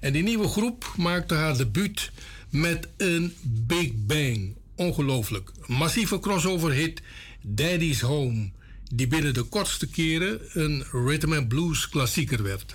En 0.00 0.12
die 0.12 0.22
nieuwe 0.22 0.48
groep 0.48 0.94
maakte 0.96 1.34
haar 1.34 1.56
debuut 1.56 2.10
met 2.50 2.88
een 2.96 3.34
Big 3.42 3.90
Bang. 3.94 4.60
Ongelooflijk. 4.76 5.50
Massieve 5.66 6.18
crossover 6.18 6.72
hit, 6.72 7.02
Daddy's 7.42 8.00
Home, 8.00 8.50
die 8.94 9.06
binnen 9.06 9.34
de 9.34 9.42
kortste 9.42 9.90
keren 9.90 10.40
een 10.52 10.84
rhythm 10.90 11.32
and 11.32 11.48
blues 11.48 11.88
klassieker 11.88 12.42
werd. 12.42 12.74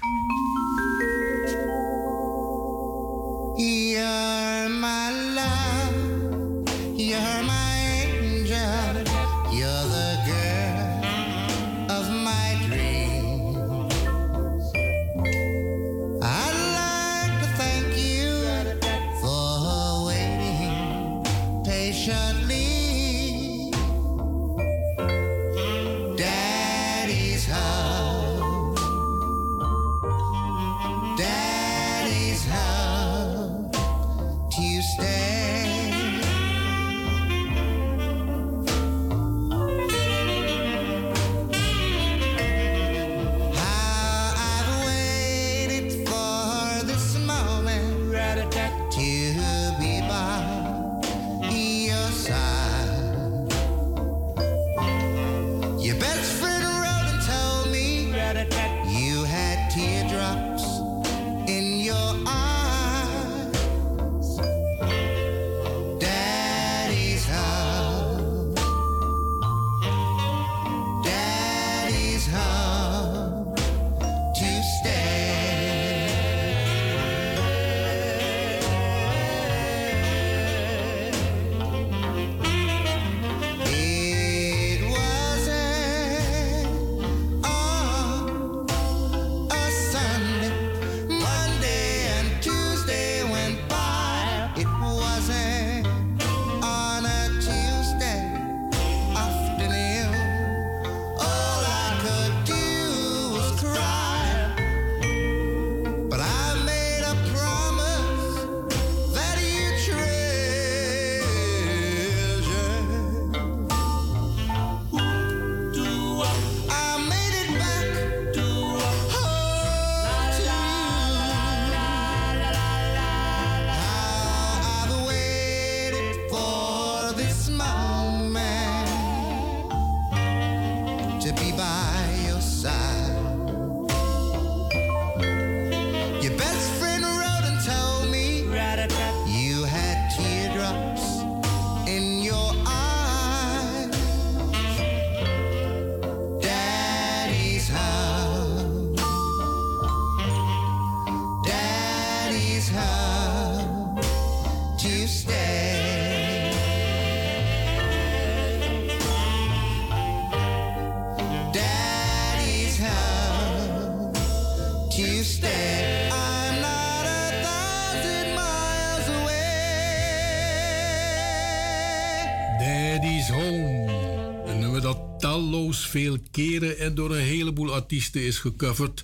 En 176.37 176.95
door 176.95 177.15
een 177.15 177.23
heleboel 177.23 177.73
artiesten 177.73 178.21
is 178.21 178.37
gecoverd, 178.37 179.03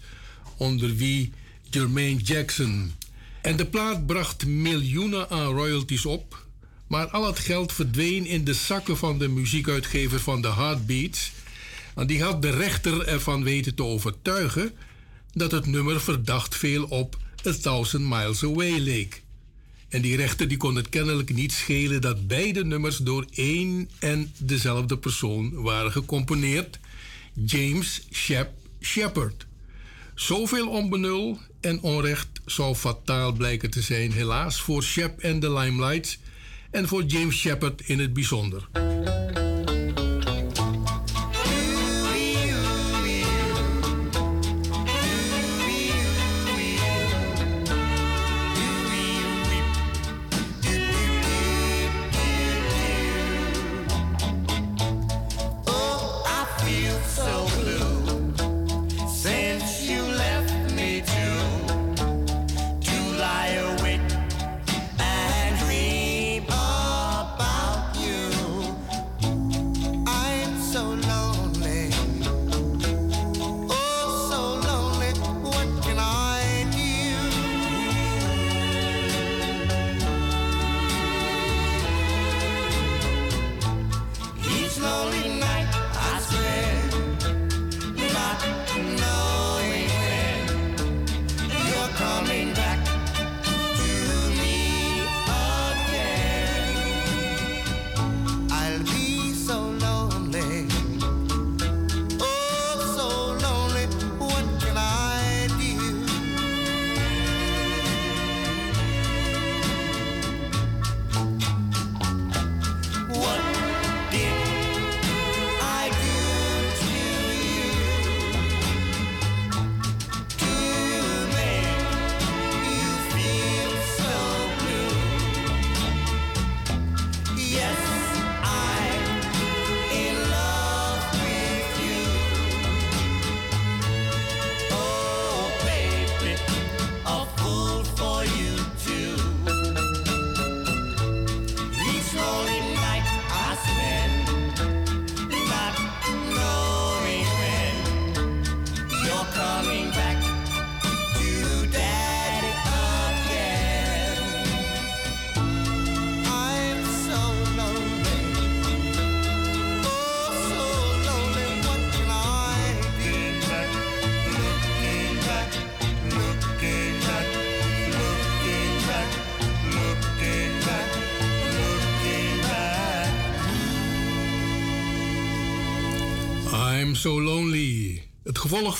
onder 0.58 0.96
wie 0.96 1.32
Jermaine 1.70 2.22
Jackson. 2.22 2.92
En 3.42 3.56
de 3.56 3.66
plaat 3.66 4.06
bracht 4.06 4.46
miljoenen 4.46 5.30
aan 5.30 5.54
royalties 5.54 6.06
op, 6.06 6.46
maar 6.88 7.08
al 7.08 7.28
het 7.28 7.40
geld 7.40 7.74
verdween 7.74 8.26
in 8.26 8.44
de 8.44 8.54
zakken 8.54 8.98
van 8.98 9.18
de 9.18 9.28
muziekuitgever 9.28 10.20
van 10.20 10.42
de 10.42 10.54
Heartbeats. 10.54 11.32
Want 11.94 12.08
die 12.08 12.24
had 12.24 12.42
de 12.42 12.50
rechter 12.50 13.08
ervan 13.08 13.44
weten 13.44 13.76
te 13.76 13.84
overtuigen 13.84 14.72
dat 15.34 15.52
het 15.52 15.66
nummer 15.66 16.02
verdacht 16.02 16.56
veel 16.56 16.84
op 16.84 17.18
A 17.48 17.52
Thousand 17.52 18.10
Miles 18.10 18.44
Away 18.44 18.80
leek. 18.80 19.22
En 19.90 20.02
die 20.02 20.16
rechter 20.16 20.48
die 20.48 20.58
kon 20.58 20.76
het 20.76 20.90
kennelijk 20.90 21.34
niet 21.34 21.52
schelen 21.52 22.02
dat 22.02 22.28
beide 22.28 22.66
nummers 22.66 22.98
door 22.98 23.26
één 23.32 23.90
en 24.00 24.34
dezelfde 24.38 24.98
persoon 24.98 25.62
waren 25.62 25.92
gecomponeerd: 25.92 26.80
James 27.34 28.08
Shep 28.12 28.50
Shepard. 28.82 29.46
Zoveel 30.16 30.68
onbenul 30.68 31.40
en 31.62 31.82
onrecht 31.82 32.42
zou 32.46 32.76
fataal 32.76 33.32
blijken 33.32 33.70
te 33.70 33.82
zijn, 33.82 34.12
helaas 34.12 34.62
voor 34.62 34.84
Shep 34.84 35.20
en 35.20 35.40
de 35.40 35.54
Limelights 35.54 36.20
en 36.72 36.88
voor 36.88 37.04
James 37.04 37.36
Shepard 37.36 37.82
in 37.82 38.00
het 38.00 38.14
bijzonder. 38.14 38.68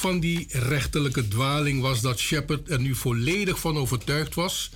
van 0.04 0.20
die 0.20 0.46
rechterlijke 0.50 1.28
dwaling 1.28 1.82
was 1.82 2.02
dat 2.02 2.20
Shepard 2.20 2.70
er 2.70 2.80
nu 2.80 2.96
volledig 2.96 3.60
van 3.60 3.78
overtuigd 3.78 4.36
was 4.36 4.70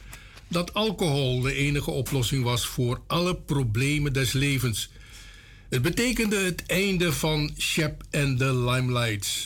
dat 0.48 0.74
alcohol 0.74 1.42
de 1.42 1.54
enige 1.54 1.92
oplossing 1.92 2.44
was 2.44 2.66
voor 2.66 3.02
alle 3.08 3.36
problemen 3.36 4.14
des 4.14 4.32
levens. 4.32 4.90
Het 5.70 5.82
betekende 5.82 6.38
het 6.38 6.66
einde 6.66 7.14
van 7.14 7.52
Shep 7.58 8.04
en 8.10 8.38
de 8.38 8.56
Limelights. 8.56 9.46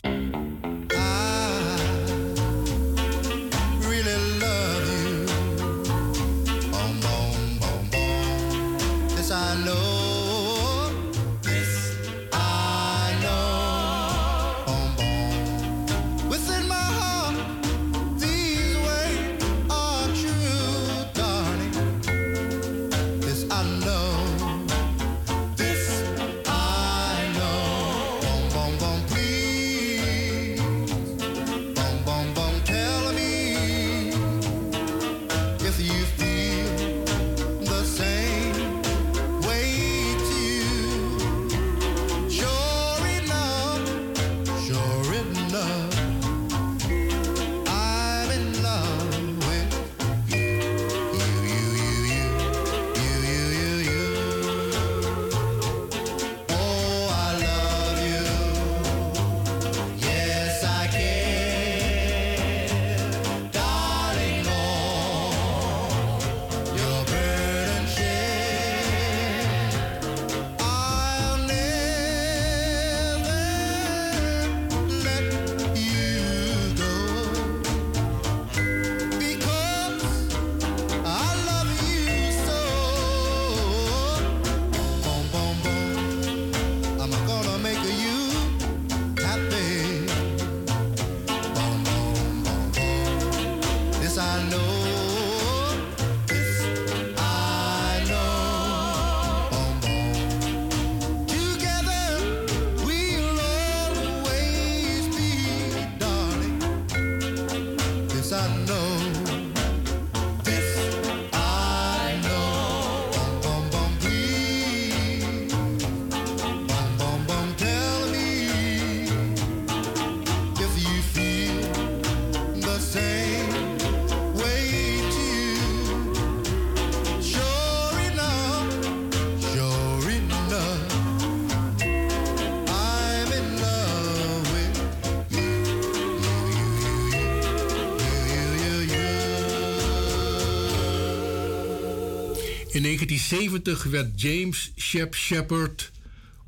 In 142.72 142.82
1970 142.82 143.84
werd 143.84 144.20
James 144.20 144.72
Shep 144.76 145.14
Shepard 145.14 145.90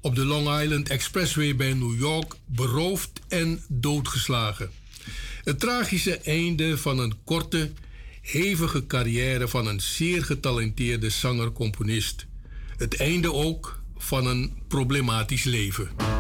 op 0.00 0.14
de 0.14 0.24
Long 0.24 0.60
Island 0.60 0.88
Expressway 0.88 1.56
bij 1.56 1.72
New 1.72 1.98
York 1.98 2.34
beroofd 2.46 3.20
en 3.28 3.62
doodgeslagen. 3.68 4.70
Het 5.42 5.60
tragische 5.60 6.18
einde 6.18 6.78
van 6.78 6.98
een 6.98 7.14
korte, 7.24 7.72
hevige 8.20 8.86
carrière 8.86 9.48
van 9.48 9.66
een 9.66 9.80
zeer 9.80 10.24
getalenteerde 10.24 11.10
zanger-componist. 11.10 12.26
Het 12.76 12.96
einde 12.96 13.32
ook 13.32 13.82
van 13.96 14.26
een 14.26 14.52
problematisch 14.68 15.44
leven. 15.44 16.13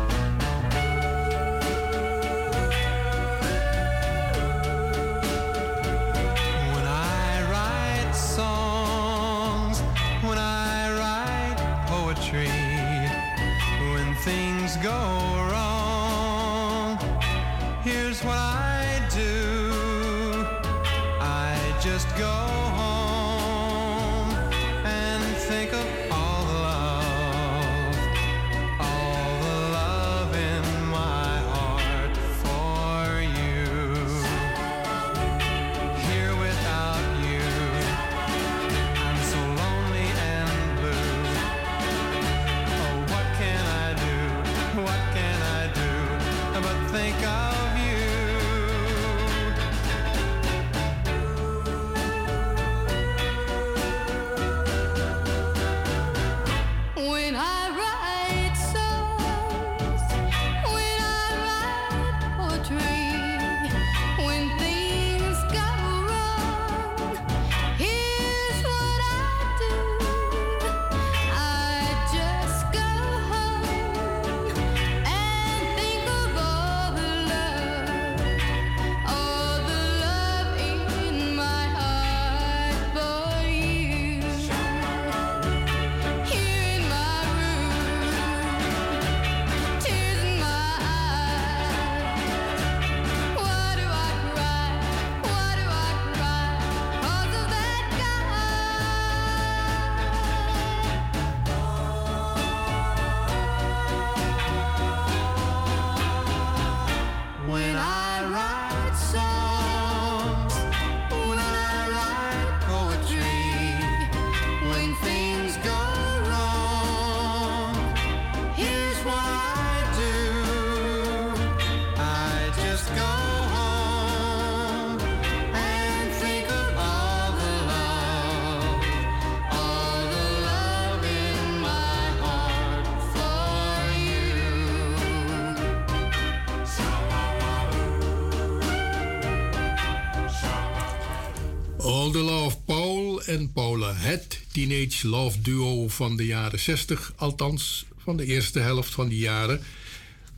Love 145.02 145.40
duo 145.40 145.88
van 145.88 146.16
de 146.16 146.26
jaren 146.26 146.58
60, 146.58 147.12
althans 147.16 147.86
van 147.98 148.16
de 148.16 148.24
eerste 148.24 148.58
helft 148.58 148.94
van 148.94 149.08
die 149.08 149.18
jaren. 149.18 149.60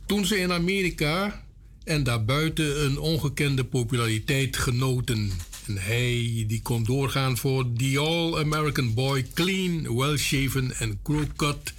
Toen 0.05 0.25
ze 0.25 0.37
in 0.37 0.51
Amerika 0.51 1.43
en 1.83 2.03
daarbuiten 2.03 2.83
een 2.85 2.99
ongekende 2.99 3.63
populariteit 3.63 4.57
genoten. 4.57 5.31
En 5.67 5.77
hij 5.77 6.43
die 6.47 6.61
kon 6.61 6.83
doorgaan 6.83 7.37
voor 7.37 7.65
The 7.77 7.99
All 7.99 8.37
American 8.37 8.93
Boy, 8.93 9.25
clean, 9.33 9.95
well 9.95 10.17
shaven 10.17 10.77
en 10.77 10.99
cut. 11.35 11.73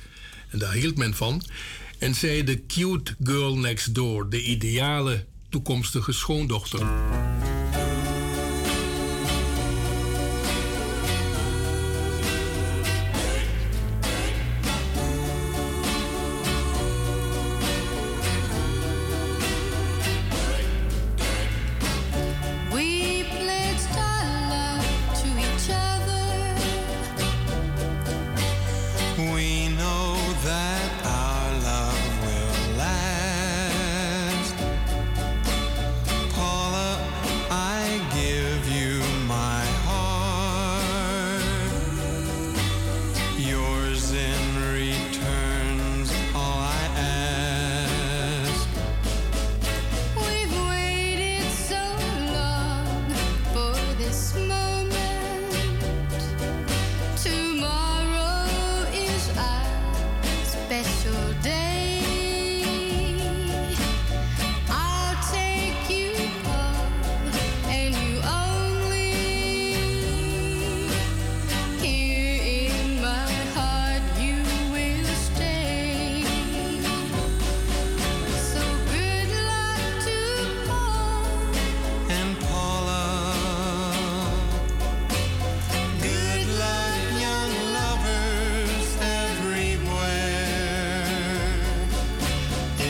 En 0.51 0.59
daar 0.59 0.73
hield 0.73 0.97
men 0.97 1.15
van. 1.15 1.43
En 1.99 2.15
zij 2.15 2.45
de 2.45 2.67
cute 2.67 3.17
girl 3.23 3.59
next 3.59 3.95
door, 3.95 4.31
de 4.31 4.43
ideale 4.43 5.25
toekomstige 5.49 6.13
schoondochter. 6.13 6.87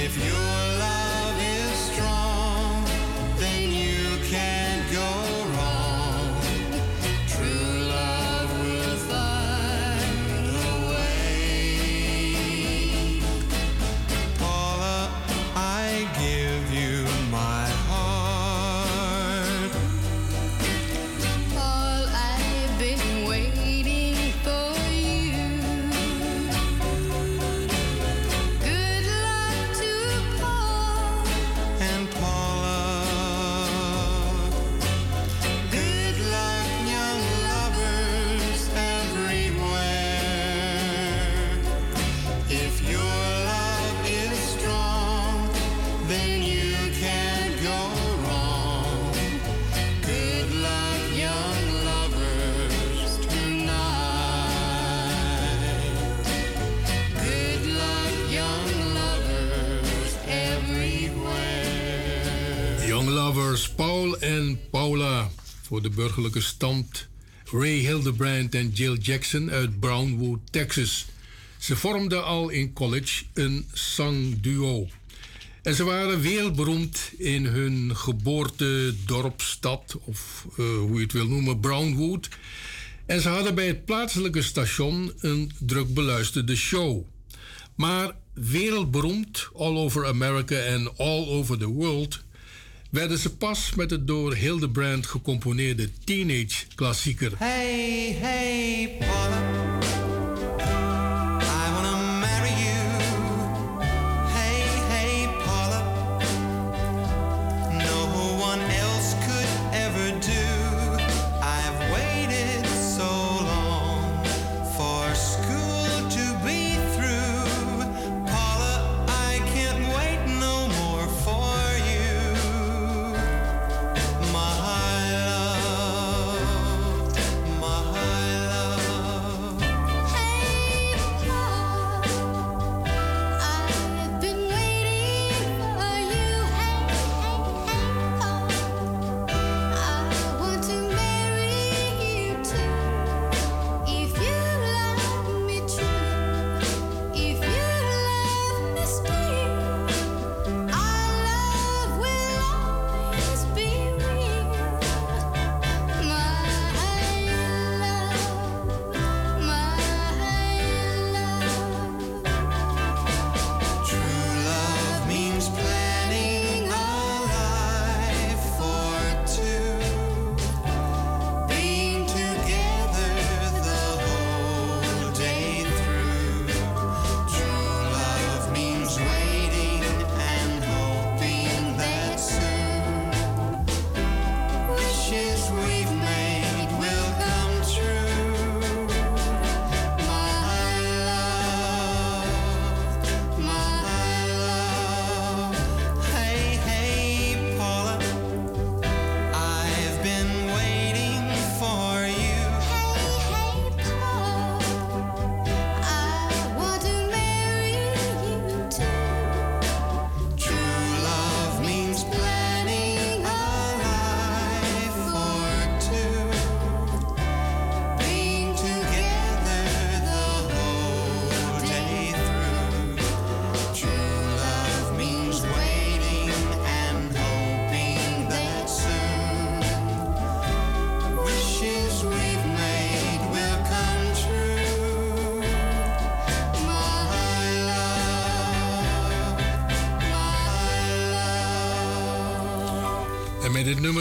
if 0.08 0.24
you 0.24 0.47
Voor 65.78 65.88
de 65.88 65.96
burgerlijke 65.96 66.40
stand 66.40 67.08
Ray 67.44 67.78
Hildebrand 67.78 68.54
en 68.54 68.70
Jill 68.70 68.96
Jackson 68.96 69.50
uit 69.50 69.80
Brownwood, 69.80 70.38
Texas. 70.50 71.06
Ze 71.58 71.76
vormden 71.76 72.24
al 72.24 72.48
in 72.48 72.72
college 72.72 73.24
een 73.34 73.66
zangduo. 73.72 74.88
En 75.62 75.74
ze 75.74 75.84
waren 75.84 76.20
wereldberoemd 76.20 77.10
in 77.18 77.46
hun 77.46 77.96
geboortedorpstad, 77.96 79.96
of 80.04 80.46
eh, 80.50 80.78
hoe 80.78 80.94
je 80.94 81.02
het 81.02 81.12
wil 81.12 81.26
noemen, 81.26 81.60
Brownwood. 81.60 82.28
En 83.06 83.20
ze 83.20 83.28
hadden 83.28 83.54
bij 83.54 83.66
het 83.66 83.84
plaatselijke 83.84 84.42
station 84.42 85.12
een 85.18 85.52
druk 85.58 85.94
beluisterde 85.94 86.56
show. 86.56 87.04
Maar 87.74 88.16
wereldberoemd, 88.32 89.48
all 89.54 89.76
over 89.76 90.06
America 90.06 90.56
en 90.56 90.96
all 90.96 91.26
over 91.26 91.58
the 91.58 91.66
world, 91.66 92.26
werden 92.90 93.18
ze 93.18 93.36
pas 93.36 93.74
met 93.74 93.90
het 93.90 94.06
door 94.06 94.34
Hildebrand 94.34 95.06
gecomponeerde 95.06 95.90
teenage 96.04 96.66
klassieker 96.74 97.32
Hey, 97.36 98.16
hey, 98.20 98.96
Paula. 98.98 99.77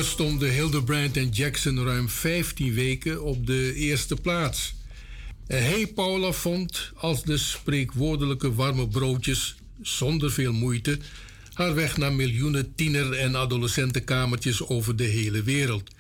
Stonden 0.03 0.53
Hildebrand 0.53 1.17
en 1.17 1.30
Jackson 1.30 1.84
ruim 1.84 2.09
15 2.09 2.74
weken 2.74 3.24
op 3.24 3.48
de 3.48 3.74
eerste 3.74 4.16
plaats. 4.16 4.76
En 5.48 5.64
Hey 5.64 5.88
Paula 5.88 6.32
vond 6.32 6.92
als 6.95 7.24
de 7.24 7.38
spreekwoordelijke 7.38 8.53
warme 8.53 8.88
broodjes 8.88 9.56
zonder 9.82 10.32
veel 10.32 10.53
moeite 10.53 11.00
haar 11.53 11.76
weg 11.76 11.98
naar 11.98 12.14
miljoenen 12.14 12.76
tiener- 12.76 13.14
en 13.14 13.35
adolescentenkamertjes 13.35 14.67
over 14.67 14.95
de 14.95 15.03
hele 15.03 15.43
wereld. 15.43 15.92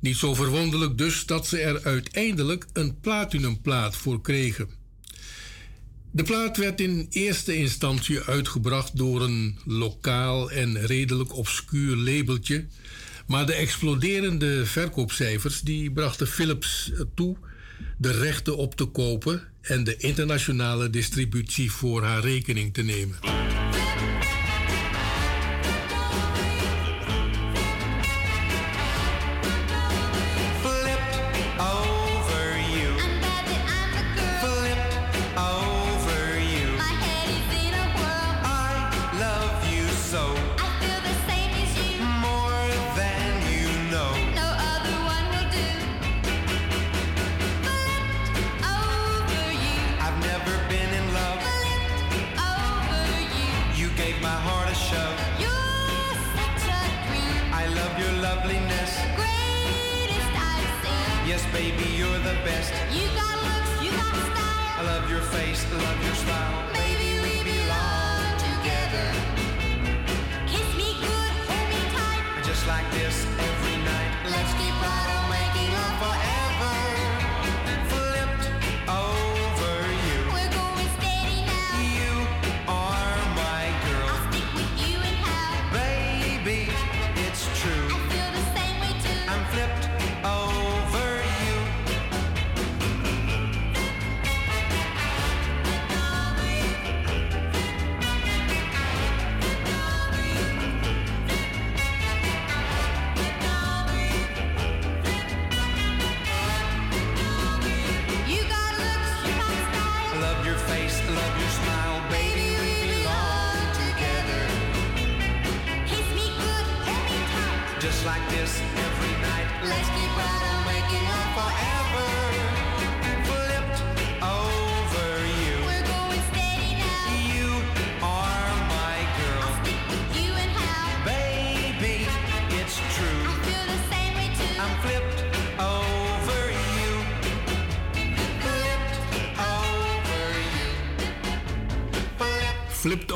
Niet 0.00 0.16
zo 0.16 0.34
verwonderlijk 0.34 0.98
dus 0.98 1.26
dat 1.26 1.46
ze 1.46 1.60
er 1.60 1.84
uiteindelijk 1.84 2.66
een 2.72 3.00
platinumplaat 3.00 3.96
voor 3.96 4.20
kregen. 4.20 4.68
De 6.10 6.22
plaat 6.22 6.56
werd 6.56 6.80
in 6.80 7.06
eerste 7.10 7.56
instantie 7.56 8.20
uitgebracht 8.20 8.96
door 8.96 9.22
een 9.22 9.58
lokaal 9.64 10.50
en 10.50 10.86
redelijk 10.86 11.36
obscuur 11.36 11.96
labeltje, 11.96 12.66
maar 13.28 13.46
de 13.46 13.54
exploderende 13.54 14.66
verkoopcijfers 14.66 15.60
die 15.60 15.90
brachten 15.90 16.26
Philips 16.26 16.92
toe 17.14 17.36
de 17.98 18.12
rechten 18.12 18.56
op 18.56 18.74
te 18.74 18.84
kopen 18.84 19.42
en 19.60 19.84
de 19.84 19.96
internationale 19.96 20.90
distributie 20.90 21.72
voor 21.72 22.02
haar 22.04 22.20
rekening 22.20 22.74
te 22.74 22.82
nemen. 22.82 23.47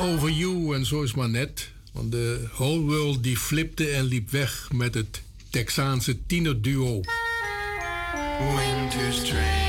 Over 0.03 0.29
you 0.31 0.75
en 0.75 0.85
zo 0.85 1.01
is 1.01 1.13
maar 1.13 1.29
net. 1.29 1.71
Want 1.91 2.11
de 2.11 2.47
whole 2.51 2.79
world 2.79 3.23
die 3.23 3.37
flipte 3.37 3.89
en 3.89 4.03
liep 4.03 4.29
weg 4.29 4.69
met 4.71 4.93
het 4.93 5.21
Texaanse 5.49 6.25
tienerduo. 6.25 7.01
Winter 8.39 9.13
strangers 9.13 9.62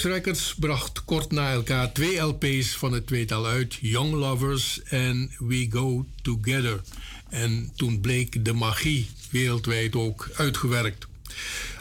Philips 0.00 0.24
Records 0.24 0.54
bracht 0.54 1.04
kort 1.04 1.32
na 1.32 1.52
elkaar 1.52 1.92
twee 1.92 2.18
LP's 2.18 2.76
van 2.76 2.92
het 2.92 3.06
tweetal 3.06 3.46
uit: 3.46 3.78
Young 3.80 4.12
Lovers 4.12 4.82
en 4.82 5.30
We 5.38 5.66
Go 5.70 6.06
Together. 6.22 6.80
En 7.28 7.72
toen 7.76 8.00
bleek 8.00 8.44
de 8.44 8.52
magie 8.52 9.10
wereldwijd 9.30 9.94
ook 9.94 10.30
uitgewerkt. 10.34 11.06